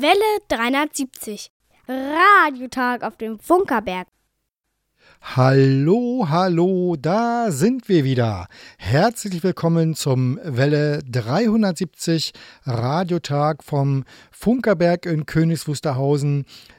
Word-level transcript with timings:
Welle 0.00 0.38
370. 0.46 1.50
Radiotag 1.88 3.02
auf 3.02 3.16
dem 3.16 3.40
Funkerberg. 3.40 4.06
Hallo, 5.20 6.26
hallo, 6.28 6.94
da 6.94 7.50
sind 7.50 7.88
wir 7.88 8.04
wieder. 8.04 8.46
Herzlich 8.76 9.42
willkommen 9.42 9.96
zum 9.96 10.38
Welle 10.44 11.00
370 11.02 12.32
Radiotag 12.64 13.64
vom 13.64 14.04
Funkerberg 14.30 15.04
in 15.04 15.26
Königs 15.26 15.66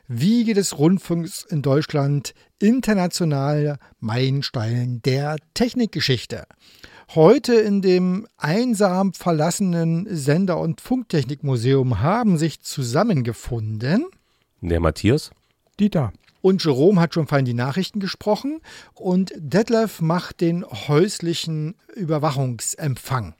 Wiege 0.07 0.53
des 0.53 0.79
Rundfunks 0.79 1.43
in 1.43 1.61
Deutschland, 1.61 2.33
international 2.59 3.79
Meilenstein 3.99 5.01
der 5.03 5.35
Technikgeschichte. 5.55 6.45
Heute 7.15 7.55
in 7.55 7.81
dem 7.81 8.27
einsam 8.37 9.13
verlassenen 9.13 10.05
Sender- 10.15 10.59
und 10.59 10.79
Funktechnikmuseum 10.79 12.01
haben 12.01 12.37
sich 12.37 12.61
zusammengefunden 12.61 14.05
der 14.61 14.79
Matthias, 14.79 15.31
Dieter 15.79 16.13
und 16.41 16.63
Jerome 16.63 17.01
hat 17.01 17.15
schon 17.15 17.25
fein 17.25 17.45
die 17.45 17.55
Nachrichten 17.55 17.99
gesprochen 17.99 18.61
und 18.93 19.33
Detlef 19.35 20.01
macht 20.01 20.41
den 20.41 20.63
häuslichen 20.63 21.73
Überwachungsempfang. 21.95 23.33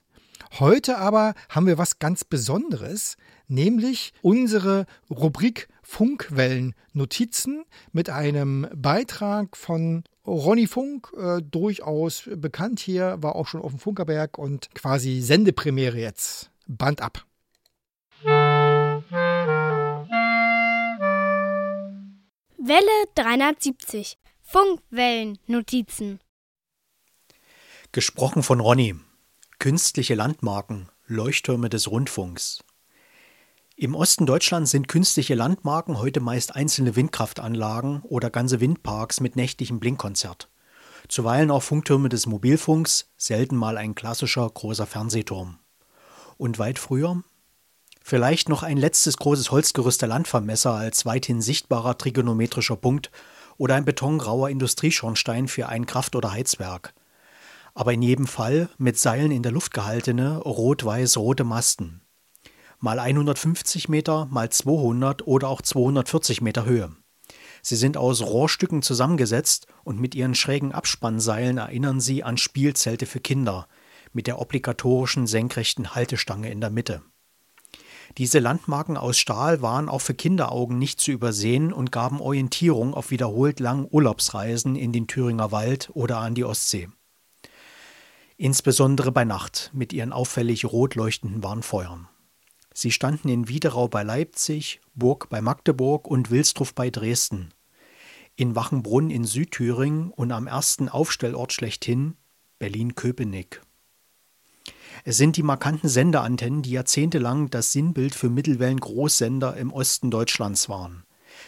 Heute 0.60 0.98
aber 0.98 1.34
haben 1.48 1.66
wir 1.66 1.78
was 1.78 2.00
ganz 2.00 2.26
Besonderes, 2.26 3.16
nämlich 3.48 4.14
unsere 4.22 4.86
Rubrik 5.10 5.70
Funkwellen 5.82 6.76
Notizen 6.92 7.64
mit 7.94 8.10
einem 8.10 8.68
Beitrag 8.76 9.56
von 9.56 10.04
Ronny 10.28 10.68
Funk, 10.68 11.14
äh, 11.18 11.42
durchaus 11.42 12.30
bekannt 12.36 12.82
hier, 12.82 13.18
war 13.22 13.36
auch 13.36 13.48
schon 13.48 13.62
auf 13.62 13.72
dem 13.72 13.80
Funkerberg 13.80 14.38
und 14.38 14.70
quasi 14.76 15.22
Sendepremiere 15.22 15.98
jetzt. 15.98 16.52
Band 16.68 17.02
ab. 17.02 17.26
Welle 22.64 23.06
370. 23.16 24.18
Funkwellen-Notizen. 24.42 26.20
Gesprochen 27.94 28.44
von 28.44 28.60
Ronny. 28.60 28.96
Künstliche 29.62 30.16
Landmarken, 30.16 30.90
Leuchttürme 31.06 31.70
des 31.70 31.92
Rundfunks. 31.92 32.64
Im 33.76 33.94
Osten 33.94 34.26
Deutschlands 34.26 34.72
sind 34.72 34.88
künstliche 34.88 35.36
Landmarken 35.36 36.00
heute 36.00 36.20
meist 36.20 36.56
einzelne 36.56 36.96
Windkraftanlagen 36.96 38.02
oder 38.02 38.32
ganze 38.32 38.60
Windparks 38.60 39.20
mit 39.20 39.36
nächtlichem 39.36 39.80
Blinkkonzert. 39.80 40.50
Zuweilen 41.10 41.52
auch 41.52 41.62
Funktürme 41.62 42.10
des 42.10 42.26
Mobilfunks, 42.26 43.12
selten 43.18 43.56
mal 43.56 43.78
ein 43.78 43.94
klassischer 43.94 44.50
großer 44.50 44.88
Fernsehturm. 44.88 45.60
Und 46.38 46.58
weit 46.58 46.80
früher? 46.80 47.22
Vielleicht 48.02 48.50
noch 48.50 48.64
ein 48.64 48.78
letztes 48.78 49.18
großes 49.18 49.52
Holzgerüst 49.52 50.02
der 50.02 50.10
Landvermesser 50.10 50.74
als 50.74 51.06
weithin 51.06 51.40
sichtbarer 51.40 52.00
trigonometrischer 52.00 52.78
Punkt 52.78 53.12
oder 53.60 53.76
ein 53.76 53.86
betongrauer 53.86 54.50
Industrieschornstein 54.50 55.48
für 55.48 55.70
ein 55.70 55.86
Kraft- 55.86 56.16
oder 56.16 56.32
Heizwerk. 56.32 56.96
Aber 57.74 57.94
in 57.94 58.02
jedem 58.02 58.28
Fall 58.28 58.70
mit 58.78 59.00
Seilen 59.00 59.32
in 59.32 59.44
der 59.44 59.52
Luft 59.52 59.74
gehaltene 59.74 60.38
rot-weiß-rote 60.38 61.44
Masten 61.44 62.02
mal 62.82 63.00
150 63.00 63.90
Meter, 63.90 64.28
mal 64.32 64.50
200 64.50 65.28
oder 65.28 65.48
auch 65.48 65.62
240 65.62 66.42
Meter 66.42 66.66
Höhe. 66.66 66.92
Sie 67.62 67.76
sind 67.76 67.96
aus 67.96 68.22
Rohrstücken 68.22 68.82
zusammengesetzt 68.82 69.68
und 69.84 70.00
mit 70.00 70.16
ihren 70.16 70.34
schrägen 70.34 70.72
Abspannseilen 70.72 71.60
erinnern 71.60 72.00
sie 72.00 72.24
an 72.24 72.38
Spielzelte 72.38 73.06
für 73.06 73.20
Kinder 73.20 73.68
mit 74.14 74.26
der 74.26 74.40
obligatorischen 74.40 75.28
senkrechten 75.28 75.94
Haltestange 75.94 76.52
in 76.52 76.60
der 76.60 76.72
Mitte. 76.72 77.04
Diese 78.18 78.40
Landmarken 78.40 78.98
aus 78.98 79.20
Stahl 79.20 79.62
waren 79.62 79.88
auch 79.88 80.02
für 80.02 80.16
Kinderaugen 80.16 80.78
nicht 80.80 81.00
zu 81.00 81.12
übersehen 81.12 81.72
und 81.72 81.94
gaben 81.94 82.20
Orientierung 82.20 82.94
auf 82.94 83.12
wiederholt 83.12 83.60
langen 83.62 83.88
Urlaubsreisen 83.90 84.76
in 84.76 84.92
den 84.92 85.08
Thüringer 85.08 85.52
Wald 85.52 85.92
oder 85.94 86.18
an 86.18 86.36
die 86.36 86.44
Ostsee. 86.44 86.90
Insbesondere 88.42 89.12
bei 89.12 89.24
Nacht 89.24 89.70
mit 89.72 89.94
ihren 89.94 90.12
auffällig 90.12 90.66
rot 90.66 90.96
leuchtenden 90.96 91.44
Warnfeuern. 91.44 92.08
Sie 92.74 92.90
standen 92.90 93.30
in 93.30 93.48
Wiederau 93.48 93.88
bei 93.88 94.02
Leipzig, 94.02 94.82
Burg 94.96 95.30
bei 95.30 95.42
Magdeburg 95.42 96.08
und 96.08 96.32
Wilsdruff 96.32 96.74
bei 96.74 96.90
Dresden. 96.90 97.54
In 98.36 98.56
Wachenbrunn 98.56 99.12
in 99.12 99.26
Südthüringen 99.26 100.10
und 100.10 100.32
am 100.32 100.48
ersten 100.48 100.90
Aufstellort 100.90 101.54
schlechthin 101.54 102.16
Berlin-Köpenick. 102.58 103.62
Es 105.04 105.18
sind 105.18 105.38
die 105.38 105.44
markanten 105.44 105.88
Sendeantennen, 105.88 106.64
die 106.64 106.72
jahrzehntelang 106.72 107.52
das 107.52 107.72
Sinnbild 107.72 108.16
für 108.16 108.32
Mittelwellen-Großsender 108.32 109.56
im 109.56 109.72
Osten 109.72 110.10
Deutschlands 110.10 110.68
waren. 110.68 111.04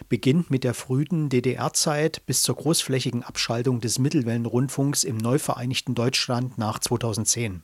Beginnt 0.09 0.49
mit 0.49 0.63
der 0.63 0.73
frühen 0.73 1.29
DDR-Zeit 1.29 2.25
bis 2.25 2.41
zur 2.41 2.55
großflächigen 2.55 3.23
Abschaltung 3.23 3.81
des 3.81 3.99
Mittelwellenrundfunks 3.99 5.03
im 5.03 5.17
neu 5.17 5.39
vereinigten 5.39 5.95
Deutschland 5.95 6.57
nach 6.57 6.79
2010. 6.79 7.63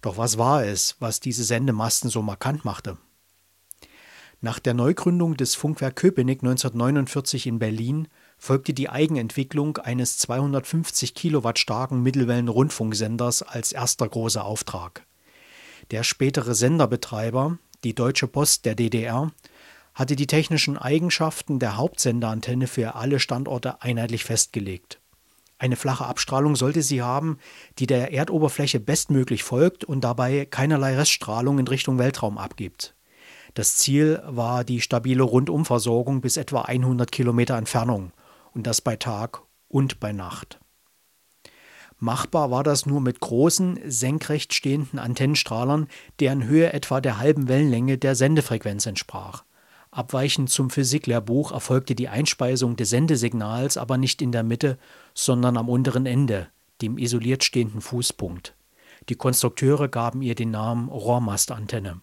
Doch 0.00 0.16
was 0.18 0.36
war 0.36 0.64
es, 0.64 0.96
was 0.98 1.20
diese 1.20 1.44
Sendemasten 1.44 2.10
so 2.10 2.22
markant 2.22 2.64
machte? 2.64 2.98
Nach 4.44 4.58
der 4.58 4.74
Neugründung 4.74 5.36
des 5.36 5.54
Funkwerk 5.54 5.94
Köpenick 5.94 6.42
1949 6.42 7.46
in 7.46 7.60
Berlin 7.60 8.08
folgte 8.38 8.74
die 8.74 8.88
Eigenentwicklung 8.88 9.76
eines 9.76 10.18
250 10.18 11.14
Kilowatt 11.14 11.60
starken 11.60 12.02
Mittelwellen-Rundfunksenders 12.02 13.42
als 13.42 13.70
erster 13.70 14.08
großer 14.08 14.44
Auftrag. 14.44 15.06
Der 15.92 16.02
spätere 16.02 16.56
Senderbetreiber, 16.56 17.58
die 17.84 17.94
Deutsche 17.94 18.26
Post 18.26 18.64
der 18.64 18.74
DDR, 18.74 19.30
hatte 19.94 20.16
die 20.16 20.26
technischen 20.26 20.78
Eigenschaften 20.78 21.58
der 21.58 21.76
Hauptsenderantenne 21.76 22.66
für 22.66 22.94
alle 22.94 23.20
Standorte 23.20 23.82
einheitlich 23.82 24.24
festgelegt. 24.24 25.00
Eine 25.58 25.76
flache 25.76 26.06
Abstrahlung 26.06 26.56
sollte 26.56 26.82
sie 26.82 27.02
haben, 27.02 27.38
die 27.78 27.86
der 27.86 28.12
Erdoberfläche 28.12 28.80
bestmöglich 28.80 29.44
folgt 29.44 29.84
und 29.84 30.02
dabei 30.02 30.44
keinerlei 30.44 30.96
Reststrahlung 30.96 31.60
in 31.60 31.68
Richtung 31.68 31.98
Weltraum 31.98 32.36
abgibt. 32.36 32.96
Das 33.54 33.76
Ziel 33.76 34.22
war 34.26 34.64
die 34.64 34.80
stabile 34.80 35.22
Rundumversorgung 35.22 36.20
bis 36.20 36.36
etwa 36.36 36.62
100 36.62 37.12
Kilometer 37.12 37.56
Entfernung 37.56 38.12
und 38.54 38.66
das 38.66 38.80
bei 38.80 38.96
Tag 38.96 39.42
und 39.68 40.00
bei 40.00 40.12
Nacht. 40.12 40.58
Machbar 41.98 42.50
war 42.50 42.64
das 42.64 42.84
nur 42.84 43.00
mit 43.00 43.20
großen, 43.20 43.78
senkrecht 43.84 44.54
stehenden 44.54 44.98
Antennenstrahlern, 44.98 45.86
deren 46.18 46.42
Höhe 46.44 46.72
etwa 46.72 47.00
der 47.00 47.18
halben 47.18 47.46
Wellenlänge 47.46 47.98
der 47.98 48.16
Sendefrequenz 48.16 48.86
entsprach. 48.86 49.44
Abweichend 49.94 50.48
zum 50.48 50.70
Physiklehrbuch 50.70 51.52
erfolgte 51.52 51.94
die 51.94 52.08
Einspeisung 52.08 52.76
des 52.76 52.88
Sendesignals 52.88 53.76
aber 53.76 53.98
nicht 53.98 54.22
in 54.22 54.32
der 54.32 54.42
Mitte, 54.42 54.78
sondern 55.12 55.58
am 55.58 55.68
unteren 55.68 56.06
Ende, 56.06 56.48
dem 56.80 56.96
isoliert 56.96 57.44
stehenden 57.44 57.82
Fußpunkt. 57.82 58.54
Die 59.10 59.16
Konstrukteure 59.16 59.90
gaben 59.90 60.22
ihr 60.22 60.34
den 60.34 60.50
Namen 60.50 60.88
Rohrmastantenne. 60.88 62.00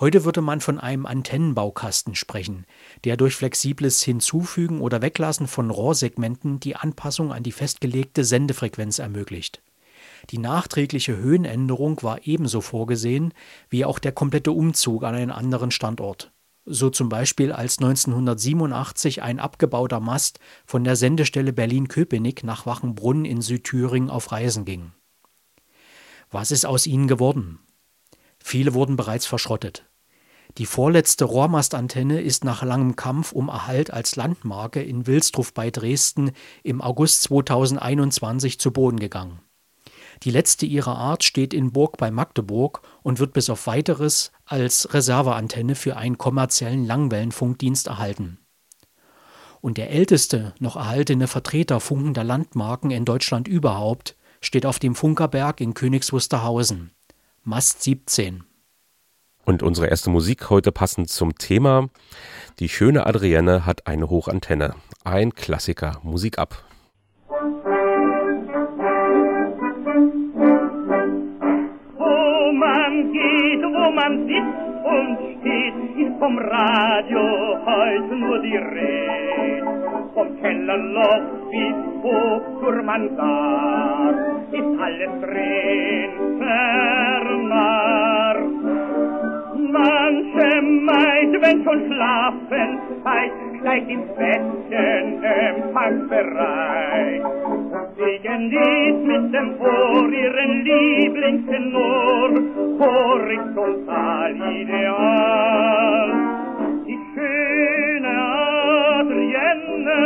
Heute 0.00 0.26
würde 0.26 0.42
man 0.42 0.60
von 0.60 0.78
einem 0.78 1.06
Antennenbaukasten 1.06 2.14
sprechen, 2.14 2.66
der 3.04 3.16
durch 3.16 3.36
flexibles 3.36 4.02
Hinzufügen 4.02 4.82
oder 4.82 5.00
Weglassen 5.00 5.46
von 5.46 5.70
Rohrsegmenten 5.70 6.60
die 6.60 6.76
Anpassung 6.76 7.32
an 7.32 7.42
die 7.42 7.52
festgelegte 7.52 8.22
Sendefrequenz 8.22 8.98
ermöglicht. 8.98 9.62
Die 10.28 10.38
nachträgliche 10.38 11.16
Höhenänderung 11.16 12.02
war 12.02 12.26
ebenso 12.26 12.60
vorgesehen 12.60 13.32
wie 13.70 13.86
auch 13.86 13.98
der 13.98 14.12
komplette 14.12 14.52
Umzug 14.52 15.04
an 15.04 15.14
einen 15.14 15.30
anderen 15.30 15.70
Standort. 15.70 16.32
So 16.64 16.90
zum 16.90 17.08
Beispiel 17.08 17.50
als 17.50 17.78
1987 17.78 19.22
ein 19.22 19.40
abgebauter 19.40 19.98
Mast 19.98 20.38
von 20.64 20.84
der 20.84 20.94
Sendestelle 20.94 21.52
Berlin-Köpenick 21.52 22.44
nach 22.44 22.66
Wachenbrunn 22.66 23.24
in 23.24 23.42
Südthüringen 23.42 24.10
auf 24.10 24.30
Reisen 24.30 24.64
ging. 24.64 24.92
Was 26.30 26.50
ist 26.50 26.64
aus 26.64 26.86
ihnen 26.86 27.08
geworden? 27.08 27.58
Viele 28.38 28.74
wurden 28.74 28.96
bereits 28.96 29.26
verschrottet. 29.26 29.86
Die 30.58 30.66
vorletzte 30.66 31.24
Rohrmastantenne 31.24 32.20
ist 32.20 32.44
nach 32.44 32.62
langem 32.62 32.94
Kampf 32.94 33.32
um 33.32 33.48
Erhalt 33.48 33.90
als 33.90 34.16
Landmarke 34.16 34.82
in 34.82 35.06
Wilsdruff 35.06 35.54
bei 35.54 35.70
Dresden 35.70 36.32
im 36.62 36.80
August 36.80 37.22
2021 37.22 38.60
zu 38.60 38.70
Boden 38.70 39.00
gegangen. 39.00 39.40
Die 40.22 40.30
letzte 40.30 40.66
ihrer 40.66 40.96
Art 40.96 41.24
steht 41.24 41.52
in 41.52 41.72
Burg 41.72 41.96
bei 41.96 42.10
Magdeburg 42.10 42.82
und 43.02 43.18
wird 43.18 43.32
bis 43.32 43.50
auf 43.50 43.66
weiteres 43.66 44.30
als 44.44 44.94
Reserveantenne 44.94 45.74
für 45.74 45.96
einen 45.96 46.16
kommerziellen 46.16 46.86
Langwellenfunkdienst 46.86 47.88
erhalten. 47.88 48.38
Und 49.60 49.78
der 49.78 49.90
älteste 49.90 50.54
noch 50.58 50.76
erhaltene 50.76 51.26
Vertreter 51.26 51.80
funkender 51.80 52.24
Landmarken 52.24 52.90
in 52.90 53.04
Deutschland 53.04 53.48
überhaupt 53.48 54.16
steht 54.40 54.66
auf 54.66 54.78
dem 54.78 54.94
Funkerberg 54.94 55.60
in 55.60 55.74
Königs 55.74 56.12
Wusterhausen. 56.12 56.90
Mast 57.44 57.82
17. 57.82 58.44
Und 59.44 59.62
unsere 59.62 59.88
erste 59.88 60.10
Musik 60.10 60.50
heute 60.50 60.70
passend 60.70 61.10
zum 61.10 61.36
Thema. 61.36 61.88
Die 62.58 62.68
schöne 62.68 63.06
Adrienne 63.06 63.66
hat 63.66 63.86
eine 63.88 64.08
Hochantenne. 64.08 64.74
Ein 65.04 65.34
Klassiker. 65.34 66.00
Musik 66.02 66.38
ab. 66.38 66.64
Vom 76.22 76.38
Radio 76.38 77.22
heute 77.66 78.14
nur 78.14 78.38
die 78.42 78.56
Rede. 78.56 79.66
Vom 80.14 80.28
Kellerloch 80.40 81.26
bis 81.50 81.74
hoch 82.04 82.42
zur 82.60 82.80
Mansard 82.84 84.16
ist 84.52 84.72
alles 84.86 85.12
drin, 85.24 86.10
vernarrt. 86.38 87.58
Manche 89.78 90.48
Maid, 90.62 91.32
wenn 91.42 91.58
schon 91.64 91.80
schlafen 91.90 92.68
Zeit, 93.02 93.32
gleich 93.62 93.88
im 93.88 94.02
Bettchen 94.16 95.22
im 95.22 95.72
Fangbereich. 95.72 97.22
Sie 97.96 98.18
genießt 98.28 99.04
mit 99.04 99.32
dem 99.34 99.58
Chor 99.58 100.08
ihren 100.10 100.64
Lieblingstenor, 100.64 102.30
horizontal 102.80 104.34
ideal. 104.34 106.12
Die 106.86 106.98
schöne 107.14 108.14
Adrienne, 108.98 110.00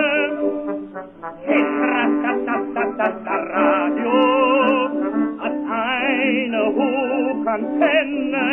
Hitratatatatataradio, 1.47 4.21
hat 5.41 5.57
eine 5.71 6.63
Hochantenne, 6.77 8.47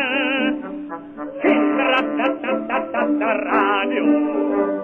radio 3.54 4.82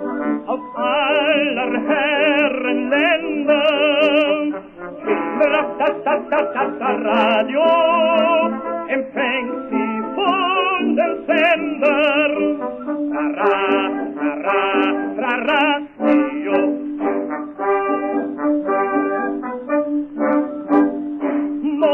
auf 0.50 0.76
aller 0.76 1.72
Herren 1.88 2.90
Ländern, 2.90 4.56
Hitratatatatatata 5.06 6.92
Radio, 7.10 7.68
empfängt 8.88 9.60
sie 9.70 9.94
von 10.16 10.96
den 10.96 11.14
Sendern, 11.28 12.36
Rara, 13.14 13.58
rara, 14.46 14.62
rara, 15.20 15.66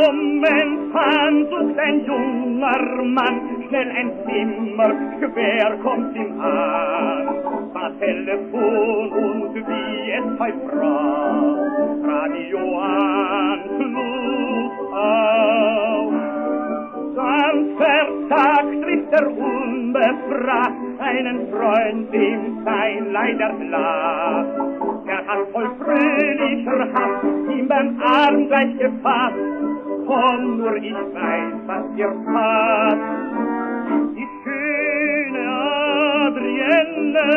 io. 0.05 0.15
Momentan 0.15 1.47
sucht 1.49 1.79
ein 1.79 2.05
junger 2.05 3.03
Mann 3.03 3.65
schnell 3.67 3.91
ein 3.91 4.11
Zimmer, 4.25 4.93
schwer 5.19 5.77
kommt 5.83 6.15
ihm 6.15 6.39
an. 6.39 7.27
War 7.73 7.91
Telefon 7.99 9.11
und 9.11 9.55
wie 9.55 10.11
es 10.11 10.37
bei 10.37 10.53
Frau, 10.69 11.57
Radio 12.07 12.79
an, 12.79 13.59
Fluch 13.77 14.93
auf. 14.93 15.65
Verzagt 17.77 18.83
trifft 18.83 19.11
er 19.11 19.27
unbefragt 19.27 20.99
einen 20.99 21.49
Freund, 21.51 22.13
dem 22.13 22.63
sein 22.63 23.11
leider 23.11 23.51
Schlaf. 23.57 24.45
Der 25.05 25.27
hat 25.27 25.47
voll 25.51 25.69
fröhlicher 25.79 26.87
Hass 26.93 27.23
ihm 27.53 27.67
beim 27.67 27.99
Arm 28.01 28.47
gleich 28.47 28.77
gefasst. 28.77 29.54
Komm 30.07 30.57
nur, 30.57 30.75
ich 30.77 30.93
weiß, 30.93 31.53
was 31.65 31.83
dir 31.95 32.13
passt. 32.25 32.99
Die 34.15 34.27
schöne 34.43 35.45
Adrienne, 36.27 37.29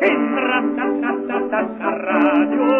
Hitratatatatatata 0.00 1.90
Radio, 2.08 2.72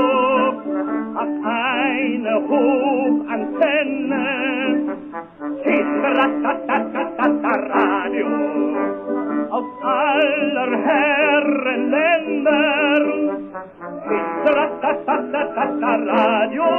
hat 1.14 1.34
eine 1.44 2.34
Hochantenne. 2.48 4.26
Hitratatatatatata 5.64 7.52
Radio, 7.74 8.30
auf 9.50 9.68
aller 9.82 10.72
Herren 10.88 11.82
Ländern. 11.90 13.06
Hitratatatatatata 14.08 15.92
Radio, 16.06 16.77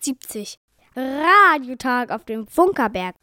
370. 0.00 0.58
Radiotag 0.96 2.10
auf 2.10 2.24
dem 2.24 2.46
Funkerberg. 2.46 3.14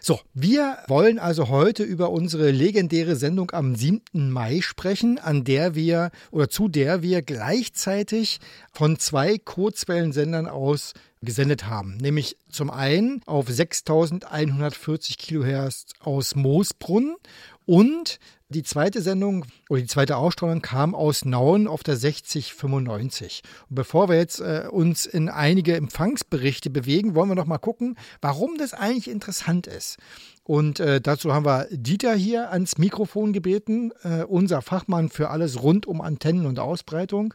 So, 0.00 0.20
wir 0.34 0.78
wollen 0.86 1.18
also 1.18 1.48
heute 1.48 1.82
über 1.82 2.10
unsere 2.10 2.50
legendäre 2.50 3.16
Sendung 3.16 3.52
am 3.52 3.74
7. 3.74 4.30
Mai 4.30 4.60
sprechen, 4.60 5.18
an 5.18 5.44
der 5.44 5.74
wir 5.74 6.10
oder 6.30 6.50
zu 6.50 6.68
der 6.68 7.00
wir 7.00 7.22
gleichzeitig 7.22 8.38
von 8.70 8.98
zwei 8.98 9.38
Kurzwellensendern 9.38 10.46
aus 10.46 10.92
gesendet 11.22 11.64
haben. 11.66 11.96
Nämlich 11.96 12.36
zum 12.50 12.68
einen 12.68 13.22
auf 13.24 13.48
6140 13.48 15.16
Kilohertz 15.16 15.86
aus 16.00 16.34
Moosbrunn 16.34 17.16
und 17.64 18.18
die 18.54 18.62
zweite 18.62 19.02
Sendung 19.02 19.44
oder 19.68 19.80
die 19.80 19.86
zweite 19.86 20.16
Ausstrahlung 20.16 20.62
kam 20.62 20.94
aus 20.94 21.24
Nauen 21.24 21.66
auf 21.66 21.82
der 21.82 21.96
6095. 21.96 23.42
Und 23.68 23.74
bevor 23.74 24.08
wir 24.08 24.16
jetzt 24.16 24.40
äh, 24.40 24.68
uns 24.70 25.06
in 25.06 25.28
einige 25.28 25.76
Empfangsberichte 25.76 26.70
bewegen, 26.70 27.14
wollen 27.14 27.28
wir 27.28 27.34
noch 27.34 27.46
mal 27.46 27.58
gucken, 27.58 27.96
warum 28.20 28.56
das 28.56 28.72
eigentlich 28.72 29.10
interessant 29.10 29.66
ist. 29.66 29.98
Und 30.44 30.78
äh, 30.78 31.00
dazu 31.00 31.32
haben 31.34 31.44
wir 31.44 31.66
Dieter 31.70 32.14
hier 32.14 32.50
ans 32.50 32.78
Mikrofon 32.78 33.32
gebeten, 33.32 33.92
äh, 34.02 34.22
unser 34.22 34.62
Fachmann 34.62 35.08
für 35.08 35.30
alles 35.30 35.62
rund 35.62 35.86
um 35.86 36.00
Antennen 36.00 36.46
und 36.46 36.58
Ausbreitung. 36.58 37.34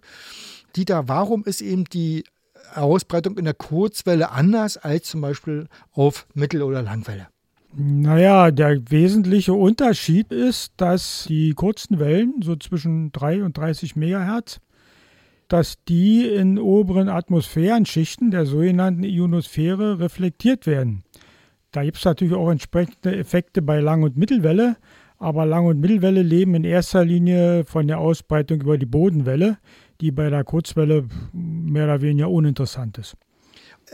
Dieter, 0.75 1.07
warum 1.07 1.43
ist 1.43 1.61
eben 1.61 1.85
die 1.85 2.23
Ausbreitung 2.75 3.37
in 3.37 3.45
der 3.45 3.53
Kurzwelle 3.53 4.31
anders 4.31 4.77
als 4.77 5.07
zum 5.07 5.21
Beispiel 5.21 5.67
auf 5.91 6.27
Mittel- 6.33 6.63
oder 6.63 6.81
Langwelle? 6.81 7.27
Naja, 7.75 8.49
der 8.49 8.89
wesentliche 8.89 9.53
Unterschied 9.53 10.31
ist, 10.31 10.73
dass 10.77 11.25
die 11.27 11.53
kurzen 11.53 11.99
Wellen, 11.99 12.41
so 12.41 12.55
zwischen 12.55 13.11
3 13.11 13.43
und 13.43 13.57
30 13.57 13.95
Megahertz, 13.95 14.59
dass 15.47 15.83
die 15.87 16.25
in 16.25 16.57
oberen 16.57 17.09
Atmosphärenschichten 17.09 18.31
der 18.31 18.45
sogenannten 18.45 19.03
Ionosphäre 19.03 19.99
reflektiert 19.99 20.65
werden. 20.65 21.03
Da 21.71 21.83
gibt 21.83 21.97
es 21.97 22.05
natürlich 22.05 22.33
auch 22.33 22.49
entsprechende 22.49 23.15
Effekte 23.15 23.61
bei 23.61 23.79
Lang- 23.79 24.03
und 24.03 24.17
Mittelwelle, 24.17 24.77
aber 25.19 25.45
Lang- 25.45 25.67
und 25.67 25.79
Mittelwelle 25.79 26.23
leben 26.23 26.55
in 26.55 26.63
erster 26.63 27.05
Linie 27.05 27.65
von 27.65 27.87
der 27.87 27.99
Ausbreitung 27.99 28.61
über 28.61 28.79
die 28.79 28.87
Bodenwelle, 28.87 29.57
die 30.01 30.11
bei 30.11 30.29
der 30.29 30.43
Kurzwelle 30.43 31.05
mehr 31.33 31.83
oder 31.83 32.01
weniger 32.01 32.31
uninteressant 32.31 32.97
ist. 32.97 33.15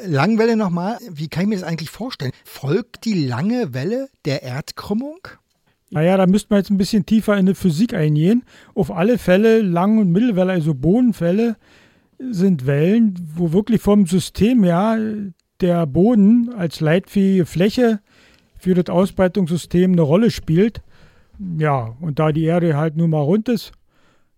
Langwelle 0.05 0.55
nochmal, 0.55 0.97
wie 1.09 1.27
kann 1.27 1.43
ich 1.43 1.49
mir 1.49 1.55
das 1.55 1.63
eigentlich 1.63 1.89
vorstellen? 1.89 2.31
Folgt 2.43 3.05
die 3.05 3.25
lange 3.25 3.73
Welle 3.73 4.09
der 4.25 4.43
Erdkrümmung? 4.43 5.19
Naja, 5.91 6.17
da 6.17 6.27
müsste 6.27 6.47
man 6.49 6.59
jetzt 6.59 6.71
ein 6.71 6.77
bisschen 6.77 7.05
tiefer 7.05 7.37
in 7.37 7.45
die 7.45 7.55
Physik 7.55 7.93
eingehen. 7.93 8.43
Auf 8.73 8.91
alle 8.91 9.17
Fälle, 9.17 9.61
Lang- 9.61 9.99
und 9.99 10.11
Mittelwelle, 10.11 10.51
also 10.51 10.73
Bodenfälle, 10.73 11.55
sind 12.19 12.65
Wellen, 12.65 13.15
wo 13.35 13.53
wirklich 13.53 13.81
vom 13.81 14.05
System 14.07 14.63
her 14.63 14.97
der 15.61 15.85
Boden 15.85 16.53
als 16.53 16.79
leitfähige 16.79 17.45
Fläche 17.45 17.99
für 18.57 18.73
das 18.73 18.93
Ausbreitungssystem 18.93 19.91
eine 19.91 20.01
Rolle 20.01 20.31
spielt. 20.31 20.81
Ja, 21.57 21.95
und 21.99 22.19
da 22.19 22.31
die 22.31 22.45
Erde 22.45 22.77
halt 22.77 22.97
nun 22.97 23.11
mal 23.11 23.21
rund 23.21 23.49
ist, 23.49 23.71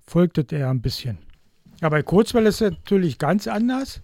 folgt 0.06 0.38
das 0.38 0.46
eher 0.52 0.70
ein 0.70 0.82
bisschen. 0.82 1.18
Ja, 1.82 1.90
bei 1.90 2.02
Kurzwelle 2.02 2.50
ist 2.50 2.62
es 2.62 2.72
natürlich 2.72 3.20
ganz 3.20 3.48
anders. 3.48 4.02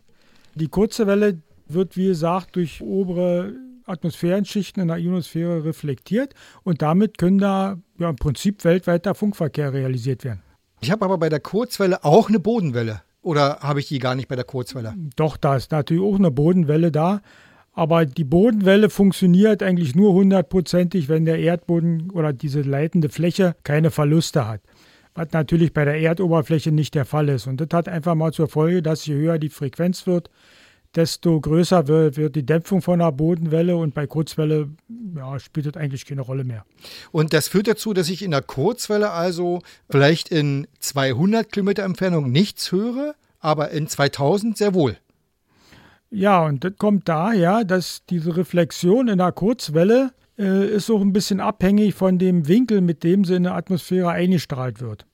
Die 0.56 0.68
kurze 0.68 1.08
Welle 1.08 1.42
wird, 1.68 1.98
wie 1.98 2.08
gesagt, 2.08 2.56
durch 2.56 2.82
obere 2.82 3.54
Atmosphärenschichten 3.86 4.82
in 4.82 4.88
der 4.88 4.98
Ionosphäre 4.98 5.66
reflektiert 5.66 6.34
und 6.64 6.82
damit 6.82 7.18
können 7.18 7.40
da 7.40 7.78
ja, 8.00 8.10
im 8.10 8.16
Prinzip 8.16 8.64
weltweiter 8.64 9.16
Funkverkehr 9.16 9.74
realisiert 9.74 10.24
werden. 10.24 10.42
Ich 10.82 10.92
habe 10.92 11.06
aber 11.06 11.18
bei 11.18 11.30
der 11.30 11.40
Kurzwelle 11.40 12.04
auch 12.04 12.30
eine 12.30 12.40
Bodenwelle. 12.40 13.02
Oder 13.22 13.60
habe 13.62 13.80
ich 13.80 13.88
die 13.88 14.00
gar 14.00 14.16
nicht 14.16 14.28
bei 14.28 14.36
der 14.36 14.44
Kurzwelle? 14.44 14.94
Doch, 15.16 15.38
da 15.38 15.56
ist 15.56 15.72
natürlich 15.72 16.04
auch 16.04 16.18
eine 16.18 16.30
Bodenwelle 16.30 16.92
da. 16.92 17.22
Aber 17.72 18.06
die 18.06 18.26
Bodenwelle 18.26 18.90
funktioniert 18.90 19.64
eigentlich 19.64 19.96
nur 19.96 20.14
hundertprozentig, 20.14 21.10
wenn 21.10 21.26
der 21.26 21.40
Erdboden 21.40 22.12
oder 22.12 22.34
diese 22.34 22.62
leitende 22.62 23.10
Fläche 23.10 23.56
keine 23.64 23.90
Verluste 23.92 24.48
hat. 24.48 24.62
Was 25.16 25.28
natürlich 25.32 25.74
bei 25.74 25.86
der 25.86 26.00
Erdoberfläche 26.00 26.72
nicht 26.72 26.96
der 26.96 27.06
Fall 27.06 27.30
ist. 27.30 27.48
Und 27.48 27.62
das 27.62 27.68
hat 27.72 27.88
einfach 27.88 28.16
mal 28.16 28.34
zur 28.34 28.48
Folge, 28.48 28.82
dass 28.82 29.06
je 29.06 29.16
höher 29.16 29.38
die 29.38 29.50
Frequenz 29.50 30.08
wird, 30.08 30.30
desto 30.96 31.40
größer 31.40 31.88
wird, 31.88 32.18
wird 32.18 32.36
die 32.36 32.46
Dämpfung 32.46 32.82
von 32.82 33.00
der 33.00 33.12
Bodenwelle 33.12 33.76
und 33.76 33.94
bei 33.94 34.08
Kurzwelle 34.08 34.70
ja, 35.16 35.40
spielt 35.40 35.66
das 35.66 35.76
eigentlich 35.76 36.06
keine 36.06 36.22
Rolle 36.22 36.44
mehr. 36.44 36.66
Und 37.12 37.34
das 37.34 37.48
führt 37.48 37.68
dazu, 37.68 37.94
dass 37.94 38.10
ich 38.10 38.24
in 38.24 38.32
der 38.32 38.42
Kurzwelle 38.42 39.12
also 39.12 39.62
vielleicht 39.90 40.30
in 40.30 40.68
200 40.80 41.52
Kilometer 41.52 41.84
Entfernung 41.84 42.32
nichts 42.32 42.72
höre, 42.72 43.16
aber 43.40 43.72
in 43.72 43.88
2000 43.88 44.58
sehr 44.58 44.74
wohl. 44.74 44.98
Ja, 46.10 46.46
und 46.46 46.64
das 46.64 46.74
kommt 46.78 47.10
daher, 47.10 47.64
dass 47.64 48.06
diese 48.06 48.38
Reflexion 48.38 49.08
in 49.08 49.18
der 49.18 49.32
Kurzwelle 49.32 50.12
äh, 50.38 50.68
ist 50.68 50.90
auch 50.90 51.02
ein 51.02 51.14
bisschen 51.14 51.40
abhängig 51.40 51.94
von 51.94 52.18
dem 52.18 52.48
Winkel, 52.48 52.82
mit 52.82 53.04
dem 53.04 53.26
sie 53.26 53.36
in 53.36 53.44
der 53.44 53.56
Atmosphäre 53.56 54.10
eingestrahlt 54.10 54.82
wird. 54.82 55.06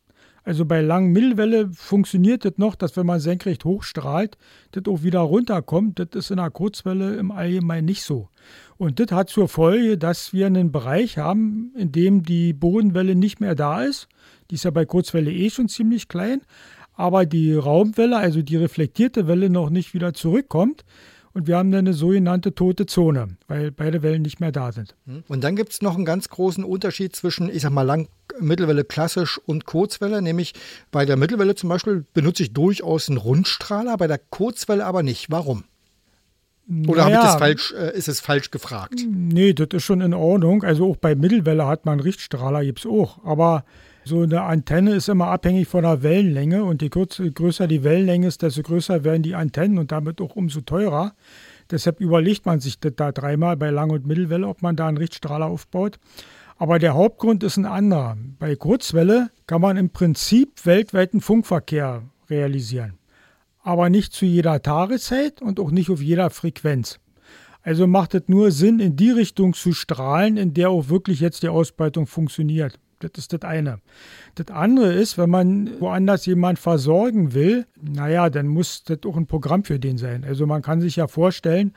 Also 0.43 0.65
bei 0.65 0.81
langen 0.81 1.11
Mittelwelle 1.11 1.69
funktioniert 1.73 2.45
das 2.45 2.53
noch, 2.57 2.75
dass 2.75 2.97
wenn 2.97 3.05
man 3.05 3.19
senkrecht 3.19 3.65
hochstrahlt, 3.65 4.37
das 4.71 4.85
auch 4.87 5.03
wieder 5.03 5.19
runterkommt. 5.19 5.99
Das 5.99 6.07
ist 6.13 6.31
in 6.31 6.37
der 6.37 6.49
Kurzwelle 6.49 7.17
im 7.17 7.31
Allgemeinen 7.31 7.85
nicht 7.85 8.03
so. 8.03 8.29
Und 8.77 8.99
das 8.99 9.11
hat 9.11 9.29
zur 9.29 9.47
Folge, 9.47 9.97
dass 9.97 10.33
wir 10.33 10.47
einen 10.47 10.71
Bereich 10.71 11.17
haben, 11.17 11.73
in 11.77 11.91
dem 11.91 12.23
die 12.23 12.53
Bodenwelle 12.53 13.15
nicht 13.15 13.41
mehr 13.41 13.53
da 13.53 13.83
ist. 13.83 14.07
Die 14.49 14.55
ist 14.55 14.63
ja 14.63 14.71
bei 14.71 14.85
Kurzwelle 14.85 15.31
eh 15.31 15.49
schon 15.49 15.67
ziemlich 15.67 16.07
klein, 16.07 16.41
aber 16.93 17.25
die 17.25 17.53
Raumwelle, 17.53 18.17
also 18.17 18.41
die 18.41 18.57
reflektierte 18.57 19.27
Welle, 19.27 19.49
noch 19.49 19.69
nicht 19.69 19.93
wieder 19.93 20.13
zurückkommt. 20.13 20.83
Und 21.39 21.47
wir 21.47 21.55
haben 21.55 21.71
dann 21.71 21.87
eine 21.87 21.93
sogenannte 21.93 22.53
tote 22.53 22.85
Zone, 22.85 23.37
weil 23.47 23.71
beide 23.71 24.03
Wellen 24.03 24.23
nicht 24.23 24.41
mehr 24.41 24.51
da 24.51 24.73
sind. 24.73 24.93
Und 25.29 25.41
dann 25.41 25.55
gibt 25.55 25.71
es 25.71 25.81
noch 25.81 25.95
einen 25.95 26.03
ganz 26.03 26.27
großen 26.27 26.65
Unterschied 26.65 27.15
zwischen, 27.15 27.49
ich 27.49 27.61
sag 27.61 27.71
mal, 27.71 27.83
Lang 27.83 28.09
Mittelwelle 28.41 28.83
klassisch 28.83 29.39
und 29.45 29.63
Kurzwelle, 29.63 30.21
nämlich 30.21 30.53
bei 30.91 31.05
der 31.05 31.15
Mittelwelle 31.15 31.55
zum 31.55 31.69
Beispiel 31.69 32.03
benutze 32.13 32.43
ich 32.43 32.51
durchaus 32.51 33.07
einen 33.07 33.17
Rundstrahler, 33.17 33.95
bei 33.95 34.07
der 34.07 34.17
Kurzwelle 34.17 34.85
aber 34.85 35.01
nicht. 35.01 35.31
Warum? 35.31 35.63
Oder 36.87 37.07
ich 37.07 37.13
das 37.13 37.35
falsch, 37.37 37.73
äh, 37.73 37.97
ist 37.97 38.09
es 38.09 38.19
falsch 38.19 38.51
gefragt? 38.51 38.99
Nee, 39.09 39.53
das 39.53 39.69
ist 39.71 39.83
schon 39.83 40.01
in 40.01 40.13
Ordnung. 40.13 40.63
Also 40.63 40.91
auch 40.91 40.97
bei 40.97 41.15
Mittelwelle 41.15 41.65
hat 41.67 41.85
man 41.85 42.01
Richtstrahler, 42.01 42.65
gibt 42.65 42.79
es 42.79 42.85
auch. 42.85 43.23
Aber 43.23 43.63
so 44.05 44.21
eine 44.21 44.41
Antenne 44.41 44.95
ist 44.95 45.09
immer 45.09 45.27
abhängig 45.27 45.67
von 45.67 45.83
der 45.83 46.01
Wellenlänge 46.01 46.63
und 46.63 46.81
je 46.81 46.89
größer 46.89 47.67
die 47.67 47.83
Wellenlänge 47.83 48.27
ist, 48.27 48.41
desto 48.41 48.63
größer 48.63 49.03
werden 49.03 49.23
die 49.23 49.35
Antennen 49.35 49.77
und 49.77 49.91
damit 49.91 50.21
auch 50.21 50.35
umso 50.35 50.61
teurer. 50.61 51.13
Deshalb 51.69 51.99
überlegt 51.99 52.45
man 52.45 52.59
sich 52.59 52.79
das 52.79 52.93
da 52.95 53.11
dreimal 53.11 53.57
bei 53.57 53.69
Lang- 53.69 53.91
und 53.91 54.07
Mittelwelle, 54.07 54.47
ob 54.47 54.61
man 54.61 54.75
da 54.75 54.87
einen 54.87 54.97
Richtstrahler 54.97 55.45
aufbaut. 55.45 55.99
Aber 56.57 56.79
der 56.79 56.93
Hauptgrund 56.93 57.43
ist 57.43 57.57
ein 57.57 57.65
anderer. 57.65 58.17
Bei 58.39 58.55
Kurzwelle 58.55 59.29
kann 59.47 59.61
man 59.61 59.77
im 59.77 59.91
Prinzip 59.91 60.65
weltweiten 60.65 61.21
Funkverkehr 61.21 62.03
realisieren. 62.29 62.97
Aber 63.61 63.89
nicht 63.89 64.13
zu 64.13 64.25
jeder 64.25 64.61
Tageszeit 64.61 65.41
und 65.41 65.59
auch 65.59 65.71
nicht 65.71 65.89
auf 65.89 66.01
jeder 66.01 66.29
Frequenz. 66.29 66.99
Also 67.61 67.87
macht 67.87 68.15
es 68.15 68.23
nur 68.27 68.51
Sinn, 68.51 68.79
in 68.79 68.95
die 68.95 69.11
Richtung 69.11 69.53
zu 69.53 69.73
strahlen, 69.73 70.37
in 70.37 70.53
der 70.53 70.69
auch 70.69 70.89
wirklich 70.89 71.19
jetzt 71.19 71.43
die 71.43 71.49
Ausbreitung 71.49 72.07
funktioniert. 72.07 72.79
Das 72.99 73.11
ist 73.17 73.33
das 73.33 73.41
eine. 73.43 73.79
Das 74.35 74.47
andere 74.47 74.93
ist, 74.93 75.17
wenn 75.17 75.29
man 75.29 75.79
woanders 75.79 76.25
jemand 76.25 76.59
versorgen 76.59 77.33
will, 77.33 77.65
naja, 77.81 78.29
dann 78.29 78.47
muss 78.47 78.83
das 78.83 78.99
auch 79.05 79.15
ein 79.15 79.25
Programm 79.25 79.63
für 79.63 79.79
den 79.79 79.97
sein. 79.97 80.23
Also 80.23 80.45
man 80.45 80.61
kann 80.61 80.81
sich 80.81 80.97
ja 80.97 81.07
vorstellen, 81.07 81.73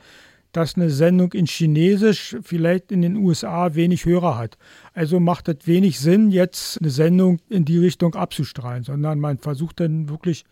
dass 0.51 0.75
eine 0.75 0.89
Sendung 0.89 1.33
in 1.33 1.47
Chinesisch 1.47 2.37
vielleicht 2.43 2.91
in 2.91 3.01
den 3.01 3.15
USA 3.17 3.73
wenig 3.73 4.05
Hörer 4.05 4.37
hat. 4.37 4.57
Also 4.93 5.19
macht 5.19 5.47
es 5.47 5.65
wenig 5.65 5.99
Sinn, 5.99 6.29
jetzt 6.29 6.79
eine 6.79 6.91
Sendung 6.91 7.39
in 7.49 7.65
die 7.65 7.79
Richtung 7.79 8.13
abzustrahlen, 8.15 8.83
sondern 8.83 9.19
man 9.19 9.39
versucht 9.39 9.79
dann 9.79 10.09
wirklich 10.09 10.45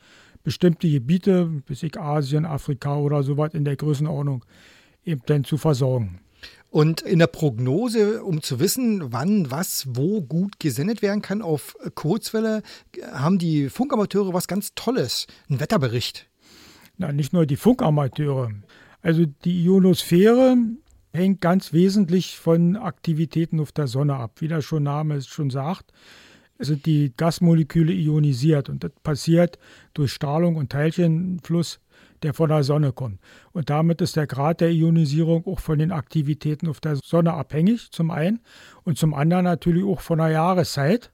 bestimmte 0.44 0.90
Gebiete, 0.90 1.46
bis 1.68 1.84
ich 1.84 2.00
Asien, 2.00 2.46
Afrika 2.46 2.98
oder 2.98 3.22
sowas 3.22 3.54
in 3.54 3.64
der 3.64 3.76
Größenordnung 3.76 4.44
eben 5.06 5.22
dann 5.28 5.44
zu 5.44 5.58
versorgen. 5.58 6.20
Und 6.72 7.02
in 7.02 7.20
der 7.20 7.28
Prognose, 7.28 8.24
um 8.24 8.42
zu 8.42 8.62
wissen, 8.62 9.12
wann 9.12 9.52
was 9.52 9.88
wo 9.90 10.22
gut 10.22 10.58
gesendet 10.58 11.02
werden 11.02 11.22
kann 11.22 11.42
auf 11.42 11.76
Kurzwelle, 11.96 12.64
haben 13.12 13.38
die 13.38 13.68
Funkamateure 13.68 14.34
was 14.34 14.48
ganz 14.48 14.74
Tolles, 14.74 15.28
einen 15.50 15.60
Wetterbericht. 15.60 16.30
Na, 16.98 17.12
nicht 17.12 17.34
nur 17.34 17.46
die 17.46 17.58
Funkamateure. 17.58 18.54
Also 19.02 19.26
die 19.26 19.66
Ionosphäre 19.66 20.56
hängt 21.12 21.42
ganz 21.42 21.74
wesentlich 21.74 22.38
von 22.38 22.78
Aktivitäten 22.78 23.60
auf 23.60 23.74
der 23.74 23.88
Sonne 23.88 24.16
ab. 24.16 24.40
Wie 24.40 24.48
der 24.48 24.62
schon 24.62 24.84
Name 24.84 25.16
es 25.16 25.28
schon 25.28 25.50
sagt, 25.50 25.92
sind 26.58 26.86
die 26.86 27.12
Gasmoleküle 27.18 27.92
ionisiert 27.92 28.70
und 28.70 28.86
das 28.86 28.92
passiert 29.04 29.60
durch 29.94 30.14
Strahlung 30.14 30.56
und 30.56 30.72
Teilchenfluss, 30.72 31.82
der 32.24 32.34
von 32.34 32.50
der 32.50 32.64
Sonne 32.64 32.92
kommt. 32.92 33.20
Und 33.52 33.70
damit 33.70 34.02
ist 34.02 34.16
der 34.16 34.28
Grad 34.28 34.62
der 34.62 34.72
Ionisierung 34.72 35.46
auch 35.46 35.60
von 35.60 35.80
den 35.80 35.92
Aktivitäten 35.92 36.68
auf 36.68 36.80
der 36.80 36.96
Sonne 36.96 37.34
abhängig, 37.34 37.92
zum 37.92 38.12
einen, 38.12 38.40
und 38.84 38.98
zum 38.98 39.14
anderen 39.14 39.46
natürlich 39.46 39.84
auch 39.84 40.02
von 40.02 40.20
der 40.20 40.30
Jahreszeit, 40.30 41.12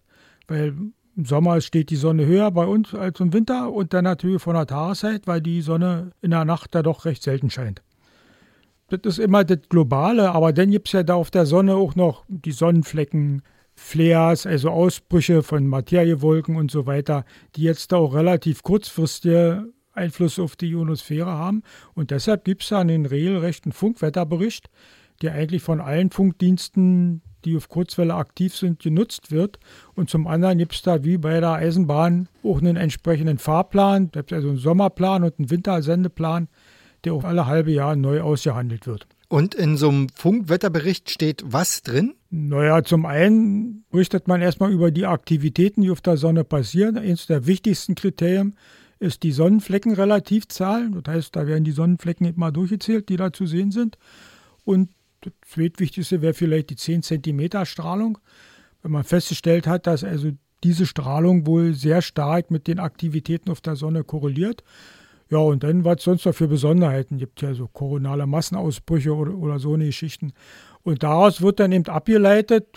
weil 0.47 0.73
im 1.15 1.25
Sommer 1.25 1.61
steht 1.61 1.89
die 1.89 1.95
Sonne 1.95 2.25
höher 2.25 2.51
bei 2.51 2.65
uns 2.65 2.93
als 2.93 3.19
im 3.19 3.33
Winter 3.33 3.71
und 3.71 3.93
dann 3.93 4.03
natürlich 4.03 4.41
von 4.41 4.53
der 4.53 4.67
Tageszeit, 4.67 5.25
weil 5.25 5.41
die 5.41 5.61
Sonne 5.61 6.11
in 6.21 6.31
der 6.31 6.45
Nacht 6.45 6.75
da 6.75 6.83
doch 6.83 7.05
recht 7.05 7.23
selten 7.23 7.49
scheint. 7.49 7.81
Das 8.89 8.99
ist 9.03 9.19
immer 9.19 9.43
das 9.43 9.67
Globale, 9.67 10.31
aber 10.31 10.53
dann 10.53 10.71
gibt 10.71 10.87
es 10.87 10.93
ja 10.93 11.03
da 11.03 11.15
auf 11.15 11.31
der 11.31 11.45
Sonne 11.45 11.75
auch 11.75 11.95
noch 11.95 12.23
die 12.29 12.51
Sonnenflecken, 12.51 13.41
Flares, 13.75 14.45
also 14.45 14.69
Ausbrüche 14.69 15.43
von 15.43 15.67
Materiewolken 15.67 16.55
und 16.55 16.71
so 16.71 16.85
weiter, 16.85 17.25
die 17.55 17.63
jetzt 17.63 17.91
da 17.91 17.97
auch 17.97 18.13
relativ 18.13 18.63
kurzfristige 18.63 19.67
Einfluss 19.97 20.39
auf 20.39 20.55
die 20.55 20.67
Ionosphäre 20.67 21.31
haben. 21.31 21.63
Und 21.93 22.11
deshalb 22.11 22.45
gibt 22.45 22.63
es 22.63 22.69
da 22.69 22.79
einen 22.79 23.05
regelrechten 23.05 23.71
Funkwetterbericht, 23.71 24.69
der 25.21 25.33
eigentlich 25.33 25.63
von 25.63 25.81
allen 25.81 26.11
Funkdiensten, 26.11 27.21
die 27.43 27.57
auf 27.57 27.69
Kurzwelle 27.69 28.15
aktiv 28.15 28.55
sind, 28.55 28.79
genutzt 28.79 29.31
wird. 29.31 29.59
Und 29.95 30.09
zum 30.09 30.27
anderen 30.27 30.57
gibt 30.57 30.75
es 30.75 30.81
da 30.81 31.03
wie 31.03 31.17
bei 31.17 31.39
der 31.39 31.53
Eisenbahn 31.53 32.29
auch 32.43 32.59
einen 32.59 32.75
entsprechenden 32.75 33.37
Fahrplan, 33.37 34.11
also 34.15 34.49
einen 34.49 34.57
Sommerplan 34.57 35.23
und 35.23 35.39
einen 35.39 35.49
Wintersendeplan, 35.49 36.47
der 37.03 37.13
auch 37.13 37.23
alle 37.23 37.45
halbe 37.45 37.71
Jahr 37.71 37.95
neu 37.95 38.21
ausgehandelt 38.21 38.87
wird. 38.87 39.07
Und 39.29 39.55
in 39.55 39.75
so 39.75 39.89
einem 39.89 40.07
Funkwetterbericht 40.09 41.09
steht 41.09 41.43
was 41.45 41.81
drin? 41.83 42.15
Naja, 42.29 42.83
zum 42.83 43.05
einen 43.05 43.83
berichtet 43.89 44.27
man 44.27 44.41
erstmal 44.41 44.71
über 44.71 44.89
die 44.89 45.05
Aktivitäten, 45.05 45.81
die 45.81 45.91
auf 45.91 46.01
der 46.01 46.15
Sonne 46.15 46.45
passieren. 46.45 46.97
Eines 46.97 47.27
der 47.27 47.45
wichtigsten 47.45 47.95
Kriterien 47.95 48.55
ist 48.99 49.23
die 49.23 49.31
Sonnenfleckenrelativzahl. 49.31 50.89
Das 51.01 51.13
heißt, 51.13 51.35
da 51.35 51.47
werden 51.47 51.63
die 51.63 51.71
Sonnenflecken 51.71 52.25
immer 52.25 52.51
durchgezählt, 52.51 53.09
die 53.09 53.17
da 53.17 53.31
zu 53.31 53.45
sehen 53.45 53.71
sind. 53.71 53.97
Und 54.63 54.89
das 55.21 55.33
zweitwichtigste 55.47 56.21
wäre 56.21 56.33
vielleicht 56.33 56.69
die 56.69 56.75
10 56.75 57.03
cm 57.03 57.65
Strahlung. 57.65 58.17
Wenn 58.81 58.91
man 58.91 59.03
festgestellt 59.03 59.67
hat, 59.67 59.87
dass 59.87 60.03
also 60.03 60.31
diese 60.63 60.85
Strahlung 60.85 61.45
wohl 61.45 61.73
sehr 61.73 62.01
stark 62.01 62.51
mit 62.51 62.67
den 62.67 62.79
Aktivitäten 62.79 63.51
auf 63.51 63.61
der 63.61 63.75
Sonne 63.75 64.03
korreliert. 64.03 64.63
Ja, 65.29 65.39
und 65.39 65.63
dann, 65.63 65.83
was 65.83 66.03
sonst 66.03 66.25
noch 66.25 66.33
für 66.33 66.47
Besonderheiten 66.47 67.17
gibt, 67.17 67.41
ja 67.41 67.53
so 67.53 67.67
koronale 67.67 68.25
Massenausbrüche 68.25 69.13
oder, 69.13 69.35
oder 69.35 69.59
so 69.59 69.73
eine 69.73 69.85
Geschichten. 69.85 70.31
Und 70.83 71.03
daraus 71.03 71.41
wird 71.41 71.59
dann 71.59 71.73
eben 71.73 71.85
abgeleitet, 71.87 72.67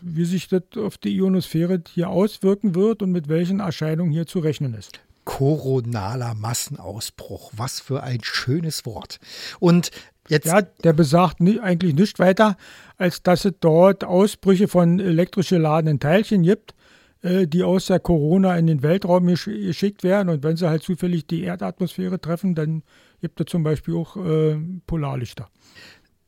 wie 0.00 0.24
sich 0.24 0.46
das 0.46 0.62
auf 0.76 0.98
die 0.98 1.16
Ionosphäre 1.16 1.82
hier 1.88 2.08
auswirken 2.08 2.76
wird 2.76 3.02
und 3.02 3.10
mit 3.10 3.28
welchen 3.28 3.58
Erscheinungen 3.58 4.12
hier 4.12 4.26
zu 4.26 4.38
rechnen 4.38 4.74
ist. 4.74 5.00
Koronaler 5.26 6.34
Massenausbruch. 6.34 7.52
Was 7.54 7.80
für 7.80 8.02
ein 8.02 8.20
schönes 8.22 8.86
Wort. 8.86 9.18
Und 9.60 9.90
jetzt. 10.28 10.46
Ja, 10.46 10.62
der 10.62 10.94
besagt 10.94 11.40
nie, 11.40 11.60
eigentlich 11.60 11.94
nicht 11.94 12.18
weiter, 12.18 12.56
als 12.96 13.22
dass 13.22 13.44
es 13.44 13.52
dort 13.60 14.04
Ausbrüche 14.04 14.68
von 14.68 14.98
elektrisch 14.98 15.50
geladenen 15.50 16.00
Teilchen 16.00 16.42
gibt, 16.42 16.74
äh, 17.20 17.46
die 17.46 17.64
aus 17.64 17.86
der 17.86 18.00
Corona 18.00 18.56
in 18.56 18.66
den 18.66 18.82
Weltraum 18.82 19.26
gesch 19.26 19.44
geschickt 19.44 20.02
werden. 20.04 20.30
Und 20.30 20.42
wenn 20.42 20.56
sie 20.56 20.70
halt 20.70 20.82
zufällig 20.82 21.26
die 21.26 21.42
Erdatmosphäre 21.42 22.20
treffen, 22.20 22.54
dann 22.54 22.82
gibt 23.20 23.40
es 23.40 23.46
zum 23.46 23.62
Beispiel 23.62 23.96
auch 23.96 24.16
äh, 24.16 24.56
Polarlichter. 24.86 25.50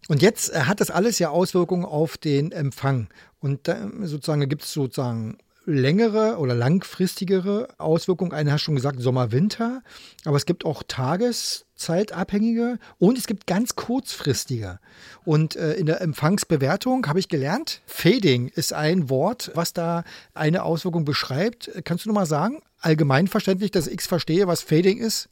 Und 0.09 0.23
jetzt 0.23 0.53
äh, 0.53 0.61
hat 0.63 0.81
das 0.81 0.91
alles 0.91 1.19
ja 1.19 1.31
Auswirkungen 1.31 1.85
auf 1.85 2.19
den 2.19 2.51
Empfang. 2.51 3.09
Und 3.39 3.69
da 3.69 3.89
sozusagen 4.03 4.49
gibt 4.49 4.63
es 4.65 4.73
sozusagen 4.73 5.39
längere 5.69 6.39
oder 6.39 6.55
langfristigere 6.55 7.69
Auswirkungen. 7.79 8.33
Eine 8.33 8.53
hast 8.53 8.63
schon 8.63 8.75
gesagt, 8.75 9.01
Sommer, 9.01 9.33
Winter. 9.33 9.83
Aber 10.25 10.37
es 10.37 10.47
gibt 10.47 10.65
auch 10.65 10.83
tageszeitabhängige 10.87 12.79
und 12.99 13.19
es 13.19 13.27
gibt 13.27 13.47
ganz 13.47 13.77
kurzfristige. 13.77 14.81
Und 15.25 15.57
äh, 15.57 15.75
in 15.75 15.87
der 15.87 16.01
Empfangsbewertung 16.01 17.07
habe 17.07 17.19
ich 17.21 17.29
gelernt, 17.29 17.83
Fading 17.87 18.49
ist 18.49 18.73
ein 18.73 19.11
Wort, 19.11 19.51
was 19.55 19.73
da 19.73 20.05
eine 20.35 20.63
Auswirkung 20.63 21.05
beschreibt. 21.05 21.71
Kannst 21.85 22.05
du 22.05 22.09
nochmal 22.09 22.27
sagen, 22.27 22.63
allgemeinverständlich, 22.81 23.71
dass 23.71 23.87
ich 23.87 24.01
verstehe, 24.03 24.47
was 24.47 24.63
Fading 24.63 24.99
ist? 24.99 25.29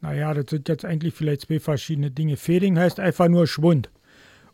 Naja, 0.00 0.34
das 0.34 0.46
sind 0.50 0.68
jetzt 0.68 0.84
eigentlich 0.84 1.14
vielleicht 1.14 1.42
zwei 1.42 1.58
verschiedene 1.58 2.10
Dinge. 2.10 2.36
Fading 2.36 2.78
heißt 2.78 3.00
einfach 3.00 3.28
nur 3.28 3.46
Schwund. 3.46 3.90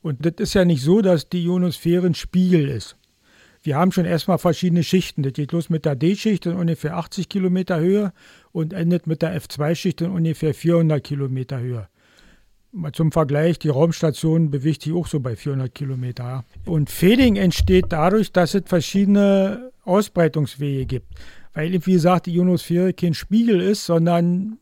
Und 0.00 0.24
das 0.24 0.34
ist 0.38 0.54
ja 0.54 0.64
nicht 0.64 0.82
so, 0.82 1.00
dass 1.00 1.28
die 1.28 1.44
Ionosphäre 1.44 2.06
ein 2.06 2.14
Spiegel 2.14 2.68
ist. 2.68 2.96
Wir 3.64 3.76
haben 3.76 3.92
schon 3.92 4.04
erstmal 4.04 4.36
verschiedene 4.36 4.82
Schichten. 4.82 5.22
Das 5.22 5.32
geht 5.32 5.52
los 5.52 5.70
mit 5.70 5.86
der 5.86 5.96
D-Schicht 5.96 6.44
in 6.44 6.52
ungefähr 6.52 6.98
80 6.98 7.30
Kilometer 7.30 7.80
Höhe 7.80 8.12
und 8.52 8.74
endet 8.74 9.06
mit 9.06 9.22
der 9.22 9.40
F2-Schicht 9.40 10.02
in 10.02 10.10
ungefähr 10.10 10.52
400 10.52 11.02
Kilometer 11.02 11.58
Höhe. 11.60 11.88
Mal 12.72 12.92
zum 12.92 13.10
Vergleich, 13.10 13.58
die 13.58 13.70
Raumstation 13.70 14.50
bewegt 14.50 14.82
sich 14.82 14.92
auch 14.92 15.06
so 15.06 15.18
bei 15.18 15.34
400 15.34 15.74
Kilometer. 15.74 16.44
Und 16.66 16.90
Fading 16.90 17.36
entsteht 17.36 17.86
dadurch, 17.88 18.32
dass 18.32 18.52
es 18.52 18.64
verschiedene 18.66 19.72
Ausbreitungswege 19.84 20.84
gibt. 20.84 21.06
Weil, 21.54 21.72
wie 21.86 21.92
gesagt, 21.92 22.26
die 22.26 22.34
Ionosphäre 22.34 22.92
kein 22.92 23.14
Spiegel 23.14 23.62
ist, 23.62 23.86
sondern 23.86 24.58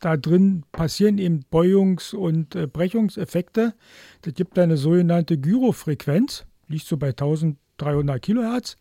da 0.00 0.16
drin 0.16 0.64
passieren 0.72 1.18
eben 1.18 1.44
Beugungs- 1.52 2.12
und 2.12 2.56
äh, 2.56 2.66
Brechungseffekte. 2.66 3.74
Das 4.22 4.34
gibt 4.34 4.58
eine 4.58 4.76
sogenannte 4.76 5.38
Gyrofrequenz, 5.38 6.44
liegt 6.66 6.86
so 6.86 6.96
bei 6.96 7.10
1000 7.10 7.56
300 7.78 8.20
Kilohertz, 8.20 8.76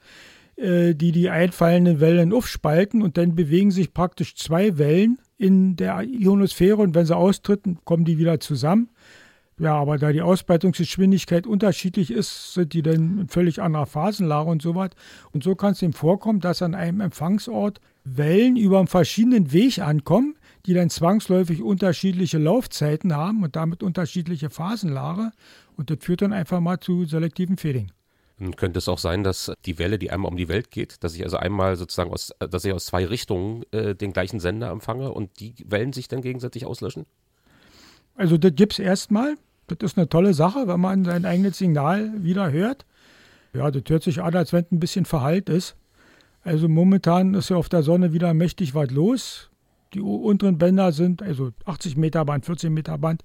äh, 0.56 0.96
die 0.96 1.12
die 1.12 1.30
einfallenden 1.30 2.00
Wellen 2.00 2.34
aufspalten 2.34 3.02
und 3.02 3.18
dann 3.18 3.36
bewegen 3.36 3.72
sich 3.72 3.94
praktisch 3.94 4.36
zwei 4.36 4.78
Wellen 4.78 5.20
in 5.38 5.76
der 5.76 6.02
Ionosphäre 6.02 6.78
und 6.78 6.96
wenn 6.96 7.06
sie 7.06 7.16
austreten, 7.16 7.80
kommen 7.84 8.06
die 8.06 8.18
wieder 8.18 8.40
zusammen. 8.40 8.90
Ja, 9.58 9.76
aber 9.76 9.98
da 9.98 10.12
die 10.12 10.22
Ausbreitungsgeschwindigkeit 10.22 11.48
unterschiedlich 11.48 12.12
ist, 12.12 12.54
sind 12.54 12.74
die 12.74 12.82
dann 12.82 13.20
in 13.20 13.28
völlig 13.30 13.62
anderer 13.62 13.86
Phasenlage 13.86 14.50
und 14.50 14.62
so 14.62 14.76
was. 14.76 14.90
Und 15.32 15.46
so 15.46 15.56
kann 15.56 15.72
es 15.72 15.82
eben 15.82 15.94
vorkommen, 15.94 16.42
dass 16.42 16.62
an 16.62 16.76
einem 16.76 17.00
Empfangsort 17.00 17.80
Wellen 18.04 18.58
über 18.58 18.80
einen 18.80 18.88
verschiedenen 18.88 19.54
Weg 19.54 19.80
ankommen, 19.80 20.36
die 20.66 20.74
dann 20.74 20.90
zwangsläufig 20.90 21.62
unterschiedliche 21.62 22.38
Laufzeiten 22.38 23.16
haben 23.16 23.44
und 23.44 23.56
damit 23.56 23.82
unterschiedliche 23.82 24.50
Phasenlage. 24.50 25.32
Und 25.78 25.90
das 25.90 26.00
führt 26.02 26.22
dann 26.22 26.34
einfach 26.34 26.60
mal 26.60 26.82
zu 26.82 27.06
selektiven 27.06 27.56
Fading. 27.56 27.92
Könnte 28.58 28.80
es 28.80 28.90
auch 28.90 28.98
sein, 28.98 29.24
dass 29.24 29.54
die 29.66 29.80
Welle, 29.80 29.98
die 29.98 30.12
einmal 30.12 30.30
um 30.30 30.38
die 30.38 30.50
Welt 30.50 30.70
geht, 30.70 31.04
dass 31.04 31.16
ich 31.16 31.24
also 31.24 31.38
einmal 31.38 31.78
sozusagen 31.78 32.12
aus, 32.12 32.34
dass 32.40 32.66
ich 32.66 32.74
aus 32.74 32.86
zwei 32.86 33.06
Richtungen 33.06 33.64
äh, 33.72 33.96
den 33.96 34.12
gleichen 34.12 34.42
Sender 34.42 34.72
empfange 34.72 35.14
und 35.14 35.40
die 35.40 35.56
Wellen 35.66 35.94
sich 35.94 36.10
dann 36.10 36.22
gegenseitig 36.22 36.66
auslöschen? 36.66 37.06
Also 38.16 38.38
das 38.38 38.54
gibt 38.56 38.74
es 38.74 38.80
erstmal. 38.80 39.38
Das 39.68 39.78
ist 39.82 39.98
eine 39.98 40.10
tolle 40.10 40.34
Sache, 40.34 40.68
wenn 40.68 40.80
man 40.82 41.06
sein 41.06 41.26
eigenes 41.26 41.58
Signal 41.58 42.12
wieder 42.24 42.52
hört. 42.52 42.86
Ja, 43.54 43.72
das 43.72 43.84
hört 43.88 44.04
sich 44.04 44.22
an, 44.22 44.36
als 44.36 44.52
wenn 44.52 44.66
es 44.66 44.72
ein 44.72 44.80
bisschen 44.80 45.06
verhallt 45.06 45.48
ist. 45.48 45.78
Also 46.44 46.68
momentan 46.68 47.34
ist 47.34 47.50
ja 47.50 47.56
auf 47.56 47.70
der 47.70 47.84
Sonne 47.84 48.14
wieder 48.14 48.34
mächtig 48.34 48.76
weit 48.76 48.92
los. 48.92 49.50
Die 49.94 50.02
unteren 50.02 50.58
Bänder 50.58 50.92
sind, 50.92 51.24
also 51.24 51.52
80 51.64 51.96
Meter 51.96 52.26
Band, 52.26 52.46
14 52.46 52.74
Meter 52.74 52.98
Band, 52.98 53.24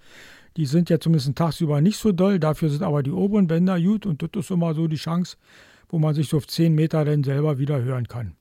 die 0.57 0.67
sind 0.67 0.91
ja 0.91 0.99
zumindest 0.99 1.37
tagsüber 1.37 1.81
nicht 1.81 1.99
so 1.99 2.13
doll, 2.13 2.39
dafür 2.39 2.71
sind 2.71 2.83
aber 2.83 3.03
die 3.03 3.13
oberen 3.13 3.47
Bänder 3.47 3.81
gut 3.81 4.07
und 4.07 4.23
das 4.23 4.31
ist 4.35 4.51
immer 4.51 4.75
so 4.75 4.89
die 4.89 4.97
Chance, 4.97 5.37
wo 5.89 5.99
man 5.99 6.15
sich 6.15 6.29
so 6.29 6.37
auf 6.39 6.47
10 6.47 6.75
Meter 6.75 7.05
dann 7.05 7.25
selber 7.25 7.59
wieder 7.59 7.83
hören 7.83 8.09
kann. 8.09 8.37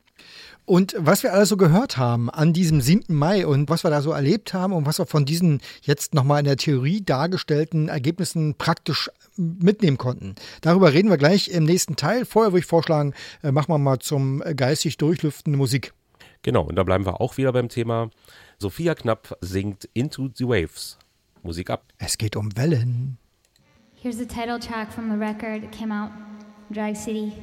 Und 0.66 0.96
was 1.00 1.24
wir 1.24 1.34
alles 1.34 1.50
so 1.50 1.58
gehört 1.58 1.98
haben 1.98 2.30
an 2.30 2.54
diesem 2.54 2.80
7. 2.80 3.16
Mai 3.16 3.48
und 3.48 3.70
was 3.70 3.84
wir 3.84 3.90
da 3.90 4.02
so 4.02 4.12
erlebt 4.12 4.54
haben 4.54 4.74
und 4.74 4.86
was 4.86 5.00
wir 5.00 5.08
von 5.08 5.26
diesen 5.26 5.62
jetzt 5.82 6.14
nochmal 6.14 6.40
in 6.40 6.46
der 6.46 6.58
Theorie 6.58 7.02
dargestellten 7.02 7.88
Ergebnissen 7.88 8.54
praktisch 8.56 9.10
mitnehmen 9.36 9.98
konnten. 9.98 10.36
Darüber 10.62 10.94
reden 10.94 11.10
wir 11.10 11.18
gleich 11.18 11.48
im 11.48 11.64
nächsten 11.64 11.96
Teil. 11.96 12.24
Vorher 12.26 12.52
würde 12.52 12.60
ich 12.60 12.68
vorschlagen, 12.68 13.14
äh, 13.42 13.52
machen 13.52 13.70
wir 13.70 13.80
mal 13.80 14.00
zum 14.00 14.44
geistig 14.56 14.98
durchlüftende 14.98 15.58
Musik. 15.58 15.94
Genau, 16.44 16.64
und 16.64 16.76
da 16.76 16.84
bleiben 16.84 17.06
wir 17.06 17.20
auch 17.20 17.38
wieder 17.38 17.52
beim 17.52 17.70
Thema. 17.70 18.12
Sophia 18.60 18.94
Knapp 18.94 19.38
singt 19.42 19.90
Into 19.94 20.30
the 20.36 20.48
Waves. 20.48 21.00
Musik 21.44 21.70
ab. 21.70 21.84
Es 21.98 22.18
geht 22.18 22.36
um 22.36 22.56
Wellen. 22.56 23.18
Here's 23.96 24.18
the 24.18 24.26
title 24.26 24.60
track 24.60 24.92
from 24.92 25.10
the 25.10 25.18
record 25.18 25.62
that 25.64 25.72
came 25.72 25.92
out 25.92 26.12
in 26.70 26.74
Drag 26.74 26.96
City 26.96 27.34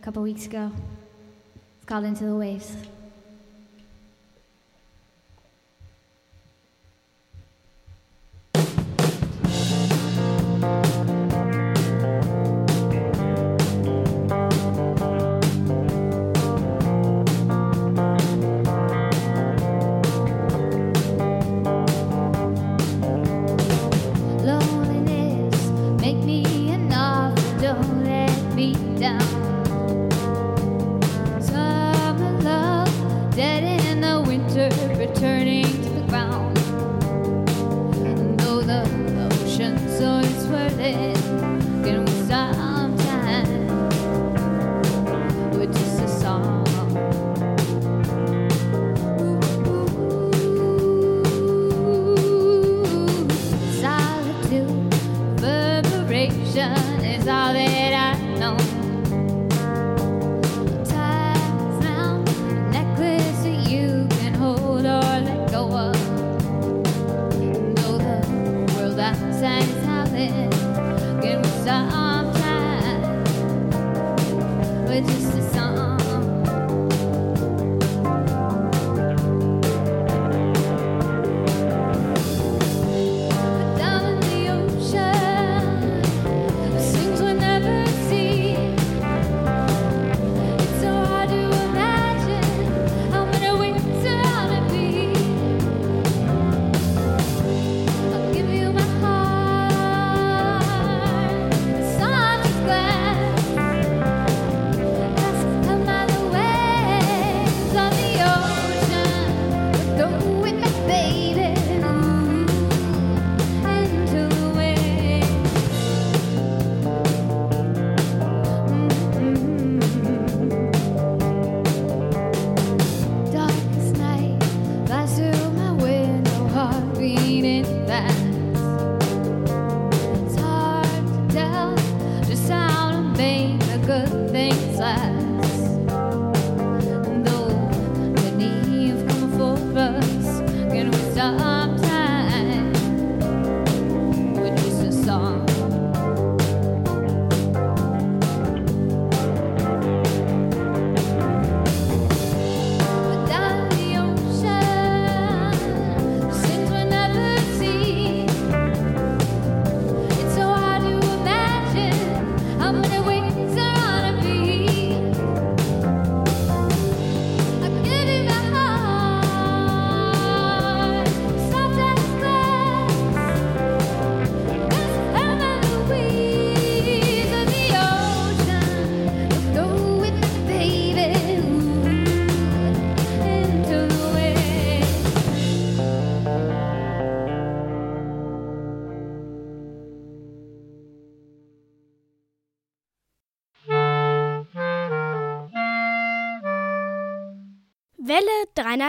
a 0.00 0.04
couple 0.04 0.22
weeks 0.22 0.46
ago. 0.46 0.70
It's 1.76 1.86
called 1.86 2.04
Into 2.04 2.24
the 2.24 2.34
Waves. 2.34 2.72
Down. 29.08 29.37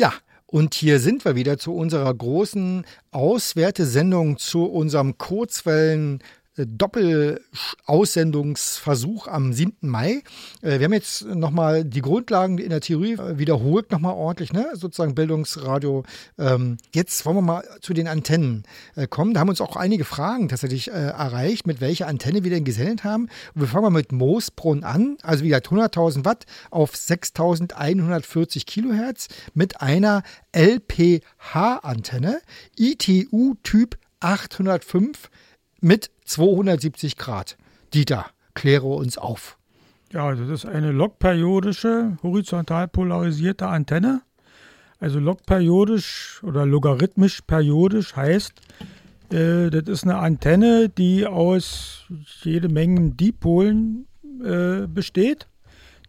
Ja, 0.00 0.14
und 0.46 0.72
hier 0.72 0.98
sind 0.98 1.26
wir 1.26 1.34
wieder 1.34 1.58
zu 1.58 1.74
unserer 1.74 2.14
großen 2.14 2.86
Auswertesendung 3.10 4.38
zu 4.38 4.64
unserem 4.64 5.18
Kurzwellen 5.18 6.22
Doppelaussendungsversuch 6.56 9.28
am 9.28 9.52
7. 9.52 9.76
Mai. 9.82 10.22
Äh, 10.62 10.78
wir 10.78 10.86
haben 10.86 10.92
jetzt 10.92 11.24
nochmal 11.24 11.84
die 11.84 12.02
Grundlagen 12.02 12.58
in 12.58 12.70
der 12.70 12.80
Theorie 12.80 13.12
äh, 13.12 13.38
wiederholt, 13.38 13.92
nochmal 13.92 14.14
ordentlich, 14.14 14.52
ne? 14.52 14.66
sozusagen 14.74 15.14
Bildungsradio. 15.14 16.02
Ähm, 16.38 16.78
jetzt 16.92 17.24
wollen 17.24 17.36
wir 17.36 17.42
mal 17.42 17.62
zu 17.80 17.94
den 17.94 18.08
Antennen 18.08 18.64
äh, 18.96 19.06
kommen. 19.06 19.32
Da 19.34 19.40
haben 19.40 19.48
uns 19.48 19.60
auch 19.60 19.76
einige 19.76 20.04
Fragen 20.04 20.48
tatsächlich 20.48 20.90
erreicht, 20.90 21.66
mit 21.66 21.80
welcher 21.80 22.08
Antenne 22.08 22.42
wir 22.44 22.50
denn 22.50 22.64
gesendet 22.64 23.04
haben. 23.04 23.28
Und 23.54 23.60
wir 23.62 23.68
fangen 23.68 23.84
mal 23.84 23.90
mit 23.90 24.12
Moosbrunn 24.12 24.84
an, 24.84 25.16
also 25.22 25.44
wie 25.44 25.48
gesagt 25.48 25.68
100.000 25.68 26.24
Watt 26.24 26.46
auf 26.70 26.94
6.140 26.94 28.66
Kilohertz 28.66 29.28
mit 29.54 29.80
einer 29.80 30.22
LPH-Antenne, 30.52 32.40
ITU-Typ 32.76 33.96
805 34.20 35.30
mit 35.80 36.10
270 36.30 37.16
Grad. 37.16 37.56
Dieter, 37.92 38.26
kläre 38.54 38.86
uns 38.86 39.18
auf. 39.18 39.58
Ja, 40.12 40.32
das 40.34 40.48
ist 40.48 40.66
eine 40.66 40.92
logperiodische, 40.92 42.16
horizontal 42.22 42.88
polarisierte 42.88 43.66
Antenne. 43.66 44.22
Also 45.00 45.18
logperiodisch 45.18 46.40
oder 46.44 46.66
logarithmisch 46.66 47.40
periodisch 47.42 48.14
heißt, 48.14 48.52
äh, 49.32 49.70
das 49.70 49.88
ist 49.88 50.04
eine 50.04 50.18
Antenne, 50.18 50.88
die 50.88 51.26
aus 51.26 52.06
jede 52.42 52.68
Menge 52.68 53.10
Dipolen 53.10 54.06
äh, 54.44 54.86
besteht, 54.86 55.48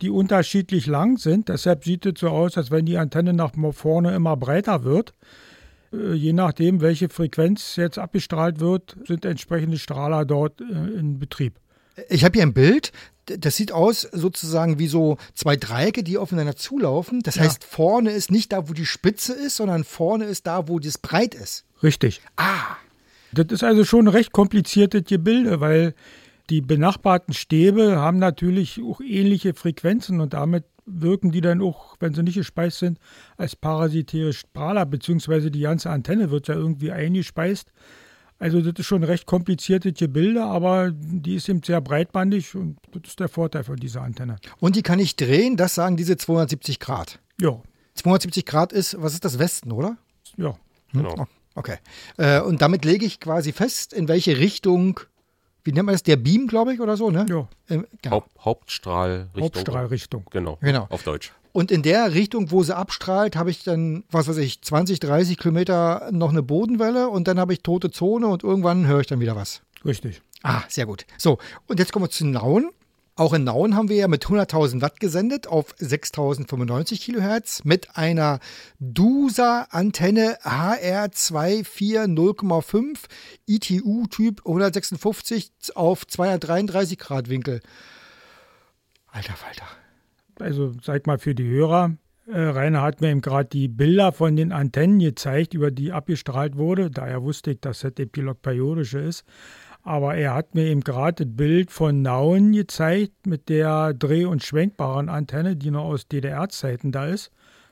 die 0.01 0.10
unterschiedlich 0.10 0.88
lang 0.88 1.17
sind. 1.17 1.49
Deshalb 1.49 1.84
sieht 1.84 2.05
es 2.05 2.19
so 2.19 2.29
aus, 2.29 2.57
als 2.57 2.69
wenn 2.69 2.86
die 2.86 2.97
Antenne 2.97 3.34
nach 3.34 3.53
vorne 3.71 4.13
immer 4.13 4.38
breiter 4.38 4.84
wird. 4.84 5.13
Äh, 5.93 6.13
je 6.13 6.34
nachdem, 6.34 6.82
welche 6.82 7.10
Frequenz 7.10 7.75
jetzt 7.75 7.97
abgestrahlt 7.97 8.60
wird, 8.60 8.97
sind 9.06 9.25
entsprechende 9.25 9.77
Strahler 9.77 10.25
dort 10.25 10.62
äh, 10.62 10.63
in 10.63 11.19
Betrieb. 11.19 11.60
Ich 12.10 12.23
habe 12.23 12.34
hier 12.34 12.43
ein 12.43 12.54
Bild, 12.54 12.91
das 13.25 13.56
sieht 13.56 13.71
aus 13.71 14.01
sozusagen 14.01 14.80
wie 14.80 14.88
so 14.88 15.17
zwei 15.34 15.56
Dreiecke, 15.56 16.04
die 16.04 16.17
aufeinander 16.17 16.56
zulaufen. 16.56 17.21
Das 17.21 17.36
ja. 17.36 17.43
heißt, 17.43 17.63
vorne 17.63 18.12
ist 18.12 18.32
nicht 18.32 18.54
da, 18.54 18.69
wo 18.69 18.73
die 18.73 18.86
Spitze 18.86 19.34
ist, 19.34 19.58
sondern 19.58 19.84
vorne 19.84 20.25
ist 20.25 20.47
da, 20.47 20.67
wo 20.67 20.80
das 20.80 20.97
breit 20.97 21.36
ist. 21.36 21.65
Richtig. 21.84 22.21
Ah. 22.38 22.77
Das 23.34 23.47
ist 23.49 23.63
also 23.63 23.86
schon 23.86 24.06
ein 24.06 24.13
recht 24.13 24.32
kompliziertes 24.34 25.04
Gebilde, 25.06 25.62
weil 25.62 25.93
die 26.49 26.62
benachbarten 26.62 27.34
Stäbe 27.34 27.97
haben 27.97 28.19
natürlich 28.19 28.82
auch 28.84 29.01
ähnliche 29.01 29.54
Frequenzen 29.54 30.19
und 30.21 30.34
damit 30.34 30.65
wirken 30.86 31.32
die 31.32 31.41
dann 31.41 31.62
auch, 31.62 31.95
wenn 31.99 32.13
sie 32.13 32.23
nicht 32.23 32.36
gespeist 32.36 32.80
sind, 32.80 32.99
als 33.38 33.56
parasitäre 33.56 34.34
Strahler, 34.34 34.86
beziehungsweise 34.86 35.51
die 35.51 35.62
ganze 35.62 35.89
Antenne 35.89 36.32
wird 36.32 36.47
ja 36.47 36.56
irgendwie 36.56 36.91
eingespeist. 36.91 37.71
Also 38.39 38.60
das 38.60 38.73
ist 38.80 38.88
schon 38.88 39.04
recht 39.04 39.27
komplizierte 39.27 39.93
Gebilde, 39.93 40.43
aber 40.43 40.91
die 40.91 41.36
ist 41.36 41.47
eben 41.47 41.62
sehr 41.62 41.80
breitbandig 41.80 42.56
und 42.56 42.77
das 42.91 43.12
ist 43.12 43.19
der 43.19 43.30
Vorteil 43.30 43.63
von 43.63 43.75
dieser 43.75 44.01
Antenne. 44.01 44.38
Und 44.60 44.75
die 44.75 44.82
kann 44.82 44.97
ich 44.97 45.15
drehen, 45.15 45.58
das 45.58 45.75
sagen 45.75 45.95
diese 45.95 46.17
270 46.17 46.80
Grad. 46.80 47.19
Ja. 47.39 47.62
270 47.93 48.45
Grad 48.45 48.73
ist, 48.73 48.99
was 48.99 49.13
ist 49.13 49.25
das, 49.25 49.38
Westen, 49.38 49.71
oder? 49.71 49.97
Ja. 50.38 50.56
Genau. 50.91 51.27
Okay. 51.54 51.77
Äh, 52.17 52.41
und 52.41 52.62
damit 52.62 52.84
lege 52.84 53.06
ich 53.06 53.19
quasi 53.19 53.51
fest, 53.51 53.93
in 53.93 54.08
welche 54.08 54.38
Richtung 54.38 54.99
wie 55.63 55.71
nennt 55.71 55.86
man 55.86 55.93
das, 55.93 56.04
der 56.04 56.17
Beam, 56.17 56.47
glaube 56.47 56.74
ich, 56.74 56.80
oder 56.82 56.97
so, 56.97 57.12
ne? 57.12 57.26
Ja. 57.30 57.47
Ähm, 57.69 57.88
genau. 58.02 58.15
Haupt, 58.15 58.32
Hauptstrahlrichtung. 58.39 59.43
Hauptstrahlrichtung. 59.43 60.26
Genau. 60.32 60.58
genau. 60.62 60.88
Auf 60.89 61.04
Deutsch. 61.04 61.32
Und 61.54 61.71
in 61.71 61.84
der 61.84 62.13
Richtung, 62.13 62.52
wo 62.52 62.63
sie 62.63 62.76
abstrahlt, 62.76 63.36
habe 63.36 63.52
ich 63.52 63.63
dann, 63.63 64.04
was 64.10 64.28
weiß 64.28 64.38
ich, 64.38 64.62
20, 64.62 65.00
30 65.00 65.38
Kilometer 65.38 66.10
noch 66.12 66.30
eine 66.30 66.43
Bodenwelle 66.43 67.10
und 67.10 67.28
dann 67.28 67.39
habe 67.39 67.54
ich 67.54 67.62
tote 67.62 67.91
Zone 67.91 68.28
und 68.28 68.43
irgendwann 68.43 68.88
höre 68.88 69.02
ich 69.02 69.08
dann 69.08 69.19
wieder 69.19 69.36
was. 69.36 69.62
Richtig. 69.84 70.21
Ah, 70.43 70.62
sehr 70.69 70.86
gut. 70.86 71.06
So, 71.17 71.38
und 71.67 71.80
jetzt 71.80 71.91
kommen 71.91 72.06
wir 72.06 72.10
zu 72.10 72.26
Nauen. 72.26 72.69
Auch 73.15 73.34
in 73.34 73.43
Nauen 73.43 73.76
haben 73.76 73.89
wir 73.89 73.97
ja 73.97 74.08
mit 74.08 74.26
100.000 74.26 74.82
Watt 74.82 75.02
gesendet 75.02 75.45
auf 75.45 75.76
6.095 75.76 77.02
Kilohertz 77.02 77.65
mit 77.65 77.97
einer 77.97 78.39
DUSA-Antenne 78.80 80.38
HR240,5 80.43 83.00
ITU-Typ 83.47 84.45
156 84.45 85.52
auf 85.76 86.08
233 86.08 86.97
Grad 86.97 87.28
Winkel. 87.30 87.60
Alter 89.08 89.34
Falter. 89.34 89.67
Also 90.39 90.71
sag 90.82 91.06
mal 91.06 91.19
für 91.19 91.36
die 91.36 91.50
Hörer, 91.50 91.97
äh, 92.28 92.39
Rainer 92.39 92.82
hat 92.82 93.02
mir 93.02 93.10
eben 93.10 93.19
gerade 93.21 93.50
die 93.50 93.67
Bilder 93.67 94.13
von 94.13 94.38
den 94.38 94.54
Antennen 94.54 95.00
gezeigt, 95.00 95.54
über 95.54 95.69
die 95.69 95.91
abgestrahlt 95.91 96.56
wurde. 96.56 96.89
Daher 96.89 97.24
wusste 97.24 97.52
ich, 97.52 97.60
dass 97.60 97.82
das 97.82 97.91
Epilog 97.97 98.41
periodische 98.41 99.00
ist. 99.00 99.26
Aber 99.84 100.15
er 100.15 100.36
hat 100.36 100.54
mir 100.54 100.65
eben 100.65 100.82
gerade 100.82 101.26
das 101.26 101.36
Bild 101.36 101.72
von 101.72 102.02
Nauen 102.02 102.52
gezeigt 102.52 103.26
mit 103.26 103.50
der 103.50 103.94
dreh- 103.94 104.26
und 104.26 104.44
schwenkbaren 104.44 105.10
Antenne, 105.10 105.56
die 105.56 105.72
noch 105.72 105.86
aus 105.86 106.08
DDR-Zeiten 106.08 106.91
da 106.91 107.06
ist. 107.08 107.32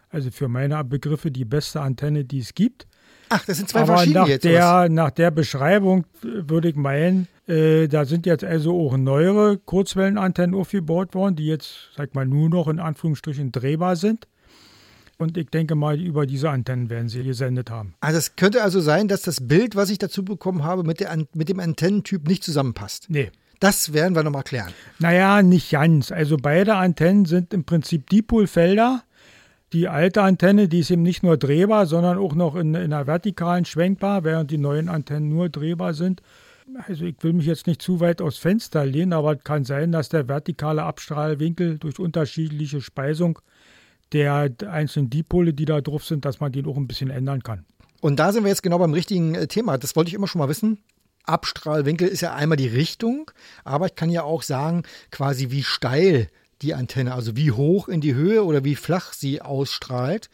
Also 0.10 0.32
für 0.32 0.48
meine 0.48 0.84
Begriffe 0.84 1.30
die 1.30 1.46
beste 1.46 1.82
Antenne, 1.82 2.26
die 2.26 2.40
es 2.40 2.56
gibt. 2.56 2.88
Ach, 3.30 3.46
das 3.46 3.58
sind 3.58 3.70
zwei 3.70 3.82
Aber 3.82 3.98
verschiedene 3.98 4.22
nach 4.22 4.28
jetzt. 4.28 4.44
Der, 4.44 4.90
nach 4.90 5.12
der 5.12 5.30
Beschreibung 5.30 6.06
würde 6.22 6.70
ich 6.70 6.76
meinen, 6.76 7.28
äh, 7.48 7.88
da 7.88 8.06
sind 8.06 8.26
jetzt 8.26 8.44
also 8.44 8.80
auch 8.80 8.98
neuere 8.98 9.58
Kurzwellenantennen 9.58 10.60
aufgebaut 10.60 11.14
worden, 11.14 11.36
die 11.36 11.46
jetzt, 11.46 11.92
sag 11.96 12.16
mal, 12.16 12.26
nur 12.26 12.50
noch 12.50 12.68
in 12.68 12.80
Anführungsstrichen 12.80 13.52
drehbar 13.52 13.96
sind. 13.96 14.28
Und 15.22 15.36
ich 15.38 15.50
denke 15.50 15.76
mal, 15.76 16.00
über 16.00 16.26
diese 16.26 16.50
Antennen 16.50 16.90
werden 16.90 17.10
sie 17.10 17.24
gesendet 17.24 17.70
haben. 17.70 17.94
Also 18.00 18.18
es 18.18 18.38
könnte 18.38 18.64
also 18.64 18.80
sein, 18.80 19.10
dass 19.10 19.22
das 19.22 19.46
Bild, 19.46 19.76
was 19.76 19.90
ich 19.90 19.98
dazu 19.98 20.24
bekommen 20.24 20.64
habe, 20.64 20.84
mit, 20.84 21.02
der, 21.02 21.26
mit 21.34 21.50
dem 21.50 21.60
Antennentyp 21.60 22.26
nicht 22.26 22.42
zusammenpasst. 22.42 23.08
Nee. 23.10 23.30
Das 23.60 23.92
werden 23.92 24.16
wir 24.16 24.24
nochmal 24.24 24.44
klären. 24.44 24.72
Naja, 25.00 25.42
nicht 25.42 25.72
ganz. 25.72 26.14
Also 26.14 26.38
beide 26.38 26.76
Antennen 26.76 27.26
sind 27.26 27.54
im 27.54 27.66
Prinzip 27.66 28.10
Dipolfelder. 28.10 29.04
Die 29.74 29.90
alte 29.90 30.22
Antenne, 30.22 30.70
die 30.70 30.80
ist 30.80 30.90
eben 30.90 31.04
nicht 31.04 31.22
nur 31.22 31.36
drehbar, 31.36 31.86
sondern 31.86 32.18
auch 32.18 32.34
noch 32.34 32.56
in, 32.56 32.74
in 32.74 32.94
einer 32.94 33.06
vertikalen 33.06 33.66
schwenkbar, 33.66 34.24
während 34.24 34.50
die 34.52 34.58
neuen 34.58 34.88
Antennen 34.88 35.28
nur 35.28 35.50
drehbar 35.50 35.94
sind. 35.94 36.22
Also 36.88 37.04
ich 37.04 37.16
will 37.22 37.34
mich 37.34 37.46
jetzt 37.46 37.68
nicht 37.68 37.82
zu 37.82 38.00
weit 38.00 38.22
aus 38.22 38.38
Fenster 38.38 38.86
lehnen, 38.86 39.12
aber 39.12 39.34
es 39.34 39.44
kann 39.44 39.66
sein, 39.66 39.92
dass 39.92 40.08
der 40.08 40.30
vertikale 40.30 40.84
Abstrahlwinkel 40.84 41.78
durch 41.78 42.00
unterschiedliche 42.00 42.80
Speisung 42.80 43.40
der 44.14 44.52
einzelnen 44.68 45.10
Dipole, 45.10 45.54
die 45.54 45.66
da 45.66 45.82
drauf 45.82 46.06
sind, 46.06 46.26
dass 46.26 46.40
man 46.40 46.52
den 46.52 46.66
auch 46.66 46.78
ein 46.78 46.88
bisschen 46.88 47.10
ändern 47.10 47.44
kann. 47.44 47.66
Und 48.02 48.18
da 48.18 48.32
sind 48.32 48.44
wir 48.44 48.50
jetzt 48.50 48.64
genau 48.64 48.80
beim 48.80 48.94
richtigen 48.94 49.36
äh, 49.36 49.48
Thema. 49.48 49.78
Das 49.78 49.96
wollte 49.96 50.10
ich 50.10 50.16
immer 50.16 50.28
schon 50.28 50.40
mal 50.40 50.50
wissen. 50.50 50.80
Abstrahlwinkel 51.26 52.08
ist 52.08 52.22
ja 52.22 52.34
einmal 52.34 52.58
die 52.58 52.68
Richtung, 52.68 53.30
aber 53.64 53.88
ich 53.88 53.96
kann 53.96 54.10
ja 54.10 54.24
auch 54.24 54.42
sagen, 54.42 54.84
quasi 55.12 55.52
wie 55.52 55.64
steil 55.64 56.30
die 56.62 56.74
Antenne, 56.74 57.14
also 57.14 57.38
wie 57.38 57.52
hoch 57.52 57.88
in 57.88 58.02
die 58.02 58.16
Höhe 58.16 58.44
oder 58.44 58.64
wie 58.64 58.76
flach 58.76 59.14
sie 59.14 59.42
ausstrahlt. 59.42 60.30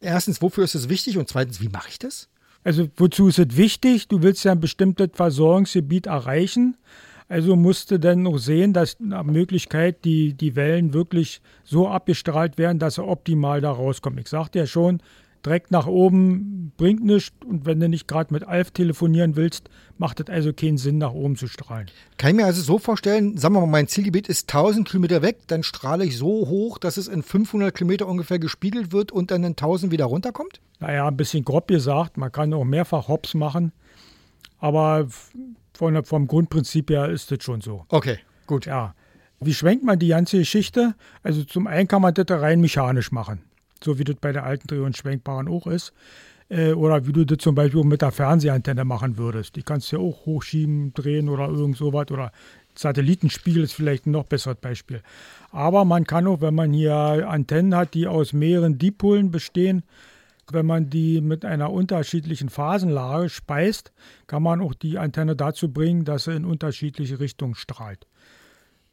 Erstens, 0.00 0.42
wofür 0.42 0.64
ist 0.64 0.74
es 0.74 0.88
wichtig? 0.88 1.18
Und 1.18 1.28
zweitens, 1.28 1.60
wie 1.60 1.68
mache 1.68 1.88
ich 1.88 1.98
das? 1.98 2.28
Also, 2.62 2.88
wozu 2.96 3.28
ist 3.28 3.38
es 3.38 3.56
wichtig? 3.56 4.08
Du 4.08 4.22
willst 4.22 4.44
ja 4.44 4.52
ein 4.52 4.60
bestimmtes 4.60 5.10
Versorgungsgebiet 5.14 6.06
erreichen. 6.06 6.76
Also 7.34 7.56
musste 7.56 7.98
dann 7.98 8.22
noch 8.22 8.38
sehen, 8.38 8.72
dass 8.72 9.00
nach 9.00 9.24
Möglichkeit 9.24 10.04
die, 10.04 10.34
die 10.34 10.54
Wellen 10.54 10.94
wirklich 10.94 11.42
so 11.64 11.88
abgestrahlt 11.88 12.58
werden, 12.58 12.78
dass 12.78 12.94
sie 12.94 13.04
optimal 13.04 13.60
da 13.60 13.72
rauskommen. 13.72 14.20
Ich 14.20 14.28
sagte 14.28 14.60
ja 14.60 14.68
schon, 14.68 15.02
direkt 15.44 15.72
nach 15.72 15.88
oben 15.88 16.70
bringt 16.76 17.02
nichts 17.04 17.34
und 17.44 17.66
wenn 17.66 17.80
du 17.80 17.88
nicht 17.88 18.06
gerade 18.06 18.32
mit 18.32 18.44
Alf 18.44 18.70
telefonieren 18.70 19.34
willst, 19.34 19.68
macht 19.98 20.20
es 20.20 20.28
also 20.28 20.52
keinen 20.52 20.78
Sinn, 20.78 20.98
nach 20.98 21.12
oben 21.12 21.34
zu 21.34 21.48
strahlen. 21.48 21.88
Kann 22.18 22.30
ich 22.30 22.36
mir 22.36 22.44
also 22.44 22.62
so 22.62 22.78
vorstellen, 22.78 23.36
sagen 23.36 23.54
wir 23.56 23.62
mal, 23.62 23.66
mein 23.66 23.88
Zielgebiet 23.88 24.28
ist 24.28 24.48
1000 24.54 24.88
Kilometer 24.88 25.20
weg, 25.20 25.38
dann 25.48 25.64
strahle 25.64 26.04
ich 26.04 26.16
so 26.16 26.46
hoch, 26.46 26.78
dass 26.78 26.98
es 26.98 27.08
in 27.08 27.24
500 27.24 27.74
Kilometer 27.74 28.06
ungefähr 28.06 28.38
gespiegelt 28.38 28.92
wird 28.92 29.10
und 29.10 29.32
dann 29.32 29.42
in 29.42 29.54
1000 29.54 29.90
wieder 29.90 30.04
runterkommt? 30.04 30.60
Naja, 30.78 31.08
ein 31.08 31.16
bisschen 31.16 31.44
grob 31.44 31.66
gesagt, 31.66 32.16
man 32.16 32.30
kann 32.30 32.54
auch 32.54 32.62
mehrfach 32.62 33.08
Hops 33.08 33.34
machen, 33.34 33.72
aber 34.60 35.08
von, 35.76 36.04
vom 36.04 36.26
Grundprinzip 36.26 36.90
her 36.90 37.08
ist 37.08 37.30
das 37.30 37.42
schon 37.42 37.60
so. 37.60 37.84
Okay, 37.88 38.18
gut. 38.46 38.66
Ja. 38.66 38.94
Wie 39.40 39.54
schwenkt 39.54 39.84
man 39.84 39.98
die 39.98 40.08
ganze 40.08 40.38
Geschichte? 40.38 40.94
Also 41.22 41.44
zum 41.44 41.66
einen 41.66 41.88
kann 41.88 42.02
man 42.02 42.14
das 42.14 42.26
rein 42.30 42.60
mechanisch 42.60 43.12
machen, 43.12 43.42
so 43.82 43.98
wie 43.98 44.04
das 44.04 44.16
bei 44.16 44.32
der 44.32 44.44
alten 44.44 44.66
Dreh- 44.68 44.78
und 44.78 44.96
Schwenkbaren 44.96 45.48
auch 45.48 45.66
ist. 45.66 45.92
Äh, 46.48 46.72
oder 46.72 47.06
wie 47.06 47.12
du 47.12 47.24
das 47.24 47.38
zum 47.38 47.54
Beispiel 47.54 47.84
mit 47.84 48.02
der 48.02 48.12
Fernsehantenne 48.12 48.84
machen 48.84 49.18
würdest. 49.18 49.56
Die 49.56 49.62
kannst 49.62 49.90
du 49.90 49.96
ja 49.96 50.02
auch 50.02 50.26
hochschieben, 50.26 50.92
drehen 50.94 51.28
oder 51.28 51.48
irgend 51.48 51.76
sowas. 51.76 52.10
Oder 52.10 52.32
Satellitenspiegel 52.74 53.64
ist 53.64 53.74
vielleicht 53.74 54.06
ein 54.06 54.12
noch 54.12 54.24
besseres 54.24 54.56
Beispiel. 54.56 55.02
Aber 55.50 55.84
man 55.84 56.04
kann 56.04 56.26
auch, 56.26 56.40
wenn 56.40 56.54
man 56.54 56.72
hier 56.72 56.94
Antennen 56.94 57.74
hat, 57.74 57.94
die 57.94 58.06
aus 58.06 58.32
mehreren 58.32 58.78
Dipolen 58.78 59.30
bestehen, 59.30 59.84
wenn 60.52 60.66
man 60.66 60.90
die 60.90 61.20
mit 61.20 61.44
einer 61.44 61.72
unterschiedlichen 61.72 62.48
Phasenlage 62.48 63.28
speist, 63.28 63.92
kann 64.26 64.42
man 64.42 64.60
auch 64.60 64.74
die 64.74 64.98
Antenne 64.98 65.36
dazu 65.36 65.72
bringen, 65.72 66.04
dass 66.04 66.24
sie 66.24 66.34
in 66.34 66.44
unterschiedliche 66.44 67.20
Richtungen 67.20 67.54
strahlt. 67.54 68.06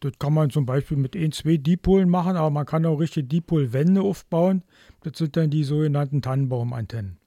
Das 0.01 0.13
kann 0.17 0.33
man 0.33 0.49
zum 0.49 0.65
Beispiel 0.65 0.97
mit 0.97 1.15
ein, 1.15 1.31
zwei 1.31 1.57
Dipolen 1.57 2.09
machen, 2.09 2.35
aber 2.35 2.49
man 2.49 2.65
kann 2.65 2.85
auch 2.85 2.99
richtige 2.99 3.27
Dipolwände 3.27 4.01
aufbauen. 4.01 4.63
Das 5.03 5.17
sind 5.17 5.37
dann 5.37 5.51
die 5.51 5.63
sogenannten 5.63 6.21
Tannenbaumantennen. 6.23 7.17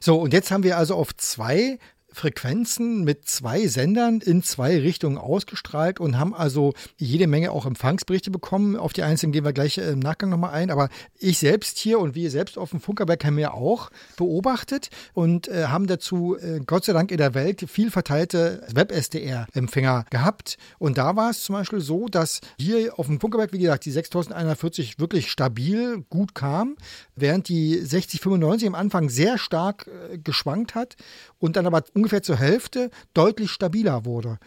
So, 0.00 0.20
und 0.20 0.32
jetzt 0.32 0.50
haben 0.50 0.64
wir 0.64 0.76
also 0.76 0.96
auf 0.96 1.14
zwei 1.16 1.78
Frequenzen 2.14 3.04
mit 3.04 3.28
zwei 3.28 3.66
Sendern 3.66 4.20
in 4.20 4.42
zwei 4.42 4.78
Richtungen 4.78 5.18
ausgestrahlt 5.18 6.00
und 6.00 6.18
haben 6.18 6.34
also 6.34 6.72
jede 6.96 7.26
Menge 7.26 7.50
auch 7.50 7.66
Empfangsberichte 7.66 8.30
bekommen. 8.30 8.76
Auf 8.76 8.92
die 8.92 9.02
einzelnen 9.02 9.32
gehen 9.32 9.44
wir 9.44 9.52
gleich 9.52 9.78
im 9.78 9.98
Nachgang 9.98 10.30
nochmal 10.30 10.52
ein. 10.52 10.70
Aber 10.70 10.88
ich 11.18 11.38
selbst 11.38 11.78
hier 11.78 11.98
und 11.98 12.14
wir 12.14 12.30
selbst 12.30 12.56
auf 12.56 12.70
dem 12.70 12.80
Funkerberg 12.80 13.24
haben 13.24 13.36
wir 13.36 13.54
auch 13.54 13.90
beobachtet 14.16 14.90
und 15.12 15.48
äh, 15.48 15.66
haben 15.66 15.86
dazu 15.86 16.36
äh, 16.36 16.60
Gott 16.64 16.84
sei 16.84 16.92
Dank 16.92 17.10
in 17.10 17.18
der 17.18 17.34
Welt 17.34 17.68
viel 17.68 17.90
verteilte 17.90 18.64
Web-SDR-Empfänger 18.72 20.06
gehabt. 20.10 20.56
Und 20.78 20.98
da 20.98 21.16
war 21.16 21.30
es 21.30 21.42
zum 21.42 21.54
Beispiel 21.54 21.80
so, 21.80 22.08
dass 22.08 22.40
hier 22.58 22.98
auf 22.98 23.06
dem 23.06 23.20
Funkerberg, 23.20 23.52
wie 23.52 23.58
gesagt, 23.58 23.84
die 23.84 23.90
6140 23.90 24.98
wirklich 24.98 25.30
stabil 25.30 26.04
gut 26.08 26.34
kam, 26.34 26.76
während 27.16 27.48
die 27.48 27.78
6095 27.78 28.68
am 28.68 28.74
Anfang 28.74 29.08
sehr 29.08 29.38
stark 29.38 29.86
äh, 29.88 30.18
geschwankt 30.18 30.74
hat 30.74 30.96
und 31.38 31.56
dann 31.56 31.66
aber 31.66 31.84
ungefähr 32.04 32.22
zur 32.22 32.36
Hälfte 32.36 32.90
deutlich 33.14 33.50
stabiler 33.50 34.04
wurde. 34.04 34.38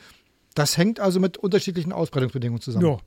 Das 0.53 0.77
hängt 0.77 0.99
also 0.99 1.19
mit 1.19 1.37
unterschiedlichen 1.37 1.91
Ausbreitungsbedingungen 1.91 2.61
zusammen. 2.61 2.85
Ja. 2.85 2.97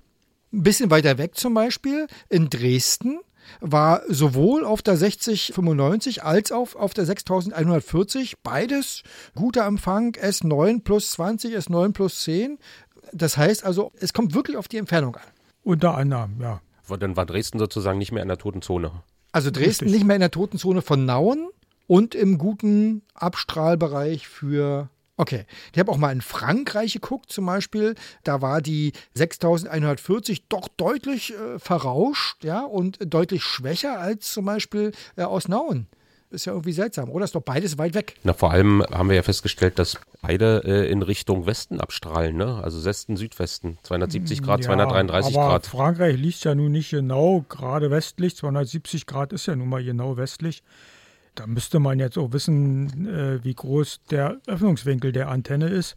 Ein 0.52 0.62
bisschen 0.64 0.90
weiter 0.90 1.18
weg 1.18 1.36
zum 1.36 1.54
Beispiel 1.54 2.08
in 2.28 2.50
Dresden 2.50 3.20
war 3.60 4.02
sowohl 4.08 4.64
auf 4.64 4.82
der 4.82 4.96
6095 4.96 6.24
als 6.24 6.50
auch 6.50 6.74
auf 6.74 6.94
der 6.94 7.06
6140 7.06 8.40
beides 8.42 9.02
guter 9.36 9.66
Empfang, 9.66 10.12
S9 10.12 10.82
plus 10.82 11.12
20, 11.12 11.56
S9 11.56 11.92
plus 11.92 12.22
10. 12.24 12.58
Das 13.12 13.36
heißt 13.36 13.64
also, 13.64 13.92
es 14.00 14.12
kommt 14.12 14.34
wirklich 14.34 14.56
auf 14.56 14.66
die 14.66 14.78
Entfernung 14.78 15.14
an. 15.14 15.22
Unter 15.62 15.96
anderem, 15.96 16.40
ja. 16.40 16.60
Dann 16.98 17.16
war 17.16 17.24
Dresden 17.24 17.60
sozusagen 17.60 17.98
nicht 17.98 18.10
mehr 18.10 18.22
in 18.22 18.28
der 18.28 18.38
toten 18.38 18.62
Zone. 18.62 18.90
Also 19.30 19.52
Dresden 19.52 19.84
Richtig. 19.84 19.92
nicht 19.92 20.06
mehr 20.06 20.16
in 20.16 20.20
der 20.20 20.32
toten 20.32 20.58
Zone 20.58 20.82
von 20.82 21.04
Nauen 21.04 21.48
und 21.90 22.14
im 22.14 22.38
guten 22.38 23.02
Abstrahlbereich 23.14 24.28
für. 24.28 24.90
Okay, 25.16 25.44
ich 25.72 25.78
habe 25.80 25.90
auch 25.90 25.96
mal 25.96 26.12
in 26.12 26.20
Frankreich 26.20 26.92
geguckt 26.92 27.32
zum 27.32 27.46
Beispiel. 27.46 27.96
Da 28.22 28.40
war 28.40 28.62
die 28.62 28.92
6140 29.14 30.46
doch 30.48 30.68
deutlich 30.68 31.34
äh, 31.34 31.58
verrauscht, 31.58 32.44
ja, 32.44 32.60
und 32.60 32.98
deutlich 33.12 33.42
schwächer 33.42 33.98
als 33.98 34.32
zum 34.32 34.44
Beispiel 34.44 34.92
äh, 35.16 35.24
aus 35.24 35.48
Nauen. 35.48 35.88
Ist 36.30 36.44
ja 36.44 36.52
irgendwie 36.52 36.72
seltsam, 36.72 37.10
oder? 37.10 37.24
Ist 37.24 37.34
doch 37.34 37.42
beides 37.42 37.76
weit 37.76 37.94
weg. 37.94 38.14
Na, 38.22 38.34
vor 38.34 38.52
allem 38.52 38.84
haben 38.88 39.08
wir 39.08 39.16
ja 39.16 39.24
festgestellt, 39.24 39.80
dass 39.80 39.98
beide 40.22 40.62
äh, 40.64 40.88
in 40.88 41.02
Richtung 41.02 41.44
Westen 41.46 41.80
abstrahlen, 41.80 42.36
ne? 42.36 42.60
Also 42.62 42.84
Westen, 42.84 43.16
Südwesten. 43.16 43.78
270 43.82 44.44
Grad, 44.44 44.60
Ja, 44.60 44.66
233 44.66 45.36
aber 45.36 45.48
Grad. 45.48 45.66
Frankreich 45.66 46.16
liegt 46.16 46.44
ja 46.44 46.54
nun 46.54 46.70
nicht 46.70 46.90
genau 46.90 47.44
gerade 47.48 47.90
westlich. 47.90 48.36
270 48.36 49.06
Grad 49.06 49.32
ist 49.32 49.46
ja 49.46 49.56
nun 49.56 49.68
mal 49.68 49.82
genau 49.82 50.16
westlich. 50.16 50.62
Da 51.40 51.46
müsste 51.46 51.80
man 51.80 51.98
jetzt 51.98 52.18
auch 52.18 52.34
wissen, 52.34 53.08
äh, 53.08 53.42
wie 53.42 53.54
groß 53.54 54.02
der 54.10 54.36
Öffnungswinkel 54.46 55.10
der 55.10 55.28
Antenne 55.30 55.68
ist. 55.68 55.96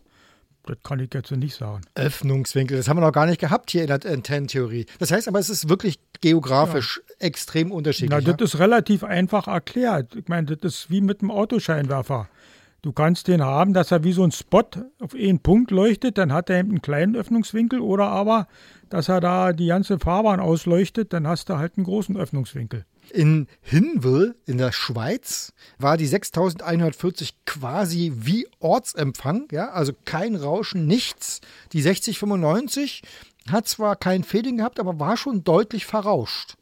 Das 0.66 0.78
kann 0.84 1.02
ich 1.02 1.14
jetzt 1.14 1.32
nicht 1.32 1.54
sagen. 1.54 1.82
Öffnungswinkel, 1.96 2.78
das 2.78 2.88
haben 2.88 2.96
wir 2.96 3.02
noch 3.02 3.12
gar 3.12 3.26
nicht 3.26 3.42
gehabt 3.42 3.70
hier 3.70 3.82
in 3.82 3.88
der 3.88 4.00
Antennentheorie. 4.06 4.86
Das 5.00 5.12
heißt 5.12 5.28
aber, 5.28 5.40
es 5.40 5.50
ist 5.50 5.68
wirklich 5.68 6.00
geografisch 6.22 7.02
extrem 7.20 7.68
Na, 7.68 7.76
unterschiedlich. 7.76 8.24
das 8.24 8.54
ist 8.54 8.60
relativ 8.60 9.04
einfach 9.04 9.48
erklärt. 9.48 10.16
Ich 10.16 10.30
meine, 10.30 10.56
das 10.56 10.76
ist 10.76 10.90
wie 10.90 11.02
mit 11.02 11.20
einem 11.20 11.32
Autoscheinwerfer. 11.32 12.30
Du 12.82 12.94
kannst 12.94 13.28
den 13.28 13.42
haben, 13.42 13.74
dass 13.74 13.92
er 13.92 14.06
wie 14.06 14.14
so 14.14 14.24
ein 14.24 14.32
Spot 14.32 14.64
auf 15.02 15.14
einen 15.14 15.40
Punkt 15.40 15.72
leuchtet, 15.72 16.18
dann 16.18 16.32
hat 16.32 16.50
er 16.50 16.60
eben 16.60 16.70
einen 16.70 16.82
kleinen 16.82 17.18
Öffnungswinkel 17.18 17.82
oder 17.82 18.06
aber, 18.06 18.48
dass 18.90 19.10
er 19.10 19.20
da 19.20 19.52
die 19.52 19.68
ganze 19.68 20.00
Fahrbahn 20.00 20.40
ausleuchtet, 20.40 21.12
dann 21.12 21.28
hast 21.28 21.50
du 21.50 21.58
halt 21.58 21.78
einen 21.78 21.84
großen 21.84 22.16
Öffnungswinkel. 22.16 22.86
In 23.12 23.48
Hinwil 23.62 24.36
in 24.46 24.58
der 24.58 24.72
Schweiz 24.72 25.54
war 25.78 25.98
die 25.98 26.08
6140 26.08 27.46
quasi 27.46 28.12
wie 28.16 28.48
Ortsempfang, 28.60 29.48
ja, 29.52 29.70
also 29.70 29.94
kein 30.06 30.36
Rauschen, 30.36 30.88
nichts. 30.88 31.42
Die 31.74 31.82
6095 31.82 33.04
hat 33.50 33.68
zwar 33.68 33.96
kein 33.96 34.24
Fading 34.24 34.58
gehabt, 34.58 34.80
aber 34.80 35.00
war 35.00 35.18
schon 35.18 35.44
deutlich 35.44 35.86
verrauscht. 35.86 36.56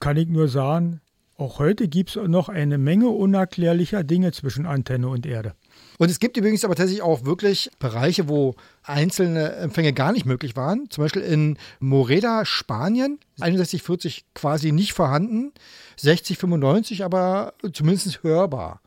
Kann 0.00 0.16
ich 0.16 0.28
nur 0.28 0.48
sagen, 0.48 1.00
auch 1.36 1.58
heute 1.58 1.88
gibt 1.88 2.16
es 2.16 2.28
noch 2.28 2.48
eine 2.48 2.78
Menge 2.78 3.08
unerklärlicher 3.08 4.04
Dinge 4.04 4.32
zwischen 4.32 4.66
Antenne 4.66 5.08
und 5.08 5.26
Erde. 5.26 5.54
Und 5.98 6.10
es 6.10 6.20
gibt 6.20 6.36
übrigens 6.36 6.64
aber 6.64 6.76
tatsächlich 6.76 7.02
auch 7.02 7.24
wirklich 7.24 7.70
Bereiche, 7.80 8.28
wo 8.28 8.54
einzelne 8.84 9.56
Empfänge 9.56 9.92
gar 9.92 10.12
nicht 10.12 10.26
möglich 10.26 10.56
waren. 10.56 10.88
Zum 10.90 11.02
Beispiel 11.04 11.22
in 11.22 11.58
Moreda, 11.80 12.44
Spanien, 12.44 13.18
6140 13.36 14.24
quasi 14.34 14.72
nicht 14.72 14.92
vorhanden, 14.92 15.52
6095 15.96 17.04
aber 17.04 17.54
zumindest 17.72 18.22
hörbar. 18.22 18.80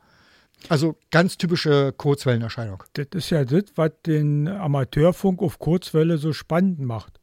Also 0.68 0.96
ganz 1.10 1.36
typische 1.36 1.92
Kurzwellenerscheinung. 1.92 2.82
Das 2.94 3.06
ist 3.12 3.30
ja 3.30 3.44
das, 3.44 3.64
was 3.74 3.90
den 4.06 4.48
Amateurfunk 4.48 5.42
auf 5.42 5.58
Kurzwelle 5.58 6.18
so 6.18 6.32
spannend 6.32 6.80
macht. 6.80 7.20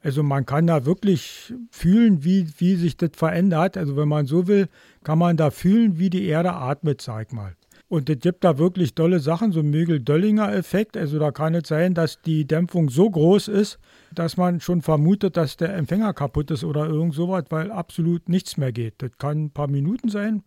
Also 0.00 0.22
man 0.22 0.46
kann 0.46 0.66
da 0.66 0.84
wirklich 0.84 1.52
fühlen, 1.70 2.22
wie, 2.22 2.46
wie 2.58 2.76
sich 2.76 2.96
das 2.96 3.10
verändert. 3.14 3.76
Also 3.76 3.96
wenn 3.96 4.08
man 4.08 4.26
so 4.26 4.46
will, 4.46 4.68
kann 5.02 5.18
man 5.18 5.36
da 5.36 5.50
fühlen, 5.50 5.98
wie 5.98 6.10
die 6.10 6.26
Erde 6.26 6.52
atmet, 6.52 7.02
sag 7.02 7.32
mal. 7.32 7.56
Und 7.88 8.10
es 8.10 8.18
gibt 8.20 8.44
da 8.44 8.58
wirklich 8.58 8.94
tolle 8.94 9.18
Sachen, 9.18 9.50
so 9.50 9.62
Mögel-Döllinger-Effekt. 9.62 10.96
Also 10.96 11.18
da 11.18 11.30
kann 11.30 11.54
es 11.54 11.68
sein, 11.68 11.94
dass 11.94 12.20
die 12.20 12.46
Dämpfung 12.46 12.90
so 12.90 13.08
groß 13.08 13.48
ist, 13.48 13.78
dass 14.14 14.36
man 14.36 14.60
schon 14.60 14.82
vermutet, 14.82 15.38
dass 15.38 15.56
der 15.56 15.74
Empfänger 15.74 16.12
kaputt 16.12 16.50
ist 16.50 16.64
oder 16.64 16.86
irgend 16.86 17.14
sowas, 17.14 17.44
weil 17.48 17.72
absolut 17.72 18.28
nichts 18.28 18.58
mehr 18.58 18.72
geht. 18.72 18.96
Das 18.98 19.12
kann 19.16 19.44
ein 19.44 19.50
paar 19.50 19.68
Minuten 19.68 20.10
sein, 20.10 20.42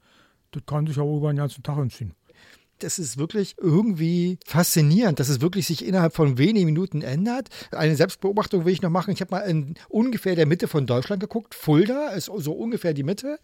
das 0.51 0.63
kann 0.67 0.86
sich 0.86 0.99
auch 0.99 1.17
über 1.17 1.34
den 1.34 1.38
ganzen 1.38 1.63
Tag 1.63 1.77
hinziehen. 1.77 2.13
Das 2.84 3.00
ist 3.00 3.17
wirklich 3.17 3.56
irgendwie 3.58 4.38
faszinierend, 4.46 5.20
dass 5.20 5.30
es 5.30 5.41
wirklich 5.41 5.67
sich 5.67 5.86
innerhalb 5.86 6.15
von 6.15 6.38
wenigen 6.38 6.65
Minuten 6.65 7.02
ändert. 7.02 7.50
Eine 7.72 7.96
Selbstbeobachtung 7.96 8.65
will 8.65 8.74
ich 8.74 8.82
noch 8.82 8.89
machen. 8.89 9.13
Ich 9.13 9.22
habe 9.22 9.32
mal 9.32 9.41
in 9.41 9.76
ungefähr 9.89 10.36
der 10.36 10.46
Mitte 10.46 10.67
von 10.67 10.86
Deutschland 10.86 11.22
geguckt. 11.22 11.56
Fulda 11.56 12.10
ist 12.10 12.26
so 12.26 12.54
ungefähr 12.54 12.94
die 12.94 13.04
Mitte. 13.04 13.39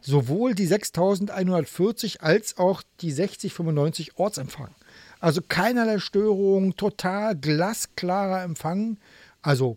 Sowohl 0.00 0.54
die 0.54 0.66
6140 0.66 2.22
als 2.22 2.58
auch 2.58 2.82
die 3.00 3.10
6095 3.10 4.18
Ortsempfang. 4.18 4.70
Also 5.20 5.40
keinerlei 5.46 5.98
Störung, 5.98 6.76
total 6.76 7.36
glasklarer 7.36 8.42
Empfang. 8.42 8.98
Also 9.40 9.76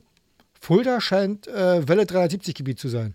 Fulda 0.60 0.99
scheint 0.99 1.47
äh, 1.47 1.88
Welle 1.88 2.06
370 2.06 2.56
Gebiet 2.56 2.80
zu 2.80 2.89
sein. 2.89 3.13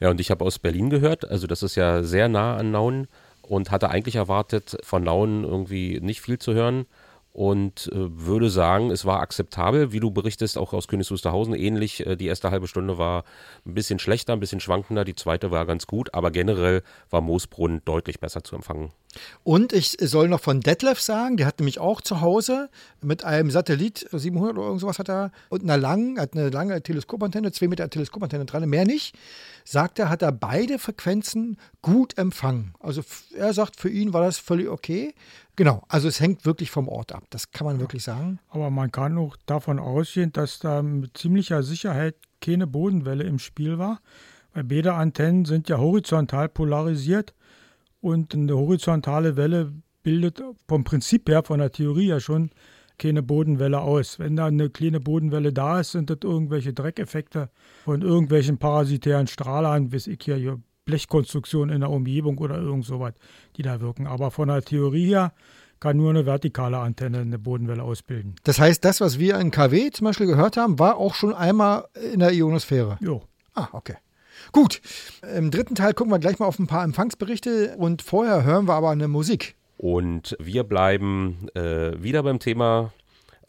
Ja, 0.00 0.10
und 0.10 0.20
ich 0.20 0.30
habe 0.30 0.44
aus 0.44 0.58
Berlin 0.58 0.90
gehört, 0.90 1.28
also 1.28 1.46
das 1.46 1.62
ist 1.62 1.76
ja 1.76 2.02
sehr 2.02 2.28
nah 2.28 2.56
an 2.56 2.70
Nauen 2.70 3.06
und 3.48 3.70
hatte 3.70 3.90
eigentlich 3.90 4.16
erwartet, 4.16 4.76
von 4.82 5.04
Nauen 5.04 5.44
irgendwie 5.44 6.00
nicht 6.00 6.20
viel 6.20 6.38
zu 6.38 6.54
hören 6.54 6.86
und 7.34 7.90
äh, 7.92 7.96
würde 7.96 8.48
sagen, 8.48 8.92
es 8.92 9.04
war 9.04 9.20
akzeptabel, 9.20 9.92
wie 9.92 9.98
du 9.98 10.12
berichtest, 10.12 10.56
auch 10.56 10.72
aus 10.72 10.86
Königs 10.86 11.10
Wusterhausen 11.10 11.54
ähnlich. 11.54 12.06
Äh, 12.06 12.16
die 12.16 12.26
erste 12.26 12.52
halbe 12.52 12.68
Stunde 12.68 12.96
war 12.96 13.24
ein 13.66 13.74
bisschen 13.74 13.98
schlechter, 13.98 14.32
ein 14.32 14.40
bisschen 14.40 14.60
schwankender, 14.60 15.04
die 15.04 15.16
zweite 15.16 15.50
war 15.50 15.66
ganz 15.66 15.88
gut, 15.88 16.14
aber 16.14 16.30
generell 16.30 16.82
war 17.10 17.20
Moosbrunn 17.20 17.82
deutlich 17.84 18.20
besser 18.20 18.44
zu 18.44 18.54
empfangen. 18.54 18.92
Und 19.42 19.72
ich 19.72 19.96
soll 20.00 20.28
noch 20.28 20.40
von 20.40 20.60
Detlef 20.60 21.00
sagen, 21.00 21.36
der 21.36 21.46
hat 21.46 21.58
nämlich 21.60 21.78
auch 21.78 22.00
zu 22.00 22.20
Hause 22.20 22.70
mit 23.00 23.24
einem 23.24 23.50
Satellit 23.50 24.06
700 24.12 24.56
oder 24.56 24.66
irgendwas 24.66 24.98
hat 24.98 25.08
er 25.08 25.30
und 25.48 25.62
einer 25.62 25.76
langen, 25.76 26.18
hat 26.18 26.34
eine 26.34 26.50
lange 26.50 26.82
Teleskopantenne, 26.82 27.52
zwei 27.52 27.68
Meter 27.68 27.88
Teleskopantenne 27.88 28.44
dran, 28.44 28.68
mehr 28.68 28.84
nicht. 28.84 29.16
Sagt 29.64 29.98
er, 29.98 30.10
hat 30.10 30.22
er 30.22 30.32
beide 30.32 30.78
Frequenzen 30.78 31.56
gut 31.80 32.18
empfangen. 32.18 32.74
Also 32.80 33.02
er 33.36 33.54
sagt, 33.54 33.80
für 33.80 33.88
ihn 33.88 34.12
war 34.12 34.22
das 34.22 34.38
völlig 34.38 34.68
okay. 34.68 35.14
Genau, 35.56 35.84
also 35.88 36.08
es 36.08 36.20
hängt 36.20 36.44
wirklich 36.44 36.70
vom 36.70 36.88
Ort 36.88 37.12
ab. 37.12 37.24
Das 37.30 37.52
kann 37.52 37.66
man 37.66 37.80
wirklich 37.80 38.02
sagen. 38.02 38.40
Aber 38.50 38.70
man 38.70 38.90
kann 38.90 39.16
auch 39.16 39.36
davon 39.46 39.78
ausgehen, 39.78 40.32
dass 40.32 40.58
da 40.58 40.82
mit 40.82 41.16
ziemlicher 41.16 41.62
Sicherheit 41.62 42.16
keine 42.40 42.66
Bodenwelle 42.66 43.24
im 43.24 43.38
Spiel 43.38 43.78
war, 43.78 44.00
weil 44.52 44.64
beide 44.64 44.94
Antennen 44.94 45.44
sind 45.44 45.68
ja 45.68 45.78
horizontal 45.78 46.48
polarisiert 46.48 47.34
und 48.04 48.34
eine 48.34 48.54
horizontale 48.54 49.36
Welle 49.36 49.72
bildet 50.02 50.42
vom 50.68 50.84
Prinzip 50.84 51.26
her, 51.28 51.42
von 51.42 51.58
der 51.58 51.72
Theorie 51.72 52.08
ja 52.08 52.20
schon, 52.20 52.50
keine 52.98 53.22
Bodenwelle 53.22 53.80
aus. 53.80 54.18
Wenn 54.18 54.36
da 54.36 54.46
eine 54.46 54.68
kleine 54.68 55.00
Bodenwelle 55.00 55.54
da 55.54 55.80
ist, 55.80 55.92
sind 55.92 56.10
das 56.10 56.18
irgendwelche 56.22 56.74
Dreckeffekte 56.74 57.48
von 57.84 58.02
irgendwelchen 58.02 58.58
parasitären 58.58 59.26
Strahlern, 59.26 59.90
weiß 59.90 60.06
ich 60.08 60.18
hier, 60.22 60.36
hier 60.36 60.60
Blechkonstruktion 60.84 61.70
in 61.70 61.80
der 61.80 61.90
Umgebung 61.90 62.36
oder 62.38 62.58
irgend 62.58 62.84
sowas, 62.84 63.14
die 63.56 63.62
da 63.62 63.80
wirken. 63.80 64.06
Aber 64.06 64.30
von 64.30 64.48
der 64.48 64.60
Theorie 64.60 65.06
her 65.06 65.32
kann 65.80 65.96
nur 65.96 66.10
eine 66.10 66.26
vertikale 66.26 66.76
Antenne 66.76 67.20
eine 67.20 67.38
Bodenwelle 67.38 67.82
ausbilden. 67.82 68.34
Das 68.44 68.60
heißt, 68.60 68.84
das, 68.84 69.00
was 69.00 69.18
wir 69.18 69.40
in 69.40 69.50
KW 69.50 69.90
zum 69.90 70.04
Beispiel 70.04 70.26
gehört 70.26 70.58
haben, 70.58 70.78
war 70.78 70.98
auch 70.98 71.14
schon 71.14 71.32
einmal 71.32 71.86
in 72.12 72.20
der 72.20 72.32
Ionosphäre. 72.32 72.98
Jo. 73.00 73.22
Ah, 73.54 73.68
okay. 73.72 73.96
Gut. 74.52 74.80
Im 75.36 75.50
dritten 75.50 75.74
Teil 75.74 75.94
gucken 75.94 76.12
wir 76.12 76.18
gleich 76.18 76.38
mal 76.38 76.46
auf 76.46 76.58
ein 76.58 76.66
paar 76.66 76.84
Empfangsberichte 76.84 77.76
und 77.76 78.02
vorher 78.02 78.44
hören 78.44 78.66
wir 78.66 78.74
aber 78.74 78.90
eine 78.90 79.08
Musik. 79.08 79.56
Und 79.76 80.36
wir 80.40 80.64
bleiben 80.64 81.48
äh, 81.54 82.02
wieder 82.02 82.22
beim 82.22 82.38
Thema. 82.38 82.92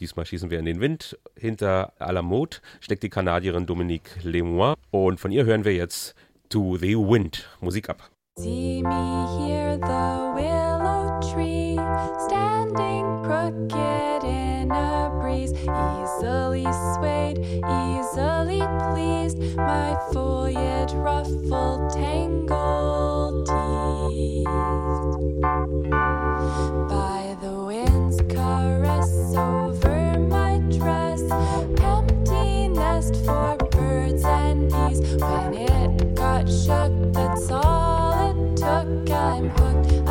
Diesmal 0.00 0.26
schießen 0.26 0.50
wir 0.50 0.58
in 0.58 0.66
den 0.66 0.80
Wind. 0.80 1.18
Hinter 1.36 1.92
Alamod 1.98 2.60
steckt 2.80 3.02
die 3.02 3.08
Kanadierin 3.08 3.66
Dominique 3.66 4.18
Lemois. 4.22 4.74
Und 4.90 5.20
von 5.20 5.32
ihr 5.32 5.44
hören 5.44 5.64
wir 5.64 5.74
jetzt 5.74 6.14
To 6.50 6.76
the 6.76 6.96
Wind. 6.96 7.48
Musik 7.60 7.88
ab. 7.88 8.10
See 8.38 8.82
me 8.82 9.46
here, 9.46 9.78
the 9.80 10.34
willow 10.34 10.75
tree, 11.22 11.78
standing 12.26 13.22
crooked 13.24 14.24
in 14.24 14.70
a 14.70 15.10
breeze, 15.20 15.52
easily 15.52 16.66
swayed, 16.94 17.38
easily 17.38 18.62
pleased, 18.90 19.38
my 19.56 19.96
foliage 20.12 20.92
ruffled, 20.92 21.90
tangled, 21.90 23.46
teased. 23.46 24.46
By 26.88 27.36
the 27.40 27.64
wind's 27.66 28.20
caress 28.32 29.34
over 29.36 30.18
my 30.18 30.58
dress, 30.76 31.22
empty 31.80 32.68
nest 32.68 33.16
for 33.24 33.56
birds 33.70 34.24
and 34.24 34.70
bees. 34.70 35.00
When 35.16 35.54
it 35.54 36.14
got 36.14 36.48
shook, 36.48 36.92
that's 37.12 37.50
all 37.50 38.30
it 38.30 38.56
took. 38.56 39.10
I'm 39.10 39.48
hooked. 39.50 40.05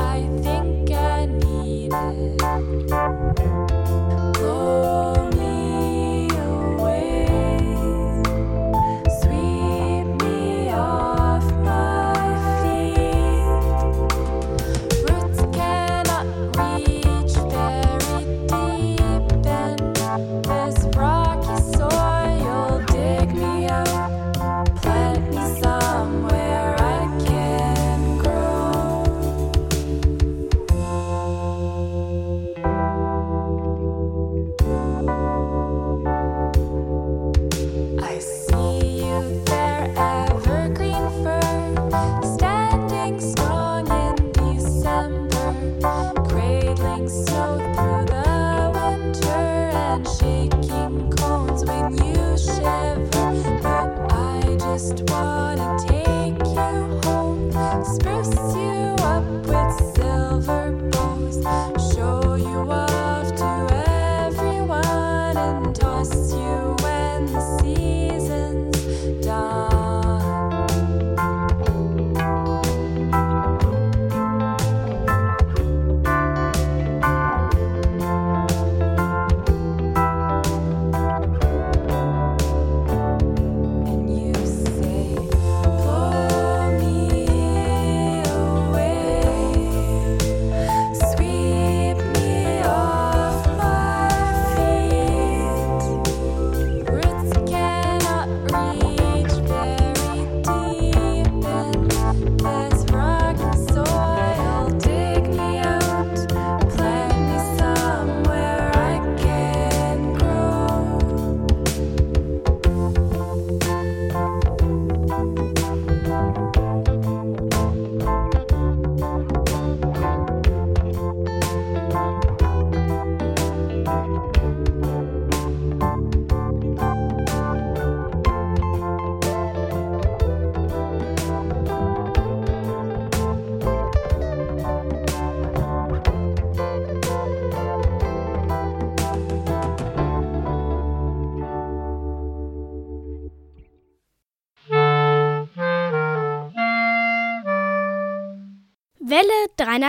dust. 65.75 66.44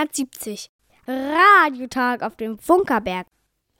1970. 0.07 0.71
Radiotag 1.09 2.23
auf 2.23 2.37
dem 2.37 2.59
Funkerberg. 2.59 3.27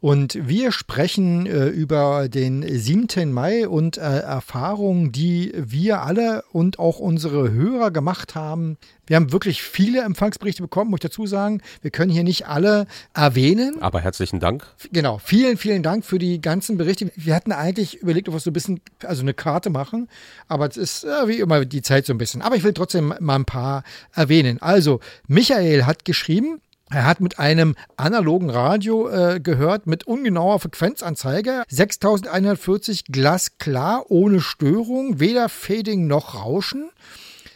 Und 0.07 0.39
wir 0.47 0.71
sprechen 0.71 1.47
äh, 1.47 1.67
über 1.67 2.29
den 2.29 2.63
7. 2.63 3.33
Mai 3.33 3.67
und 3.67 3.99
äh, 3.99 4.21
Erfahrungen, 4.21 5.11
die 5.11 5.53
wir 5.57 6.03
alle 6.03 6.45
und 6.53 6.79
auch 6.79 7.01
unsere 7.01 7.51
Hörer 7.51 7.91
gemacht 7.91 8.37
haben. 8.37 8.79
Wir 9.09 9.17
haben 9.17 9.33
wirklich 9.33 9.65
viele 9.65 10.03
Empfangsberichte 10.03 10.63
bekommen, 10.63 10.93
muss 10.93 10.99
ich 10.99 11.11
dazu 11.11 11.27
sagen. 11.27 11.61
Wir 11.83 11.91
können 11.91 12.13
hier 12.13 12.23
nicht 12.23 12.47
alle 12.47 12.87
erwähnen. 13.15 13.83
Aber 13.83 13.99
herzlichen 13.99 14.39
Dank. 14.39 14.65
Genau, 14.93 15.19
vielen, 15.19 15.57
vielen 15.57 15.83
Dank 15.83 16.05
für 16.05 16.21
die 16.21 16.41
ganzen 16.41 16.77
Berichte. 16.77 17.11
Wir 17.17 17.35
hatten 17.35 17.51
eigentlich 17.51 18.01
überlegt, 18.01 18.29
ob 18.29 18.37
wir 18.37 18.41
so 18.41 18.51
ein 18.51 18.53
bisschen, 18.53 18.81
also 19.05 19.23
eine 19.23 19.35
Karte 19.35 19.71
machen, 19.71 20.09
aber 20.47 20.69
es 20.69 20.77
ist 20.77 21.03
äh, 21.03 21.27
wie 21.27 21.41
immer 21.41 21.65
die 21.65 21.83
Zeit 21.83 22.07
so 22.07 22.15
ein 22.15 22.19
bisschen. 22.19 22.43
Aber 22.43 22.55
ich 22.55 22.63
will 22.63 22.75
trotzdem 22.75 23.13
mal 23.19 23.35
ein 23.35 23.45
paar 23.45 23.83
erwähnen. 24.15 24.63
Also, 24.63 25.01
Michael 25.27 25.85
hat 25.85 26.05
geschrieben, 26.05 26.61
er 26.91 27.05
hat 27.05 27.21
mit 27.21 27.39
einem 27.39 27.75
analogen 27.97 28.49
Radio 28.49 29.09
äh, 29.09 29.41
gehört, 29.41 29.87
mit 29.87 30.07
ungenauer 30.07 30.61
Frequenzanzeige. 30.61 31.65
6140 31.69 33.07
glasklar, 33.07 34.05
ohne 34.09 34.41
Störung, 34.41 35.19
weder 35.19 35.49
Fading 35.49 36.07
noch 36.07 36.35
Rauschen. 36.35 36.91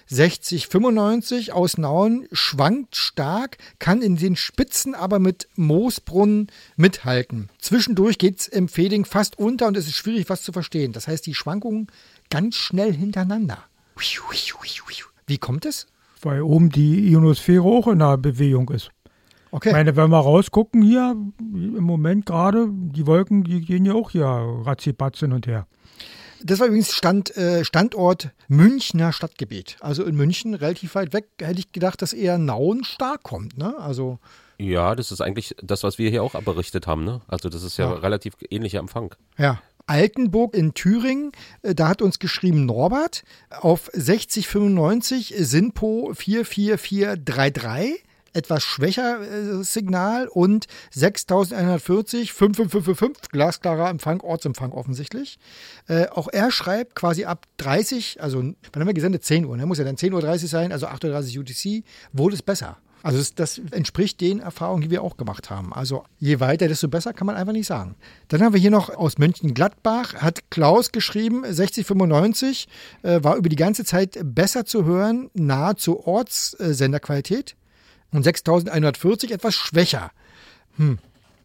6095 0.08 1.52
aus 1.52 1.78
Nauen 1.78 2.26
schwankt 2.32 2.96
stark, 2.96 3.58
kann 3.78 4.02
in 4.02 4.16
den 4.16 4.34
Spitzen 4.34 4.96
aber 4.96 5.20
mit 5.20 5.46
Moosbrunnen 5.54 6.48
mithalten. 6.74 7.48
Zwischendurch 7.60 8.18
geht 8.18 8.40
es 8.40 8.48
im 8.48 8.68
Fading 8.68 9.04
fast 9.04 9.38
unter 9.38 9.68
und 9.68 9.76
es 9.76 9.86
ist 9.86 9.94
schwierig, 9.94 10.28
was 10.28 10.42
zu 10.42 10.50
verstehen. 10.50 10.92
Das 10.92 11.06
heißt, 11.06 11.24
die 11.26 11.36
Schwankungen 11.36 11.86
ganz 12.28 12.56
schnell 12.56 12.92
hintereinander. 12.92 13.58
Wie 15.28 15.38
kommt 15.38 15.64
es? 15.64 15.86
Weil 16.22 16.42
oben 16.42 16.70
die 16.70 17.08
Ionosphäre 17.12 17.62
auch 17.62 17.86
in 17.86 18.00
der 18.00 18.18
Bewegung 18.18 18.68
ist. 18.70 18.90
Okay. 19.52 19.70
Ich 19.70 19.72
meine, 19.74 19.96
wenn 19.96 20.10
wir 20.10 20.18
rausgucken 20.18 20.82
hier, 20.82 21.16
im 21.40 21.82
Moment 21.82 22.26
gerade, 22.26 22.68
die 22.70 23.06
Wolken, 23.06 23.42
die 23.44 23.60
gehen 23.60 23.84
ja 23.84 23.94
auch 23.94 24.10
hier 24.10 24.24
ratzibatz 24.26 25.18
hin 25.18 25.32
und 25.32 25.46
her. 25.46 25.66
Das 26.42 26.58
war 26.60 26.68
übrigens 26.68 26.92
Stand, 26.94 27.36
äh, 27.36 27.64
Standort 27.64 28.30
Münchner 28.48 29.12
Stadtgebiet. 29.12 29.76
Also 29.80 30.04
in 30.04 30.14
München 30.14 30.54
relativ 30.54 30.94
weit 30.94 31.12
weg 31.12 31.26
hätte 31.38 31.58
ich 31.58 31.72
gedacht, 31.72 32.00
dass 32.00 32.12
eher 32.14 32.38
Nauen 32.38 32.82
stark 32.84 33.22
kommt. 33.24 33.58
Ne? 33.58 33.74
Also 33.78 34.18
Ja, 34.58 34.94
das 34.94 35.12
ist 35.12 35.20
eigentlich 35.20 35.54
das, 35.62 35.82
was 35.82 35.98
wir 35.98 36.08
hier 36.08 36.22
auch 36.22 36.32
berichtet 36.42 36.86
haben. 36.86 37.04
Ne? 37.04 37.20
Also 37.28 37.48
das 37.50 37.62
ist 37.62 37.76
ja, 37.76 37.90
Ja. 37.90 37.94
relativ 37.98 38.34
ähnlicher 38.48 38.78
Empfang. 38.78 39.14
Ja. 39.36 39.60
Altenburg 39.86 40.54
in 40.54 40.72
Thüringen, 40.72 41.32
äh, 41.62 41.74
da 41.74 41.88
hat 41.88 42.00
uns 42.00 42.18
geschrieben 42.20 42.64
Norbert 42.64 43.22
auf 43.50 43.90
6095 43.92 45.34
Sinpo 45.36 46.12
44433. 46.14 48.02
Etwas 48.32 48.62
schwächer 48.62 49.20
äh, 49.20 49.64
Signal 49.64 50.28
und 50.28 50.66
6140 50.90 52.32
5555 52.32 53.30
glasklarer 53.30 53.90
Empfang, 53.90 54.20
Ortsempfang 54.20 54.72
offensichtlich. 54.72 55.38
Äh, 55.88 56.06
auch 56.08 56.28
er 56.32 56.50
schreibt 56.50 56.94
quasi 56.94 57.24
ab 57.24 57.46
30, 57.58 58.22
also 58.22 58.38
wann 58.40 58.56
haben 58.74 58.86
wir 58.86 58.94
gesendet? 58.94 59.24
10 59.24 59.44
Uhr, 59.44 59.56
ne? 59.56 59.66
muss 59.66 59.78
ja 59.78 59.84
dann 59.84 59.96
10.30 59.96 60.42
Uhr 60.42 60.48
sein, 60.48 60.72
also 60.72 60.86
8.30 60.86 61.36
Uhr 61.36 61.42
UTC, 61.42 61.84
wurde 62.12 62.34
es 62.34 62.42
besser. 62.42 62.78
Also 63.02 63.18
das, 63.18 63.34
das 63.34 63.60
entspricht 63.70 64.20
den 64.20 64.40
Erfahrungen, 64.40 64.82
die 64.82 64.90
wir 64.90 65.02
auch 65.02 65.16
gemacht 65.16 65.50
haben. 65.50 65.72
Also 65.72 66.04
je 66.18 66.40
weiter, 66.40 66.68
desto 66.68 66.88
besser 66.88 67.12
kann 67.12 67.26
man 67.26 67.36
einfach 67.36 67.52
nicht 67.52 67.66
sagen. 67.66 67.96
Dann 68.28 68.42
haben 68.42 68.52
wir 68.52 68.60
hier 68.60 68.70
noch 68.70 68.90
aus 68.90 69.18
Mönchengladbach, 69.18 70.16
hat 70.16 70.50
Klaus 70.50 70.92
geschrieben, 70.92 71.42
6095, 71.44 72.68
äh, 73.02 73.22
war 73.22 73.36
über 73.36 73.48
die 73.48 73.56
ganze 73.56 73.84
Zeit 73.84 74.18
besser 74.22 74.64
zu 74.64 74.84
hören, 74.84 75.30
nahezu 75.34 76.06
Ortssenderqualität. 76.06 77.56
Und 78.12 78.22
6140 78.24 79.30
etwas 79.30 79.54
schwächer. 79.54 80.10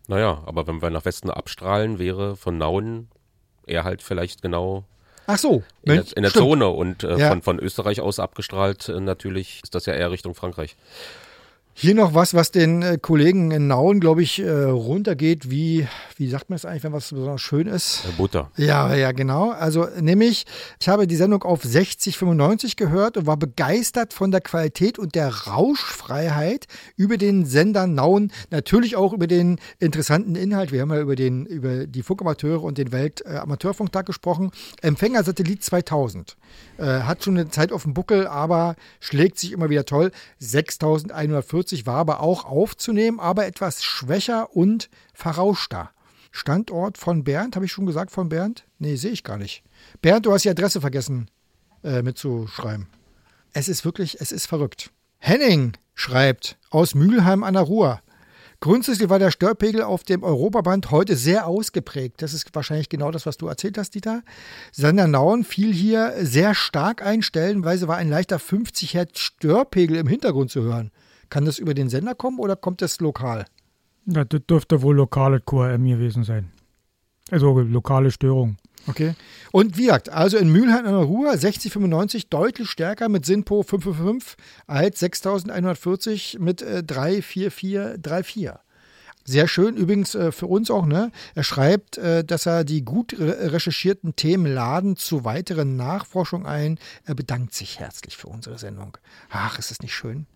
Naja, 0.07 0.43
aber 0.45 0.67
wenn 0.67 0.81
wir 0.81 0.89
nach 0.89 1.05
Westen 1.05 1.29
abstrahlen, 1.29 1.99
wäre 1.99 2.35
von 2.35 2.57
Nauen 2.57 3.09
eher 3.65 3.83
halt 3.83 4.01
vielleicht 4.01 4.41
genau 4.41 4.85
Ach 5.27 5.37
so, 5.39 5.63
in 5.81 5.95
der, 5.95 6.05
in 6.15 6.21
der. 6.23 6.31
Zone 6.31 6.67
und 6.69 7.03
äh, 7.03 7.17
Ja. 7.17 7.29
von, 7.29 7.41
von 7.41 7.59
Österreich 7.59 7.99
aus 7.99 8.19
abgestrahlt 8.19 8.89
äh, 8.89 8.99
natürlich 8.99 9.61
ist 9.63 9.73
das 9.73 9.87
ja 9.87 9.93
eher 9.93 10.11
Richtung 10.11 10.35
Frankreich. 10.35 10.75
Hier 11.77 11.93
noch 11.93 12.13
was, 12.13 12.33
was 12.33 12.51
den 12.51 12.81
äh, 12.83 12.97
Kollegen 13.01 13.51
in 13.51 13.67
Nauen, 13.67 13.99
glaube 13.99 14.23
ich, 14.23 14.39
äh, 14.39 14.49
runtergeht, 14.49 15.51
wie, 15.51 15.85
wie 16.15 16.29
sagt 16.29 16.49
man 16.49 16.55
es 16.55 16.63
eigentlich, 16.63 16.85
wenn 16.85 16.93
was 16.93 17.09
besonders 17.09 17.41
schön 17.41 17.67
ist? 17.67 18.05
Äh, 18.05 18.13
Butter. 18.13 18.49
Ja, 18.55 18.95
ja, 18.95 19.11
genau. 19.11 19.49
Also 19.49 19.85
nämlich, 19.99 20.45
ich 20.79 20.87
habe 20.87 21.05
die 21.05 21.17
Sendung 21.17 21.43
auf 21.43 21.63
6095 21.63 22.77
gehört 22.77 23.17
und 23.17 23.27
war 23.27 23.35
begeistert 23.35 24.13
von 24.13 24.31
der 24.31 24.39
Qualität 24.39 24.97
und 24.97 25.15
der 25.15 25.27
Rauschfreiheit 25.27 26.67
über 26.95 27.17
den 27.17 27.45
Sender 27.45 27.87
Nauen, 27.87 28.31
natürlich 28.51 28.95
auch 28.95 29.11
über 29.11 29.27
den 29.27 29.59
interessanten 29.77 30.35
Inhalt. 30.35 30.71
Wir 30.71 30.79
haben 30.79 30.93
ja 30.93 31.01
über 31.01 31.17
den 31.17 31.45
über 31.45 31.87
die 31.87 32.03
Funkamateure 32.03 32.63
und 32.63 32.77
den 32.77 32.93
Weltamateurfunktag 32.93 34.05
gesprochen. 34.05 34.51
Empfänger 34.81 35.25
Satellit 35.25 35.61
2000 35.61 36.37
äh, 36.77 36.83
hat 36.83 37.25
schon 37.25 37.37
eine 37.37 37.49
Zeit 37.49 37.73
auf 37.73 37.83
dem 37.83 37.93
Buckel, 37.93 38.27
aber 38.27 38.77
schlägt 39.01 39.39
sich 39.39 39.51
immer 39.51 39.69
wieder 39.69 39.83
toll. 39.83 40.11
6140 40.39 41.64
war 41.85 41.97
aber 41.97 42.21
auch 42.21 42.45
aufzunehmen, 42.45 43.19
aber 43.19 43.45
etwas 43.45 43.83
schwächer 43.83 44.55
und 44.55 44.89
verrauschter. 45.13 45.91
Standort 46.31 46.97
von 46.97 47.23
Bernd, 47.23 47.55
habe 47.55 47.65
ich 47.65 47.71
schon 47.71 47.85
gesagt 47.85 48.11
von 48.11 48.29
Bernd? 48.29 48.65
Nee, 48.77 48.97
sehe 48.97 49.11
ich 49.11 49.23
gar 49.23 49.37
nicht. 49.37 49.63
Bernd, 50.01 50.25
du 50.25 50.33
hast 50.33 50.43
die 50.43 50.49
Adresse 50.49 50.81
vergessen 50.81 51.29
äh, 51.83 52.01
mitzuschreiben. 52.01 52.87
Es 53.53 53.69
ist 53.69 53.85
wirklich, 53.85 54.19
es 54.19 54.31
ist 54.31 54.47
verrückt. 54.47 54.91
Henning 55.17 55.73
schreibt 55.93 56.57
aus 56.69 56.93
Mülheim 56.93 57.43
an 57.43 57.53
der 57.53 57.63
Ruhr. 57.63 58.01
Grundsätzlich 58.59 59.09
war 59.09 59.19
der 59.19 59.31
Störpegel 59.31 59.81
auf 59.83 60.03
dem 60.03 60.23
Europaband 60.23 60.89
heute 60.91 61.15
sehr 61.15 61.45
ausgeprägt. 61.45 62.21
Das 62.21 62.33
ist 62.33 62.49
wahrscheinlich 62.53 62.89
genau 62.89 63.11
das, 63.11 63.25
was 63.25 63.37
du 63.37 63.47
erzählt 63.47 63.77
hast, 63.77 63.91
Dieter. 63.91 64.23
Sandernauen 64.71 65.43
fiel 65.43 65.73
hier 65.73 66.13
sehr 66.19 66.55
stark 66.55 67.01
ein. 67.01 67.21
Stellenweise 67.21 67.87
war 67.87 67.97
ein 67.97 68.09
leichter 68.09 68.39
50 68.39 68.93
Hertz 68.93 69.19
Störpegel 69.19 69.97
im 69.97 70.07
Hintergrund 70.07 70.51
zu 70.51 70.63
hören. 70.63 70.91
Kann 71.29 71.45
das 71.45 71.59
über 71.59 71.73
den 71.73 71.89
Sender 71.89 72.15
kommen 72.15 72.39
oder 72.39 72.55
kommt 72.55 72.81
das 72.81 72.99
lokal? 72.99 73.45
Ja, 74.05 74.23
das 74.23 74.41
dürfte 74.47 74.81
wohl 74.81 74.95
lokale 74.95 75.39
QRM 75.39 75.85
gewesen 75.85 76.23
sein. 76.23 76.51
Also 77.31 77.59
lokale 77.59 78.11
Störung. 78.11 78.57
Okay. 78.87 79.15
Und 79.51 79.77
wie 79.77 79.85
gesagt, 79.85 80.09
also 80.09 80.37
in 80.37 80.49
Mülheim 80.51 80.85
an 80.85 80.93
der 80.93 81.01
Ruhr 81.01 81.35
6095 81.35 82.29
deutlich 82.29 82.69
stärker 82.69 83.09
mit 83.09 83.25
SINPO 83.25 83.63
555 83.63 84.37
als 84.67 84.99
6140 84.99 86.37
mit 86.39 86.61
äh, 86.61 86.83
34434. 86.83 88.51
Sehr 89.27 89.47
schön, 89.47 89.75
übrigens 89.75 90.13
äh, 90.13 90.31
für 90.31 90.45
uns 90.45 90.69
auch, 90.69 90.85
ne? 90.85 91.11
Er 91.33 91.43
schreibt, 91.43 91.97
äh, 91.97 92.23
dass 92.23 92.45
er 92.45 92.63
die 92.63 92.85
gut 92.85 93.19
re 93.19 93.51
recherchierten 93.53 94.15
Themen 94.15 94.45
laden 94.45 94.97
zu 94.97 95.25
weiteren 95.25 95.75
Nachforschungen 95.75 96.45
ein. 96.45 96.77
Er 97.05 97.15
bedankt 97.15 97.55
sich 97.55 97.79
herzlich 97.79 98.17
für 98.17 98.27
unsere 98.27 98.59
Sendung. 98.59 98.99
Ach, 99.31 99.57
ist 99.57 99.71
das 99.71 99.79
nicht 99.79 99.95
schön? 99.95 100.27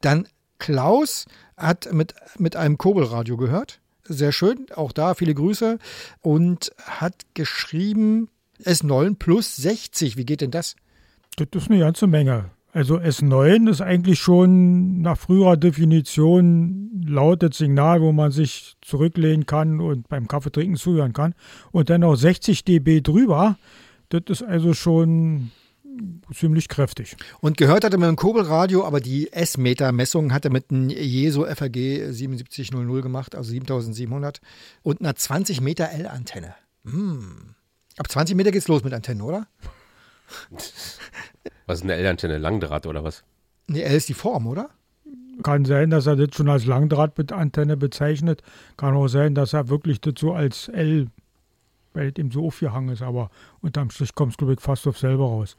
Dann 0.00 0.28
Klaus 0.58 1.26
hat 1.56 1.92
mit, 1.92 2.14
mit 2.38 2.56
einem 2.56 2.78
Kurbelradio 2.78 3.36
gehört. 3.36 3.80
Sehr 4.04 4.32
schön, 4.32 4.66
auch 4.74 4.92
da 4.92 5.14
viele 5.14 5.34
Grüße. 5.34 5.78
Und 6.20 6.72
hat 6.84 7.14
geschrieben, 7.34 8.28
S9 8.64 9.16
plus 9.18 9.56
60. 9.56 10.16
Wie 10.16 10.24
geht 10.24 10.40
denn 10.40 10.50
das? 10.50 10.76
Das 11.36 11.48
ist 11.54 11.70
eine 11.70 11.80
ganze 11.80 12.06
Menge. 12.06 12.50
Also 12.72 12.98
S9 12.98 13.70
ist 13.70 13.80
eigentlich 13.80 14.18
schon 14.18 15.00
nach 15.00 15.18
früherer 15.18 15.56
Definition 15.56 17.02
lautes 17.06 17.58
Signal, 17.58 18.02
wo 18.02 18.12
man 18.12 18.30
sich 18.30 18.76
zurücklehnen 18.82 19.46
kann 19.46 19.80
und 19.80 20.08
beim 20.08 20.28
Kaffeetrinken 20.28 20.76
zuhören 20.76 21.12
kann. 21.12 21.34
Und 21.70 21.90
dann 21.90 22.02
noch 22.02 22.16
60 22.16 22.64
dB 22.64 23.00
drüber. 23.00 23.56
Das 24.10 24.22
ist 24.28 24.42
also 24.42 24.74
schon 24.74 25.50
ziemlich 26.32 26.68
kräftig. 26.68 27.16
Und 27.40 27.56
gehört 27.56 27.84
hat 27.84 27.92
er 27.92 27.98
mit 27.98 28.08
dem 28.08 28.16
Kurbelradio, 28.16 28.84
aber 28.84 29.00
die 29.00 29.32
S-Meter-Messung 29.32 30.32
hat 30.32 30.44
er 30.44 30.50
mit 30.50 30.70
einem 30.70 30.90
Jeso 30.90 31.44
FRG 31.44 32.10
7700 32.10 33.02
gemacht, 33.02 33.34
also 33.34 33.50
7700. 33.50 34.40
Und 34.82 35.00
einer 35.00 35.14
20 35.14 35.60
Meter 35.60 35.90
L-Antenne. 35.90 36.54
Hm. 36.84 37.54
Ab 37.96 38.10
20 38.10 38.36
Meter 38.36 38.50
geht's 38.50 38.68
los 38.68 38.84
mit 38.84 38.92
Antennen, 38.92 39.22
oder? 39.22 39.46
Was 41.66 41.78
ist 41.78 41.84
eine 41.84 41.94
L-Antenne? 41.94 42.38
Langdraht 42.38 42.86
oder 42.86 43.04
was? 43.04 43.24
Nee, 43.66 43.82
L 43.82 43.94
ist 43.94 44.08
die 44.08 44.14
Form, 44.14 44.46
oder? 44.46 44.70
Kann 45.42 45.64
sein, 45.64 45.90
dass 45.90 46.06
er 46.06 46.16
das 46.16 46.34
schon 46.34 46.48
als 46.48 46.64
Langdrahtantenne 46.64 47.76
bezeichnet. 47.76 48.42
Kann 48.76 48.94
auch 48.94 49.08
sein, 49.08 49.34
dass 49.34 49.52
er 49.52 49.68
wirklich 49.68 50.00
dazu 50.00 50.32
als 50.32 50.68
L, 50.68 51.08
weil 51.98 52.08
es 52.08 52.16
eben 52.16 52.30
so 52.30 52.46
aufgehangen 52.46 52.90
ist. 52.90 53.02
Aber 53.02 53.30
unterm 53.60 53.90
Strich 53.90 54.14
kommt 54.14 54.32
es, 54.32 54.38
glaube 54.38 54.54
ich, 54.54 54.60
fast 54.60 54.86
auf 54.86 54.98
selber 54.98 55.24
raus. 55.24 55.56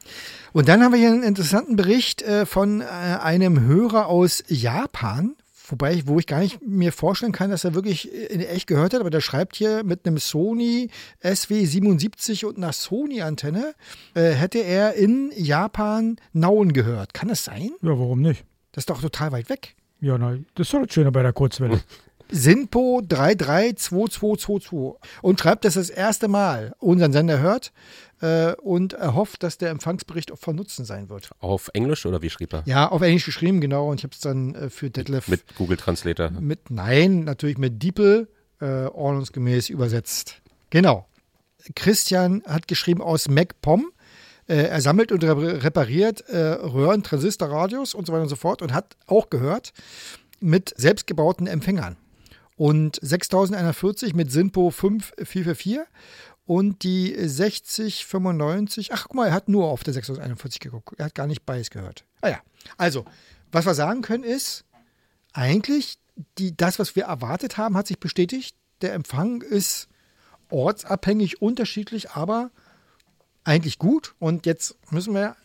Und 0.52 0.68
dann 0.68 0.82
haben 0.82 0.92
wir 0.92 0.98
hier 0.98 1.10
einen 1.10 1.22
interessanten 1.22 1.76
Bericht 1.76 2.22
äh, 2.22 2.46
von 2.46 2.80
äh, 2.80 2.84
einem 2.84 3.60
Hörer 3.60 4.06
aus 4.06 4.42
Japan. 4.48 5.36
Wobei, 5.68 5.94
ich, 5.94 6.08
wo 6.08 6.18
ich 6.18 6.26
gar 6.26 6.40
nicht 6.40 6.66
mir 6.66 6.90
vorstellen 6.92 7.30
kann, 7.30 7.50
dass 7.50 7.62
er 7.62 7.74
wirklich 7.74 8.12
in 8.12 8.40
echt 8.40 8.66
gehört 8.66 8.92
hat, 8.92 9.00
aber 9.00 9.10
der 9.10 9.20
schreibt 9.20 9.54
hier 9.54 9.84
mit 9.84 10.04
einem 10.04 10.18
Sony 10.18 10.90
SW77 11.22 12.44
und 12.44 12.56
einer 12.56 12.72
Sony-Antenne 12.72 13.74
äh, 14.14 14.30
hätte 14.30 14.58
er 14.58 14.94
in 14.94 15.30
Japan 15.36 16.16
Nauen 16.32 16.72
gehört. 16.72 17.14
Kann 17.14 17.28
das 17.28 17.44
sein? 17.44 17.70
Ja, 17.82 17.90
warum 17.90 18.20
nicht? 18.20 18.44
Das 18.72 18.82
ist 18.82 18.90
doch 18.90 19.00
total 19.00 19.30
weit 19.30 19.48
weg. 19.48 19.76
Ja, 20.00 20.18
na, 20.18 20.38
das 20.56 20.66
ist 20.66 20.74
doch 20.74 20.82
das 20.82 20.92
Schöne 20.92 21.12
bei 21.12 21.22
der 21.22 21.32
Kurzwelle. 21.32 21.80
Sinpo 22.32 23.02
332222 23.06 25.00
und 25.22 25.40
schreibt, 25.40 25.64
dass 25.64 25.76
er 25.76 25.82
das 25.82 25.90
erste 25.90 26.28
Mal 26.28 26.74
unseren 26.78 27.12
Sender 27.12 27.40
hört 27.40 27.72
äh, 28.20 28.52
und 28.54 28.92
er 28.94 29.14
hofft, 29.14 29.42
dass 29.42 29.58
der 29.58 29.70
Empfangsbericht 29.70 30.32
auch 30.32 30.38
von 30.38 30.56
Nutzen 30.56 30.84
sein 30.84 31.08
wird. 31.08 31.30
Auf 31.40 31.70
Englisch 31.74 32.06
oder 32.06 32.22
wie 32.22 32.30
schrieb 32.30 32.52
er? 32.52 32.62
Ja, 32.66 32.88
auf 32.88 33.02
Englisch 33.02 33.24
geschrieben, 33.24 33.60
genau. 33.60 33.90
Und 33.90 34.00
ich 34.00 34.04
habe 34.04 34.14
es 34.14 34.20
dann 34.20 34.54
äh, 34.54 34.70
für 34.70 34.90
Detlef 34.90 35.28
Mit 35.28 35.56
Google 35.56 35.76
Translator. 35.76 36.30
mit 36.30 36.70
Nein, 36.70 37.24
natürlich 37.24 37.58
mit 37.58 37.82
Diepel 37.82 38.28
äh, 38.60 38.86
ordnungsgemäß 38.86 39.68
übersetzt. 39.70 40.40
Genau. 40.70 41.06
Christian 41.74 42.42
hat 42.46 42.68
geschrieben 42.68 43.02
aus 43.02 43.28
MacPom. 43.28 43.90
Äh, 44.46 44.64
er 44.64 44.80
sammelt 44.80 45.12
und 45.12 45.24
re 45.24 45.62
repariert 45.62 46.22
äh, 46.28 46.38
Röhren, 46.38 47.02
Transistorradios 47.02 47.94
und 47.94 48.06
so 48.06 48.12
weiter 48.12 48.22
und 48.22 48.28
so 48.28 48.36
fort 48.36 48.62
und 48.62 48.72
hat 48.72 48.96
auch 49.06 49.30
gehört 49.30 49.72
mit 50.40 50.72
selbstgebauten 50.76 51.46
Empfängern. 51.46 51.96
Und 52.60 52.98
6140 53.00 54.12
mit 54.14 54.30
Sinpo 54.30 54.70
5444 54.70 55.78
und 56.44 56.82
die 56.82 57.16
6095. 57.16 58.92
Ach, 58.92 59.04
guck 59.04 59.14
mal, 59.14 59.28
er 59.28 59.32
hat 59.32 59.48
nur 59.48 59.68
auf 59.68 59.82
der 59.82 59.94
6041 59.94 60.60
geguckt. 60.60 60.92
Er 60.98 61.06
hat 61.06 61.14
gar 61.14 61.26
nicht 61.26 61.46
beides 61.46 61.70
gehört. 61.70 62.04
Ah 62.20 62.28
ja. 62.28 62.40
Also, 62.76 63.06
was 63.50 63.64
wir 63.64 63.72
sagen 63.72 64.02
können 64.02 64.24
ist, 64.24 64.66
eigentlich 65.32 66.00
die, 66.36 66.54
das, 66.54 66.78
was 66.78 66.94
wir 66.96 67.04
erwartet 67.04 67.56
haben, 67.56 67.78
hat 67.78 67.86
sich 67.86 67.98
bestätigt. 67.98 68.54
Der 68.82 68.92
Empfang 68.92 69.40
ist 69.40 69.88
ortsabhängig 70.50 71.40
unterschiedlich, 71.40 72.10
aber 72.10 72.50
eigentlich 73.50 73.78
gut. 73.78 74.14
Und 74.18 74.46
jetzt 74.46 74.76
müssen 74.90 75.12
wir, 75.12 75.36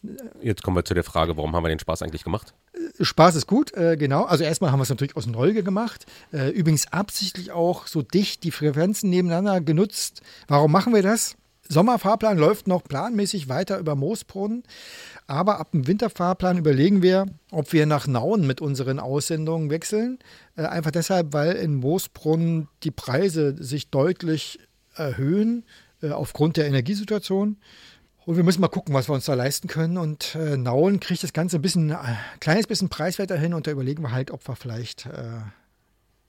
Jetzt 0.41 0.63
kommen 0.63 0.77
wir 0.77 0.85
zu 0.85 0.93
der 0.93 1.03
Frage, 1.03 1.35
warum 1.37 1.55
haben 1.55 1.63
wir 1.63 1.69
den 1.69 1.79
Spaß 1.79 2.03
eigentlich 2.03 2.23
gemacht? 2.23 2.53
Spaß 2.99 3.35
ist 3.35 3.47
gut, 3.47 3.73
äh, 3.73 3.97
genau. 3.97 4.23
Also 4.23 4.43
erstmal 4.43 4.71
haben 4.71 4.79
wir 4.79 4.83
es 4.83 4.89
natürlich 4.89 5.17
aus 5.17 5.25
Neugier 5.25 5.63
gemacht. 5.63 6.05
Äh, 6.31 6.49
übrigens 6.49 6.91
absichtlich 6.93 7.51
auch 7.51 7.87
so 7.87 8.01
dicht 8.01 8.43
die 8.43 8.51
Frequenzen 8.51 9.09
nebeneinander 9.09 9.59
genutzt. 9.59 10.21
Warum 10.47 10.71
machen 10.71 10.93
wir 10.93 11.01
das? 11.01 11.35
Sommerfahrplan 11.67 12.37
läuft 12.37 12.67
noch 12.67 12.83
planmäßig 12.83 13.49
weiter 13.49 13.79
über 13.79 13.95
Moosbrunnen. 13.95 14.63
Aber 15.25 15.59
ab 15.59 15.71
dem 15.71 15.87
Winterfahrplan 15.87 16.59
überlegen 16.59 17.01
wir, 17.01 17.25
ob 17.49 17.73
wir 17.73 17.87
nach 17.87 18.05
Nauen 18.05 18.45
mit 18.45 18.61
unseren 18.61 18.99
Aussendungen 18.99 19.71
wechseln. 19.71 20.19
Äh, 20.55 20.65
einfach 20.65 20.91
deshalb, 20.91 21.33
weil 21.33 21.53
in 21.53 21.75
Moosbrunn 21.75 22.67
die 22.83 22.91
Preise 22.91 23.55
sich 23.61 23.89
deutlich 23.89 24.59
erhöhen 24.93 25.65
äh, 26.01 26.11
aufgrund 26.11 26.57
der 26.57 26.67
Energiesituation. 26.67 27.57
Und 28.26 28.38
wir 28.38 28.43
müssen 28.43 28.61
mal 28.61 28.69
gucken, 28.69 28.93
was 28.93 29.07
wir 29.07 29.13
uns 29.13 29.26
da 29.26 29.36
leisten 29.36 29.67
können. 29.67 29.97
Und 29.97 30.36
äh, 30.36 30.57
Nauen 30.57 30.99
kriegt 30.99 31.21
das 31.21 31.34
Ganze 31.34 31.57
ein 31.57 31.61
bisschen, 31.61 31.91
ein 31.91 32.13
äh, 32.13 32.17
kleines 32.39 32.65
bisschen 32.65 32.89
preiswerter 32.89 33.38
hin. 33.38 33.53
Und 33.53 33.67
da 33.67 33.71
überlegen 33.71 34.01
wir 34.01 34.11
halt, 34.11 34.32
ob 34.32 34.47
wir 34.47 34.55
vielleicht, 34.55 35.05
äh, 35.05 35.41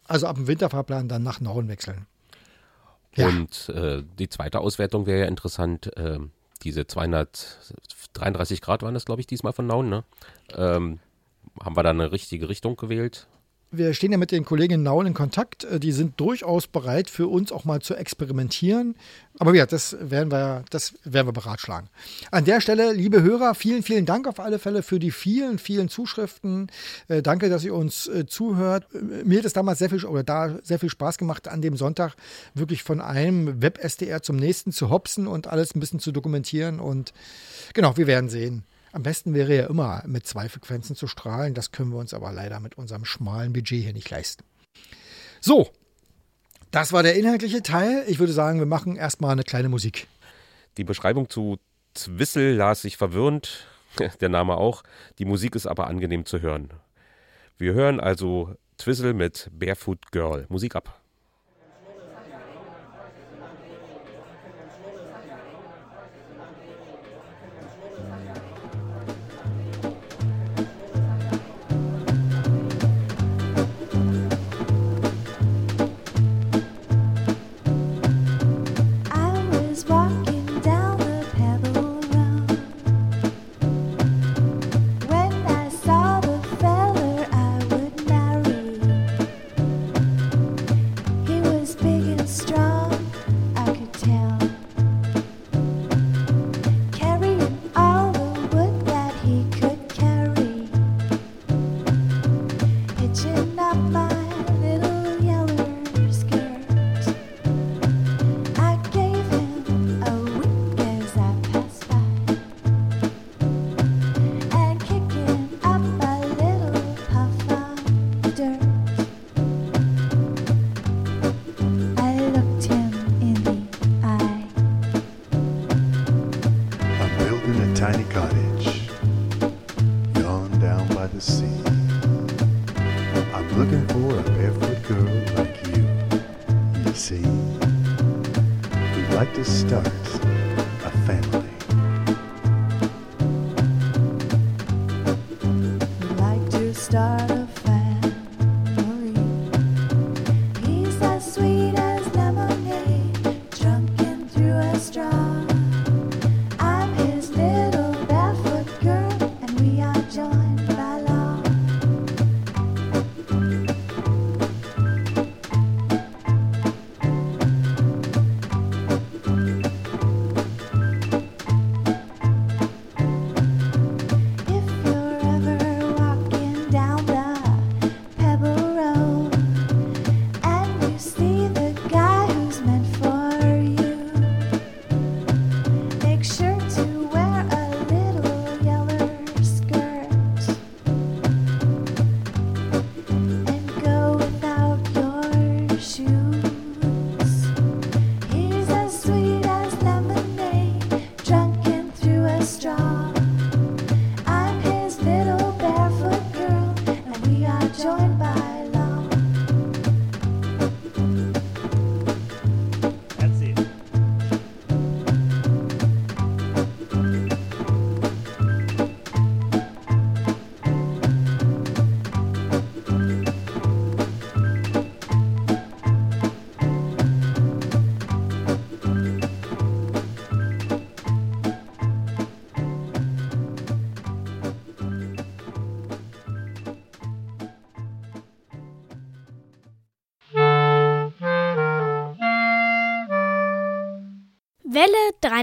also 0.05 0.27
ab 0.27 0.37
dem 0.37 0.47
Winterfahrplan 0.47 1.09
dann 1.09 1.23
nach 1.23 1.41
Nauen 1.41 1.69
wechseln. 1.69 2.07
Ja. 3.15 3.29
Und 3.29 3.71
äh, 3.71 4.03
die 4.19 4.29
zweite 4.29 4.61
Auswertung 4.61 5.07
wäre 5.07 5.21
ja 5.21 5.27
interessant. 5.27 5.97
Äh, 5.97 6.19
diese 6.63 6.87
233 6.87 8.61
Grad 8.61 8.83
waren 8.83 8.95
das, 8.95 9.07
glaube 9.07 9.23
ich, 9.23 9.27
diesmal 9.27 9.55
von 9.55 9.67
Nauen. 9.67 9.89
Ne? 9.89 10.05
Ähm, 10.55 11.01
haben 11.63 11.77
wir 11.77 11.83
da 11.83 11.91
eine 11.91 12.13
richtige 12.13 12.51
Richtung 12.51 12.77
gewählt? 12.77 13.27
Wir 13.77 13.93
stehen 13.93 14.13
ja 14.13 14.19
mit 14.19 14.31
den 14.31 14.45
Kollegen 14.45 14.83
Nauen 14.83 15.07
in 15.07 15.15
Kontakt. 15.15 15.65
Äh, 15.65 15.79
die 15.79 15.93
sind 15.93 16.19
durchaus 16.19 16.67
bereit, 16.67 17.11
für 17.11 17.29
uns 17.29 17.53
auch 17.53 17.65
mal 17.65 17.83
zu 17.83 17.95
experimentieren. 17.95 18.97
Aber 19.39 19.55
ja, 19.55 19.67
das 19.67 19.97
werden 20.01 20.31
wir, 20.31 20.65
das 20.71 20.95
werden 21.05 21.29
wir 21.29 21.33
beratschlagen. 21.33 21.91
An 22.31 22.47
der 22.47 22.63
Stelle, 22.63 22.93
liebe 22.93 23.23
Hörer, 23.23 23.55
vielen, 23.55 23.83
vielen 23.83 24.07
Dank 24.07 24.27
auf 24.27 24.41
alle 24.41 24.59
Fälle 24.59 24.83
für 24.83 24.99
die 24.99 25.11
vielen, 25.11 25.59
vielen 25.59 25.89
Zuschriften. 25.89 26.71
Äh, 27.09 27.21
danke, 27.23 27.51
dass 27.51 27.65
ihr 27.65 27.75
uns 27.75 28.07
äh, 28.07 28.27
zuhört. 28.27 28.87
Mir 29.25 29.39
hat 29.39 29.45
es 29.45 29.53
damals 29.53 29.79
sehr 29.79 29.91
viel 29.91 30.05
oder 30.07 30.25
da 30.25 30.59
sehr 30.63 30.79
viel 30.79 30.91
Spaß 30.91 31.19
gemacht, 31.19 31.49
an 31.49 31.61
dem 31.61 31.77
Sonntag 31.77 32.15
wirklich 32.55 32.83
von 32.83 33.01
einem 33.01 33.61
Web-SDR 33.61 34.23
zum 34.23 34.37
nächsten 34.37 34.73
zu 34.73 34.89
hopsen 34.89 35.27
und 35.27 35.49
alles 35.49 35.75
ein 35.75 35.81
bisschen 35.81 36.01
zu 36.01 36.13
dokumentieren. 36.13 36.81
Und 36.81 37.13
genau, 37.75 37.97
wir 37.97 38.07
werden 38.07 38.31
sehen. 38.31 38.65
Am 38.97 39.03
besten 39.03 39.35
wäre 39.35 39.55
ja 39.55 39.67
immer 39.67 40.03
mit 40.07 40.27
zwei 40.27 40.49
Frequenzen 40.49 40.97
zu 40.97 41.07
strahlen. 41.07 41.53
Das 41.53 41.71
können 41.71 41.91
wir 41.91 41.99
uns 41.99 42.15
aber 42.15 42.33
leider 42.33 42.61
mit 42.61 42.79
unserem 42.79 43.05
schmalen 43.05 43.53
Budget 43.53 43.85
hier 43.85 43.93
nicht 43.93 44.09
leisten. 44.09 44.43
So, 45.39 45.69
das 46.71 46.95
war 46.95 47.03
der 47.03 47.15
inhaltliche 47.15 47.63
Teil. 47.63 48.05
Ich 48.07 48.21
würde 48.21 48.33
sagen, 48.33 48.59
wir 48.59 48.65
machen 48.65 48.97
erstmal 48.97 49.33
eine 49.33 49.43
kleine 49.43 49.69
Musik. 49.69 50.07
Die 50.79 50.85
Beschreibung 50.85 51.29
zu 51.29 51.59
Zwissel 51.93 52.55
las 52.55 52.81
sich 52.81 52.97
verwirrend, 52.97 53.67
der 54.23 54.31
Name 54.31 54.57
auch. 54.57 54.83
Die 55.19 55.27
Musik 55.27 55.57
ist 55.57 55.67
aber 55.67 55.89
angenehm 55.89 56.25
zu 56.25 56.41
hören. 56.41 56.71
Wir 57.59 57.75
hören 57.75 58.01
also 58.01 58.55
Twizzle 58.79 59.13
mit 59.13 59.51
Barefoot 59.53 60.11
Girl. 60.11 60.47
Musik 60.49 60.75
ab. 60.75 61.03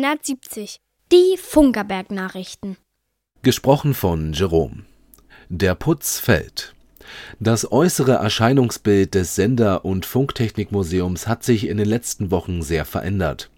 370. 0.04 0.80
Die 1.14 1.38
Funkerberg-Nachrichten. 1.38 2.76
Gesprochen 3.41 3.93
von 3.93 4.34
Jerome. 4.34 4.84
Der 5.47 5.76
Putz 5.76 6.20
fällt. 6.20 6.76
Das 7.39 7.72
äußere 7.72 8.16
Erscheinungsbild 8.16 9.16
des 9.16 9.36
Sender- 9.36 9.86
und 9.86 10.06
Funktechnikmuseums 10.06 11.28
hat 11.28 11.45
sich 11.45 11.70
in 11.70 11.78
den 11.78 11.88
letzten 11.88 12.32
Wochen 12.32 12.64
sehr 12.64 12.84
verändert. 12.84 13.49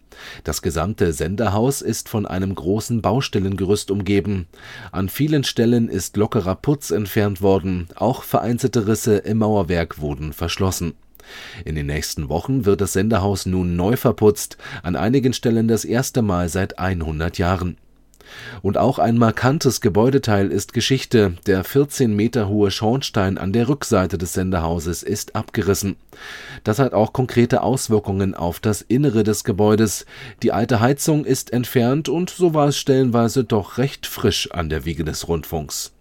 Das 0.44 0.62
gesamte 0.62 1.14
Senderhaus 1.14 1.82
ist 1.82 2.10
von 2.10 2.28
einem 2.28 2.54
großen 2.54 3.02
Baustellengerüst 3.02 3.90
umgeben. 3.90 4.46
An 4.92 5.10
vielen 5.10 5.46
Stellen 5.46 5.90
ist 5.90 6.16
lockerer 6.16 6.54
Putz 6.54 6.92
entfernt 6.92 7.42
worden, 7.42 7.88
auch 7.96 8.22
vereinzelte 8.22 8.86
Risse 8.86 9.18
im 9.18 9.40
Mauerwerk 9.40 10.00
wurden 10.00 10.32
verschlossen. 10.32 10.94
In 11.64 11.76
den 11.76 11.88
nächsten 11.88 12.30
Wochen 12.30 12.66
wird 12.66 12.82
das 12.82 12.94
Sendehaus 12.94 13.46
nun 13.46 13.76
neu 13.76 13.98
verputzt, 13.98 14.58
an 14.84 14.96
einigen 14.96 15.34
Stellen 15.34 15.68
das 15.68 15.86
erste 15.86 16.22
Mal 16.22 16.50
seit 16.50 16.80
100 16.80 17.38
Jahren. 17.38 17.78
Und 18.62 18.78
auch 18.78 19.00
ein 19.00 19.18
markantes 19.18 19.82
Gebäudeteil 19.82 20.52
ist 20.52 20.74
Geschichte. 20.74 21.36
Der 21.46 21.64
14 21.64 22.16
Meter 22.16 22.48
hohe 22.48 22.72
Schornstein 22.72 23.38
an 23.38 23.54
der 23.54 23.70
Rückseite 23.70 24.18
des 24.18 24.34
Sendehauses 24.34 25.04
ist 25.04 25.36
abgerissen. 25.36 25.96
Das 26.64 26.80
hat 26.80 26.94
auch 26.94 27.14
konkrete 27.14 27.62
Auswirkungen 27.62 28.34
auf 28.34 28.60
das 28.60 28.82
Innere 28.82 29.24
des 29.24 29.44
Gebäudes. 29.44 30.06
Die 30.42 30.52
alte 30.52 30.80
Heizung 30.80 31.26
ist 31.26 31.54
entfernt 31.54 32.10
und 32.10 32.30
so 32.30 32.54
war 32.54 32.70
es 32.70 32.78
stellenweise 32.78 33.44
doch 33.44 33.78
recht 33.78 34.06
frisch 34.06 34.52
an 34.52 34.70
der 34.70 34.86
Wiege 34.86 35.04
des 35.04 35.28
Rundfunks. 35.28 35.95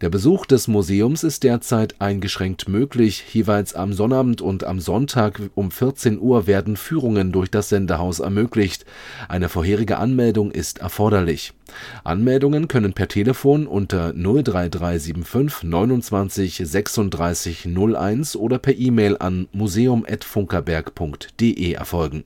Der 0.00 0.08
Besuch 0.08 0.46
des 0.46 0.68
Museums 0.68 1.24
ist 1.24 1.42
derzeit 1.42 2.00
eingeschränkt 2.00 2.68
möglich. 2.68 3.24
Jeweils 3.32 3.74
am 3.74 3.92
Sonnabend 3.92 4.40
und 4.40 4.64
am 4.64 4.80
Sonntag 4.80 5.40
um 5.54 5.70
14 5.70 6.18
Uhr 6.18 6.46
werden 6.46 6.76
Führungen 6.76 7.32
durch 7.32 7.50
das 7.50 7.68
Sendehaus 7.68 8.20
ermöglicht. 8.20 8.86
Eine 9.28 9.48
vorherige 9.48 9.98
Anmeldung 9.98 10.50
ist 10.50 10.78
erforderlich. 10.78 11.52
Anmeldungen 12.04 12.68
können 12.68 12.92
per 12.92 13.08
Telefon 13.08 13.66
unter 13.66 14.12
03375 14.12 15.64
29 15.64 16.62
36 16.64 17.66
01 17.66 18.36
oder 18.36 18.58
per 18.58 18.76
E-Mail 18.76 19.16
an 19.18 19.48
museum.funkerberg.de 19.52 21.72
erfolgen. 21.72 22.24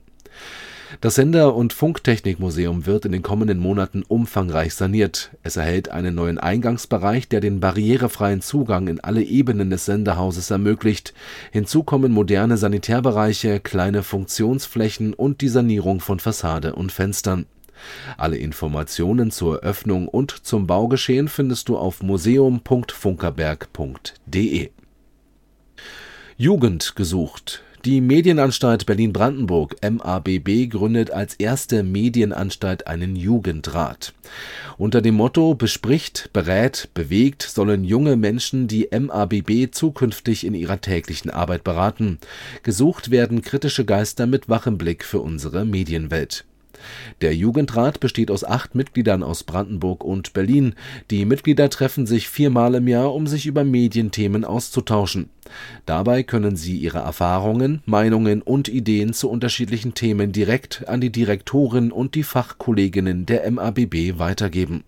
Das 1.01 1.15
Sender- 1.15 1.55
und 1.55 1.73
Funktechnikmuseum 1.73 2.85
wird 2.85 3.03
in 3.05 3.11
den 3.11 3.21
kommenden 3.21 3.59
Monaten 3.59 4.03
umfangreich 4.07 4.73
saniert. 4.73 5.31
Es 5.43 5.57
erhält 5.57 5.89
einen 5.89 6.15
neuen 6.15 6.37
Eingangsbereich, 6.37 7.27
der 7.27 7.41
den 7.41 7.59
barrierefreien 7.59 8.39
Zugang 8.41 8.87
in 8.87 9.01
alle 9.01 9.21
Ebenen 9.21 9.69
des 9.69 9.83
Sendehauses 9.85 10.49
ermöglicht. 10.51 11.13
Hinzu 11.51 11.83
kommen 11.83 12.13
moderne 12.13 12.55
Sanitärbereiche, 12.57 13.59
kleine 13.59 14.03
Funktionsflächen 14.03 15.13
und 15.13 15.41
die 15.41 15.49
Sanierung 15.49 15.99
von 15.99 16.19
Fassade 16.19 16.75
und 16.75 16.91
Fenstern. 16.91 17.45
Alle 18.17 18.37
Informationen 18.37 19.31
zur 19.31 19.59
Öffnung 19.59 20.07
und 20.07 20.31
zum 20.31 20.65
Baugeschehen 20.65 21.27
findest 21.27 21.67
du 21.67 21.77
auf 21.77 22.01
museum.funkerberg.de. 22.01 24.69
Jugend 26.37 26.95
gesucht. 26.95 27.64
Die 27.85 28.01
Medienanstalt 28.01 28.87
Berlin-Brandenburg 28.87 29.75
MABB 29.83 30.71
gründet 30.71 31.11
als 31.11 31.35
erste 31.35 31.83
Medienanstalt 31.83 32.87
einen 32.87 33.15
Jugendrat. 33.15 34.15
Unter 34.79 35.03
dem 35.03 35.13
Motto 35.13 35.53
Bespricht, 35.53 36.31
berät, 36.33 36.89
bewegt 36.95 37.43
sollen 37.43 37.83
junge 37.83 38.15
Menschen 38.15 38.67
die 38.67 38.89
MABB 38.91 39.71
zukünftig 39.71 40.47
in 40.47 40.55
ihrer 40.55 40.81
täglichen 40.81 41.29
Arbeit 41.29 41.63
beraten. 41.63 42.17
Gesucht 42.63 43.11
werden 43.11 43.43
kritische 43.43 43.85
Geister 43.85 44.25
mit 44.25 44.49
wachem 44.49 44.79
Blick 44.79 45.05
für 45.05 45.19
unsere 45.19 45.63
Medienwelt. 45.63 46.43
Der 47.21 47.35
Jugendrat 47.35 47.99
besteht 47.99 48.31
aus 48.31 48.43
acht 48.43 48.75
Mitgliedern 48.75 49.23
aus 49.23 49.43
Brandenburg 49.43 50.03
und 50.03 50.33
Berlin. 50.33 50.75
Die 51.11 51.25
Mitglieder 51.25 51.69
treffen 51.69 52.05
sich 52.05 52.29
viermal 52.29 52.75
im 52.75 52.87
Jahr, 52.87 53.13
um 53.13 53.27
sich 53.27 53.45
über 53.45 53.63
Medienthemen 53.63 54.45
auszutauschen. 54.45 55.29
Dabei 55.85 56.23
können 56.23 56.55
sie 56.55 56.77
ihre 56.77 56.99
Erfahrungen, 56.99 57.81
Meinungen 57.85 58.41
und 58.41 58.67
Ideen 58.67 59.13
zu 59.13 59.29
unterschiedlichen 59.29 59.93
Themen 59.93 60.31
direkt 60.31 60.87
an 60.87 61.01
die 61.01 61.11
Direktorin 61.11 61.91
und 61.91 62.15
die 62.15 62.23
Fachkolleginnen 62.23 63.25
der 63.25 63.49
MABB 63.49 64.17
weitergeben. 64.17 64.83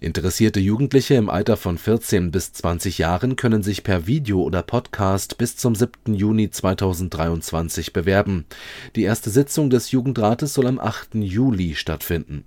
Interessierte 0.00 0.60
Jugendliche 0.60 1.14
im 1.14 1.30
Alter 1.30 1.56
von 1.56 1.78
14 1.78 2.30
bis 2.30 2.52
20 2.52 2.98
Jahren 2.98 3.36
können 3.36 3.62
sich 3.62 3.82
per 3.82 4.06
Video 4.06 4.42
oder 4.42 4.62
Podcast 4.62 5.38
bis 5.38 5.56
zum 5.56 5.74
7. 5.74 6.14
Juni 6.14 6.50
2023 6.50 7.92
bewerben. 7.92 8.44
Die 8.94 9.02
erste 9.02 9.30
Sitzung 9.30 9.70
des 9.70 9.90
Jugendrates 9.90 10.54
soll 10.54 10.66
am 10.66 10.78
8. 10.78 11.14
Juli 11.14 11.74
stattfinden. 11.74 12.44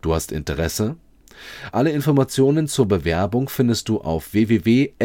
Du 0.00 0.14
hast 0.14 0.32
Interesse? 0.32 0.96
Alle 1.72 1.90
Informationen 1.90 2.66
zur 2.68 2.86
Bewerbung 2.88 3.48
findest 3.48 3.88
du 3.88 4.00
auf 4.00 4.32
www.mabb.de 4.32 4.96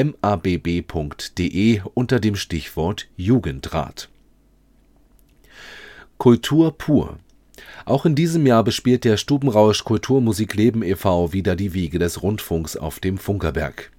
unter 1.93 2.19
dem 2.19 2.35
Stichwort 2.35 3.07
Jugendrat. 3.17 4.09
Kultur 6.17 6.77
pur 6.77 7.17
auch 7.91 8.05
in 8.05 8.15
diesem 8.15 8.47
Jahr 8.47 8.63
bespielt 8.63 9.03
der 9.03 9.17
Stubenrausch 9.17 9.83
Kulturmusik 9.83 10.55
Leben 10.55 10.81
e.V. 10.81 11.33
wieder 11.33 11.55
die 11.55 11.73
Wiege 11.73 11.99
des 11.99 12.23
Rundfunks 12.23 12.77
auf 12.77 12.99
dem 12.99 13.17
Funkerberg. 13.17 13.91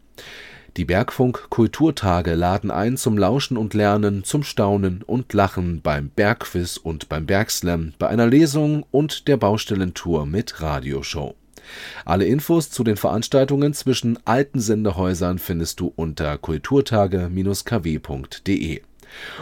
Die 0.78 0.86
Bergfunk 0.86 1.50
Kulturtage 1.50 2.34
laden 2.34 2.70
ein 2.70 2.96
zum 2.96 3.18
Lauschen 3.18 3.58
und 3.58 3.74
Lernen, 3.74 4.24
zum 4.24 4.42
Staunen 4.42 5.02
und 5.02 5.34
Lachen 5.34 5.82
beim 5.82 6.08
Bergquiz 6.08 6.78
und 6.78 7.10
beim 7.10 7.26
Bergslam, 7.26 7.92
bei 7.98 8.08
einer 8.08 8.26
Lesung 8.26 8.86
und 8.90 9.28
der 9.28 9.36
Baustellentour 9.36 10.24
mit 10.24 10.62
Radioshow. 10.62 11.34
Alle 12.06 12.24
Infos 12.24 12.70
zu 12.70 12.84
den 12.84 12.96
Veranstaltungen 12.96 13.74
zwischen 13.74 14.18
alten 14.24 14.60
Sendehäusern 14.60 15.38
findest 15.38 15.80
du 15.80 15.92
unter 15.94 16.38
kulturtage-kw.de. 16.38 18.80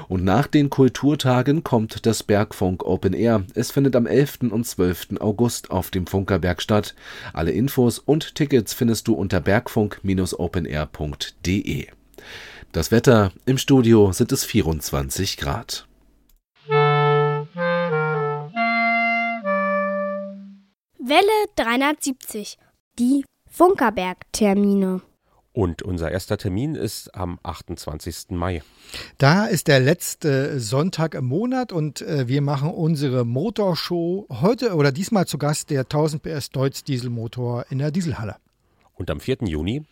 Und 0.08 0.24
nach 0.24 0.46
den 0.46 0.70
Kulturtagen 0.70 1.64
kommt 1.64 2.06
das 2.06 2.22
Bergfunk 2.22 2.82
Open 2.84 3.12
Air. 3.12 3.44
Es 3.54 3.70
findet 3.70 3.94
am 3.96 4.06
11. 4.06 4.38
und 4.50 4.66
12. 4.66 5.20
August 5.20 5.70
auf 5.70 5.90
dem 5.90 6.06
Funkerberg 6.06 6.62
statt. 6.62 6.94
Alle 7.32 7.52
Infos 7.52 7.98
und 7.98 8.34
Tickets 8.34 8.72
findest 8.72 9.06
du 9.08 9.14
unter 9.14 9.40
bergfunk-openair.de. 9.40 11.86
Das 12.72 12.92
Wetter 12.92 13.32
im 13.46 13.58
Studio 13.58 14.12
sind 14.12 14.30
es 14.32 14.44
24 14.44 15.36
Grad. 15.36 15.86
Welle 20.98 21.46
370. 21.56 22.58
Die 22.98 23.24
Funkerberg-Termine. 23.48 25.02
Und 25.60 25.82
unser 25.82 26.10
erster 26.10 26.38
Termin 26.38 26.74
ist 26.74 27.14
am 27.14 27.38
28. 27.42 28.30
Mai. 28.30 28.62
Da 29.18 29.44
ist 29.44 29.68
der 29.68 29.78
letzte 29.78 30.58
Sonntag 30.58 31.14
im 31.14 31.26
Monat 31.26 31.70
und 31.70 32.00
äh, 32.00 32.28
wir 32.28 32.40
machen 32.40 32.70
unsere 32.70 33.26
Motorshow 33.26 34.26
heute 34.30 34.74
oder 34.74 34.90
diesmal 34.90 35.26
zu 35.26 35.36
Gast 35.36 35.68
der 35.68 35.80
1000 35.80 36.22
PS 36.22 36.48
Deutz 36.48 36.82
Dieselmotor 36.82 37.66
in 37.68 37.76
der 37.76 37.90
Dieselhalle. 37.90 38.36
Und 38.94 39.10
am 39.10 39.20
4. 39.20 39.40
Juni? 39.42 39.82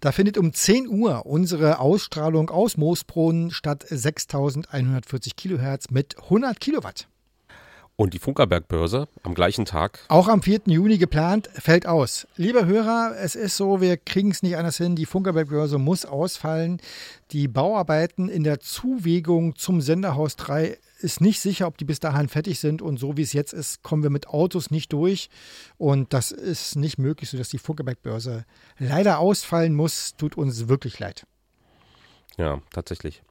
Da 0.00 0.12
findet 0.12 0.38
um 0.38 0.54
10 0.54 0.88
Uhr 0.88 1.26
unsere 1.26 1.78
Ausstrahlung 1.78 2.48
aus 2.48 2.78
Moosbrunnen 2.78 3.50
statt 3.50 3.84
6140 3.86 5.36
Kilohertz 5.36 5.90
mit 5.90 6.16
100 6.22 6.58
Kilowatt. 6.58 7.06
Und 8.02 8.14
die 8.14 8.18
Funkerberg-Börse 8.18 9.06
am 9.22 9.32
gleichen 9.32 9.64
Tag. 9.64 10.00
Auch 10.08 10.26
am 10.26 10.42
4. 10.42 10.62
Juni 10.66 10.98
geplant, 10.98 11.48
fällt 11.54 11.86
aus. 11.86 12.26
Lieber 12.34 12.66
Hörer, 12.66 13.14
es 13.16 13.36
ist 13.36 13.56
so, 13.56 13.80
wir 13.80 13.96
kriegen 13.96 14.32
es 14.32 14.42
nicht 14.42 14.56
anders 14.56 14.76
hin. 14.76 14.96
Die 14.96 15.06
Funkerberg-Börse 15.06 15.78
muss 15.78 16.04
ausfallen. 16.04 16.80
Die 17.30 17.46
Bauarbeiten 17.46 18.28
in 18.28 18.42
der 18.42 18.58
Zuwegung 18.58 19.54
zum 19.54 19.80
Senderhaus 19.80 20.34
3 20.34 20.78
ist 20.98 21.20
nicht 21.20 21.38
sicher, 21.38 21.68
ob 21.68 21.78
die 21.78 21.84
bis 21.84 22.00
dahin 22.00 22.28
fertig 22.28 22.58
sind. 22.58 22.82
Und 22.82 22.98
so 22.98 23.16
wie 23.16 23.22
es 23.22 23.34
jetzt 23.34 23.52
ist, 23.52 23.84
kommen 23.84 24.02
wir 24.02 24.10
mit 24.10 24.26
Autos 24.26 24.72
nicht 24.72 24.92
durch. 24.92 25.30
Und 25.78 26.12
das 26.12 26.32
ist 26.32 26.74
nicht 26.74 26.98
möglich, 26.98 27.30
sodass 27.30 27.50
die 27.50 27.58
Funkerberg-Börse 27.58 28.46
leider 28.80 29.20
ausfallen 29.20 29.76
muss. 29.76 30.16
Tut 30.16 30.36
uns 30.36 30.66
wirklich 30.66 30.98
leid. 30.98 31.24
Ja, 32.36 32.60
tatsächlich. 32.72 33.22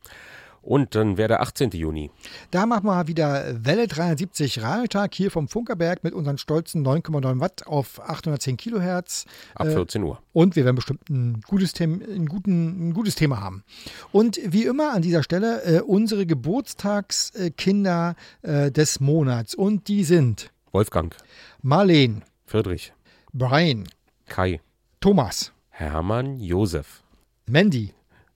Und 0.62 0.94
dann 0.94 1.18
wäre 1.18 1.28
der 1.30 1.42
18. 1.42 1.72
Juni. 1.72 2.12
Da 2.52 2.68
machen 2.68 2.86
wir 2.86 3.08
wieder 3.08 3.66
Welle 3.66 3.88
370 3.88 4.62
Radiotag 4.62 5.16
hier 5.16 5.32
vom 5.32 5.48
Funkerberg 5.48 6.04
mit 6.04 6.14
unseren 6.14 6.38
stolzen 6.38 6.86
9,9 6.86 7.40
Watt 7.40 7.66
auf 7.66 8.00
810 8.00 8.58
Kilohertz. 8.58 9.26
Ab 9.56 9.68
14 9.68 10.04
Uhr. 10.04 10.22
Und 10.34 10.56
wir 10.56 10.66
werden 10.66 10.76
bestimmt 10.76 11.10
ein 11.10 11.42
gutes, 11.48 11.74
Thema, 11.74 12.06
ein 12.06 12.28
guten, 12.28 12.90
ein 12.90 12.94
gutes 12.94 13.16
Thema 13.16 13.42
haben. 13.42 13.64
Und 14.12 14.40
wie 14.44 14.66
immer 14.66 14.94
an 14.94 15.02
dieser 15.02 15.24
Stelle 15.24 15.64
äh, 15.64 15.82
unsere 15.82 16.28
Geburtstagskinder 16.28 18.16
äh, 18.44 18.72
des 18.72 19.00
Monats. 19.00 19.56
Und 19.56 19.88
die 19.88 20.04
sind 20.04 20.52
Wolfgang, 20.72 21.16
Marleen, 21.64 22.24
Friedrich, 22.46 22.94
Brian, 23.34 23.88
Kai, 24.28 24.62
Thomas, 25.00 25.54
Hermann, 25.70 26.40
Josef, 26.40 27.02
Mandy, 27.48 27.94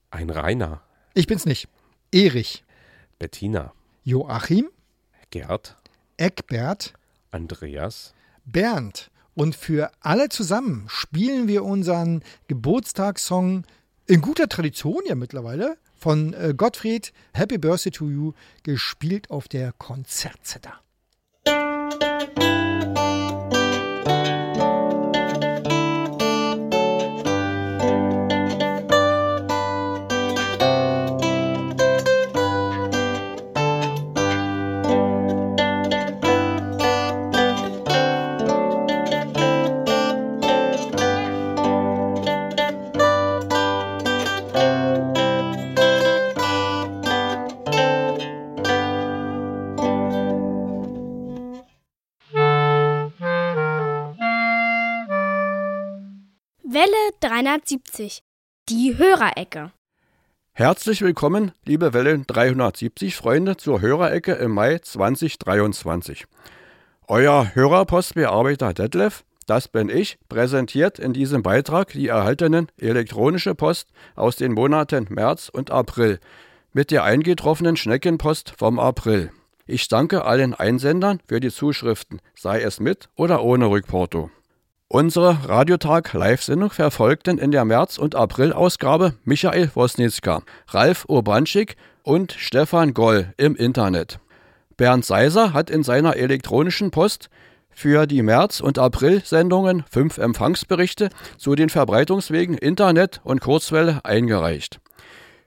ein 0.10 0.32
Rainer, 0.32 0.82
ich 1.18 1.28
bin's 1.28 1.46
nicht, 1.46 1.70
Erich, 2.16 2.64
Bettina, 3.20 3.74
Joachim, 4.06 4.70
Gerd, 5.32 5.76
Eckbert, 6.16 6.94
Andreas, 7.30 8.14
Bernd. 8.46 9.12
Und 9.34 9.54
für 9.54 9.92
alle 10.00 10.30
zusammen 10.30 10.86
spielen 10.88 11.50
wir 11.50 11.66
unseren 11.66 12.24
Geburtstagssong 12.48 13.66
in 14.08 14.22
guter 14.22 14.48
Tradition 14.48 15.04
ja 15.06 15.16
mittlerweile 15.16 15.78
von 15.98 16.32
äh, 16.32 16.54
Gottfried. 16.56 17.12
Happy 17.34 17.58
Birthday 17.58 17.92
to 17.92 18.10
You, 18.10 18.32
gespielt 18.64 19.30
auf 19.30 19.50
der 19.50 19.74
Konzertzette. 19.74 20.72
370. 57.56 58.22
Die 58.68 58.98
Hörerecke. 58.98 59.72
Herzlich 60.52 61.02
willkommen, 61.02 61.54
liebe 61.64 61.94
Welle 61.94 62.20
370 62.20 63.16
Freunde, 63.16 63.56
zur 63.56 63.80
Hörerecke 63.80 64.34
im 64.34 64.52
Mai 64.52 64.80
2023. 64.80 66.26
Euer 67.08 67.56
Hörerpostbearbeiter 67.56 68.74
Detlef, 68.74 69.24
das 69.46 69.70
bin 69.70 69.88
ich, 69.88 70.18
präsentiert 70.28 71.00
in 71.00 71.14
diesem 71.14 71.44
Beitrag 71.44 71.94
die 71.94 72.10
erhaltenen 72.10 72.68
elektronische 72.78 73.56
Post 73.56 73.88
aus 74.16 74.36
den 74.36 74.52
Monaten 74.52 75.08
März 75.10 75.48
und 75.48 75.72
April 75.72 76.20
mit 76.74 76.92
der 76.92 77.06
eingetroffenen 77.06 77.78
Schneckenpost 77.78 78.54
vom 78.58 78.80
April. 78.80 79.32
Ich 79.66 79.88
danke 79.88 80.26
allen 80.26 80.54
Einsendern 80.56 81.22
für 81.26 81.40
die 81.40 81.52
Zuschriften, 81.52 82.20
sei 82.36 82.62
es 82.62 82.82
mit 82.82 83.08
oder 83.16 83.44
ohne 83.44 83.68
Rückporto. 83.68 84.30
Unsere 84.96 85.50
Radiotag-Live-Sendung 85.50 86.70
verfolgten 86.70 87.38
in 87.38 87.52
der 87.52 87.66
März- 87.66 87.98
und 87.98 88.16
April-Ausgabe 88.16 89.16
Michael 89.26 89.70
Wosnitzka, 89.74 90.42
Ralf 90.70 91.04
Urbanschik 91.10 91.76
und 92.04 92.32
Stefan 92.32 92.94
Goll 92.94 93.34
im 93.36 93.58
Internet. 93.58 94.20
Bernd 94.78 95.04
Seiser 95.04 95.52
hat 95.52 95.70
in 95.70 95.84
seiner 95.84 96.16
elektronischen 96.16 96.92
Post 96.92 97.30
für 97.72 98.08
die 98.08 98.22
März- 98.22 98.62
und 98.62 98.80
April-Sendungen 98.80 99.84
fünf 99.92 100.18
Empfangsberichte 100.18 101.10
zu 101.38 101.56
den 101.56 101.68
Verbreitungswegen 101.68 102.58
Internet 102.58 103.20
und 103.26 103.42
Kurzwelle 103.42 104.00
eingereicht. 104.06 104.80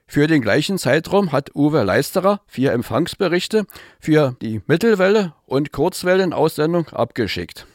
Für 0.05 0.27
den 0.27 0.43
gleichen 0.43 0.77
Zeitraum 0.77 1.31
hat 1.31 1.55
Uwe 1.55 1.81
Leisterer 1.81 2.41
vier 2.45 2.71
Empfangsberichte 2.71 3.65
für 3.99 4.35
die 4.43 4.61
Mittelwelle 4.67 5.33
und 5.47 5.71
Kurzwellenaussendung 5.71 6.89
abgeschickt. 6.89 7.65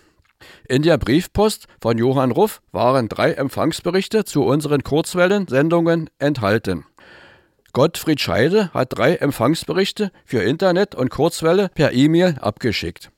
In 0.68 0.82
der 0.82 0.98
Briefpost 0.98 1.66
von 1.80 1.98
Johann 1.98 2.30
Ruff 2.30 2.62
waren 2.72 3.08
drei 3.08 3.32
Empfangsberichte 3.32 4.24
zu 4.24 4.44
unseren 4.44 4.82
Kurzwellensendungen 4.82 6.10
enthalten. 6.18 6.84
Gottfried 7.72 8.20
Scheide 8.20 8.72
hat 8.72 8.96
drei 8.96 9.16
Empfangsberichte 9.16 10.12
für 10.24 10.42
Internet 10.42 10.94
und 10.94 11.10
Kurzwelle 11.10 11.68
per 11.70 11.92
E-Mail 11.92 12.36
abgeschickt. 12.40 13.10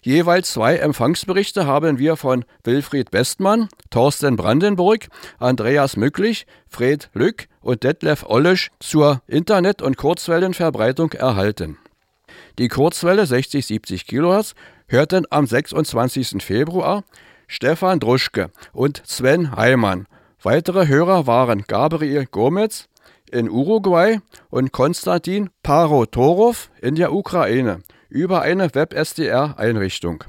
Jeweils 0.00 0.52
zwei 0.52 0.76
Empfangsberichte 0.76 1.66
haben 1.66 1.98
wir 1.98 2.16
von 2.16 2.44
Wilfried 2.62 3.10
Bestmann, 3.10 3.68
Thorsten 3.90 4.36
Brandenburg, 4.36 5.08
Andreas 5.40 5.96
Mücklich, 5.96 6.46
Fred 6.68 7.10
Lück 7.12 7.48
und 7.60 7.82
Detlef 7.82 8.24
Ollisch 8.28 8.70
zur 8.78 9.20
Internet- 9.26 9.82
und 9.82 9.96
Kurzwellenverbreitung 9.96 11.10
erhalten. 11.14 11.78
Die 12.60 12.68
Kurzwelle 12.68 13.24
60-70 13.24 14.06
kHz 14.06 14.54
hörten 14.88 15.26
am 15.30 15.46
26. 15.46 16.42
Februar 16.42 17.04
Stefan 17.48 18.00
Druschke 18.00 18.50
und 18.72 19.02
Sven 19.04 19.56
Heimann. 19.56 20.06
Weitere 20.42 20.86
Hörer 20.86 21.26
waren 21.26 21.62
Gabriel 21.66 22.26
Gomez 22.26 22.88
in 23.30 23.50
Uruguay 23.50 24.20
und 24.50 24.72
Konstantin 24.72 25.50
Parotorov 25.62 26.70
in 26.80 26.94
der 26.94 27.12
Ukraine 27.12 27.82
über 28.08 28.42
eine 28.42 28.74
WebSDR-Einrichtung. 28.74 30.24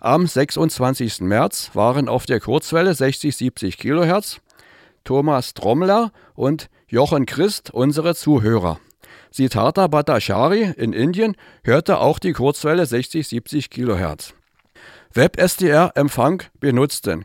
Am 0.00 0.26
26. 0.26 1.20
März 1.20 1.70
waren 1.74 2.08
auf 2.08 2.26
der 2.26 2.40
Kurzwelle 2.40 2.92
60-70 2.92 3.78
kHz 3.78 4.40
Thomas 5.04 5.52
Trommler 5.52 6.12
und 6.34 6.68
Jochen 6.88 7.26
Christ 7.26 7.70
unsere 7.70 8.14
Zuhörer. 8.14 8.80
Siddhartha 9.36 9.88
Bhattacharya 9.88 10.74
in 10.76 10.92
Indien 10.92 11.36
hörte 11.64 11.98
auch 11.98 12.20
die 12.20 12.32
Kurzwelle 12.32 12.84
60-70 12.84 13.68
kHz. 13.68 14.32
WebSDR-Empfang 15.12 16.44
benutzten 16.60 17.24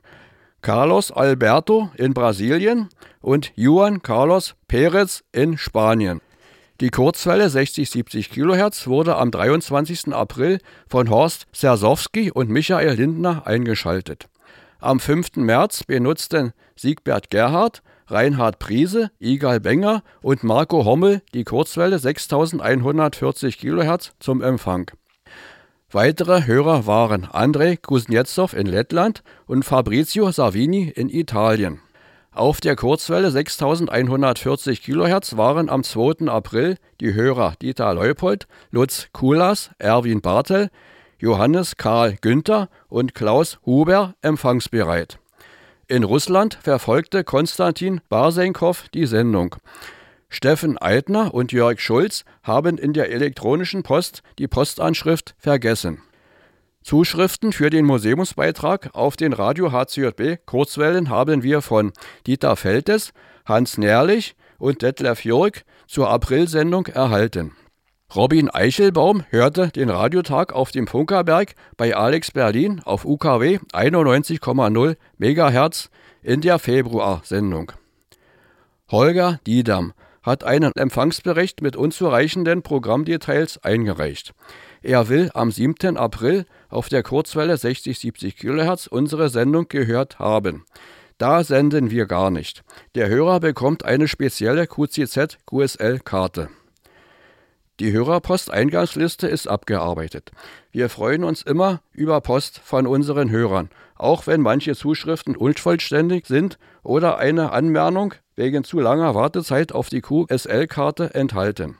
Carlos 0.64 1.12
Alberto 1.12 1.91
in 1.97 2.16
Brasilien 2.16 2.89
und 3.22 3.51
Juan 3.55 4.01
Carlos 4.01 4.55
Perez 4.68 5.24
in 5.34 5.60
Spanien. 5.60 6.20
Die 6.82 6.89
Kurzwelle 6.89 7.45
60-70 7.45 8.32
kHz 8.32 8.88
wurde 8.88 9.16
am 9.18 9.30
23. 9.30 10.12
April 10.12 10.57
von 10.89 11.12
Horst 11.12 11.45
Sersowski 11.53 12.32
und 12.32 12.49
Michael 12.49 12.95
Lindner 12.95 13.45
eingeschaltet. 13.45 14.30
Am 14.80 14.99
5. 14.99 15.36
März 15.36 15.84
benutzten 15.84 16.53
Siegbert 16.76 17.30
Gerhard, 17.30 17.84
Reinhard 18.10 18.60
Priese, 18.60 19.12
Igal 19.20 19.60
Benger 19.60 20.03
und 20.22 20.43
Marco 20.43 20.86
Hommel 20.86 21.22
die 21.34 21.43
Kurzwelle 21.43 21.99
6140 21.99 23.57
kHz 23.57 24.14
zum 24.20 24.41
Empfang. 24.41 24.91
Weitere 25.91 26.45
Hörer 26.45 26.86
waren 26.86 27.26
Andrei 27.26 27.76
Kuznetsov 27.76 28.53
in 28.53 28.68
Lettland 28.68 29.24
und 29.47 29.64
Fabrizio 29.64 30.32
Savini 30.32 30.89
in 30.89 31.10
Italien. 31.10 31.82
Auf 32.32 32.62
der 32.62 32.76
Kurzwelle 32.76 33.32
6140 33.32 34.84
kHz 34.84 35.36
waren 35.36 35.70
am 35.70 35.84
2. 35.84 36.28
April 36.28 36.78
die 37.01 37.14
Hörer 37.14 37.53
Dieter 37.62 37.93
Leupold, 37.93 38.47
Lutz 38.72 39.10
Kulas, 39.14 39.72
Erwin 39.80 40.22
Bartel, 40.22 40.70
Johannes 41.18 41.76
Karl 41.76 42.16
Günther 42.22 42.70
und 42.88 43.14
Klaus 43.14 43.60
Huber 43.66 44.16
empfangsbereit. 44.22 45.20
In 45.92 46.04
Russland 46.04 46.60
verfolgte 46.62 47.24
Konstantin 47.24 48.00
Barsenkow 48.10 48.88
die 48.94 49.08
Sendung. 49.08 49.56
Steffen 50.30 50.78
Eitner 50.78 51.34
und 51.34 51.52
Jörg 51.52 51.80
Schulz 51.80 52.26
haben 52.44 52.78
in 52.78 52.94
der 52.94 53.10
elektronischen 53.12 53.82
Post 53.82 54.22
die 54.38 54.48
Postanschrift 54.48 55.34
vergessen. 55.40 56.04
Zuschriften 56.84 57.54
für 57.54 57.72
den 57.72 57.86
Museumsbeitrag 57.86 58.92
auf 58.94 59.18
den 59.18 59.34
Radio 59.34 59.72
HCJB 59.72 60.46
Kurzwellen 60.46 61.10
haben 61.10 61.42
wir 61.42 61.64
von 61.64 61.92
Dieter 62.28 62.56
Feltes, 62.56 63.12
Hans 63.48 63.80
Nährlich 63.80 64.36
und 64.60 64.84
Detlef 64.84 65.26
Jörg 65.26 65.64
zur 65.88 66.12
Aprilsendung 66.12 66.86
erhalten. 66.86 67.54
Robin 68.16 68.49
Eichelbaum 68.49 69.24
hörte 69.30 69.68
den 69.68 69.91
Radiotag 69.91 70.51
auf 70.51 70.72
dem 70.72 70.88
Funkerberg 70.88 71.53
bei 71.78 71.95
Alex 71.95 72.32
Berlin 72.32 72.82
auf 72.84 73.05
UKW 73.05 73.60
91,0 73.72 74.95
MHz 75.20 75.91
in 76.24 76.41
der 76.41 76.57
Februarsendung. 76.57 77.72
Holger 78.89 79.39
Diedam 79.45 79.93
hat 80.24 80.43
einen 80.43 80.72
Empfangsbericht 80.76 81.62
mit 81.62 81.76
unzureichenden 81.76 82.64
Programmdetails 82.64 83.64
eingereicht. 83.64 84.34
Er 84.82 85.07
will 85.07 85.30
am 85.36 85.51
7. 85.51 85.95
April 85.95 86.47
auf 86.70 86.89
der 86.89 87.03
Kurzwelle 87.03 87.53
60-70 87.53 88.36
kHz 88.38 88.88
unsere 88.88 89.30
Sendung 89.30 89.68
gehört 89.70 90.18
haben. 90.18 90.66
Da 91.20 91.43
senden 91.43 91.91
wir 91.91 92.07
gar 92.07 92.32
nicht. 92.32 92.64
Der 92.95 93.07
Hörer 93.07 93.39
bekommt 93.39 93.86
eine 93.86 94.07
spezielle 94.07 94.64
QCZ-QSL-Karte. 94.66 96.49
Die 97.80 97.94
Hörerposteingangsliste 97.94 99.28
ist 99.28 99.48
abgearbeitet. 99.48 100.32
Wir 100.72 100.90
freuen 100.90 101.24
uns 101.24 101.42
immer 101.42 101.82
über 101.94 102.20
Post 102.20 102.60
von 102.60 102.86
unseren 102.86 103.30
Hörern, 103.30 103.70
auch 103.96 104.28
wenn 104.28 104.42
manche 104.42 104.76
Zuschriften 104.76 105.38
unvollständig 105.38 106.26
sind 106.28 106.60
oder 106.84 107.20
eine 107.20 107.54
Anmerkung 107.54 108.16
wegen 108.36 108.66
zu 108.66 108.82
langer 108.82 109.16
Wartezeit 109.16 109.72
auf 109.72 109.88
die 109.88 110.02
QSL-Karte 110.02 111.14
enthalten. 111.14 111.78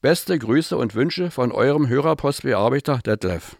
Beste 0.00 0.38
Grüße 0.38 0.76
und 0.76 0.94
Wünsche 0.94 1.32
von 1.32 1.50
eurem 1.50 1.88
Hörerpostbearbeiter 1.88 3.00
Detlef. 3.04 3.56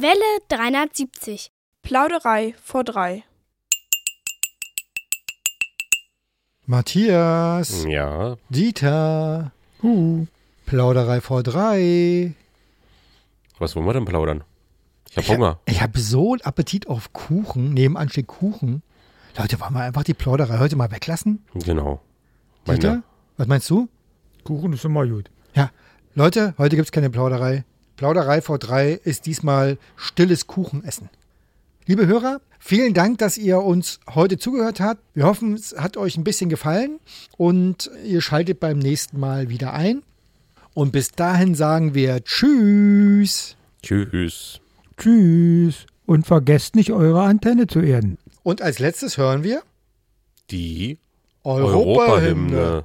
Welle 0.00 0.38
370. 0.48 1.50
Plauderei 1.82 2.54
vor 2.62 2.84
drei. 2.84 3.24
Matthias, 6.66 7.84
Ja, 7.88 8.36
Dieter, 8.48 9.50
huh, 9.82 10.26
Plauderei 10.66 11.20
vor 11.20 11.42
drei. 11.42 12.34
was 13.58 13.74
wollen 13.74 13.86
wir 13.86 13.94
denn 13.94 14.04
plaudern? 14.04 14.44
Ich 15.10 15.16
habe 15.16 15.28
Hunger. 15.28 15.60
Ich 15.64 15.80
habe 15.82 15.98
so 15.98 16.32
einen 16.34 16.42
Appetit 16.42 16.86
auf 16.86 17.12
Kuchen. 17.12 17.72
Nebenan 17.72 18.08
steht 18.10 18.26
Kuchen. 18.26 18.82
Leute, 19.36 19.58
wollen 19.60 19.72
wir 19.74 19.82
einfach 19.82 20.04
die 20.04 20.14
Plauderei 20.14 20.58
heute 20.58 20.76
mal 20.76 20.90
weglassen? 20.92 21.42
Genau. 21.54 22.00
Dieter, 22.68 22.88
Meine, 22.90 23.02
was 23.38 23.46
meinst 23.48 23.70
du? 23.70 23.88
Kuchen 24.44 24.74
ist 24.74 24.84
immer 24.84 25.06
gut. 25.06 25.30
Ja, 25.54 25.70
Leute, 26.14 26.54
heute 26.58 26.76
gibt 26.76 26.86
es 26.86 26.92
keine 26.92 27.08
Plauderei. 27.10 27.64
Plauderei 27.98 28.40
vor 28.40 28.60
drei 28.60 28.92
ist 28.92 29.26
diesmal 29.26 29.76
stilles 29.96 30.46
Kuchenessen. 30.46 31.10
Liebe 31.84 32.06
Hörer, 32.06 32.40
vielen 32.60 32.94
Dank, 32.94 33.18
dass 33.18 33.36
ihr 33.36 33.58
uns 33.58 33.98
heute 34.14 34.38
zugehört 34.38 34.78
habt. 34.78 35.02
Wir 35.14 35.24
hoffen, 35.26 35.54
es 35.54 35.74
hat 35.76 35.96
euch 35.96 36.16
ein 36.16 36.22
bisschen 36.22 36.48
gefallen 36.48 37.00
und 37.36 37.90
ihr 38.04 38.20
schaltet 38.20 38.60
beim 38.60 38.78
nächsten 38.78 39.18
Mal 39.18 39.48
wieder 39.48 39.72
ein. 39.72 40.04
Und 40.74 40.92
bis 40.92 41.10
dahin 41.10 41.56
sagen 41.56 41.92
wir 41.92 42.22
Tschüss. 42.22 43.56
tschüss. 43.82 44.60
Tschüss. 44.96 45.86
Und 46.06 46.24
vergesst 46.24 46.76
nicht, 46.76 46.92
eure 46.92 47.22
Antenne 47.22 47.66
zu 47.66 47.80
erden. 47.80 48.16
Und 48.44 48.62
als 48.62 48.78
letztes 48.78 49.18
hören 49.18 49.42
wir 49.42 49.62
Die 50.52 50.98
Europahymne. 51.42 51.74
Europahymne. 51.74 52.56
Welle 52.56 52.84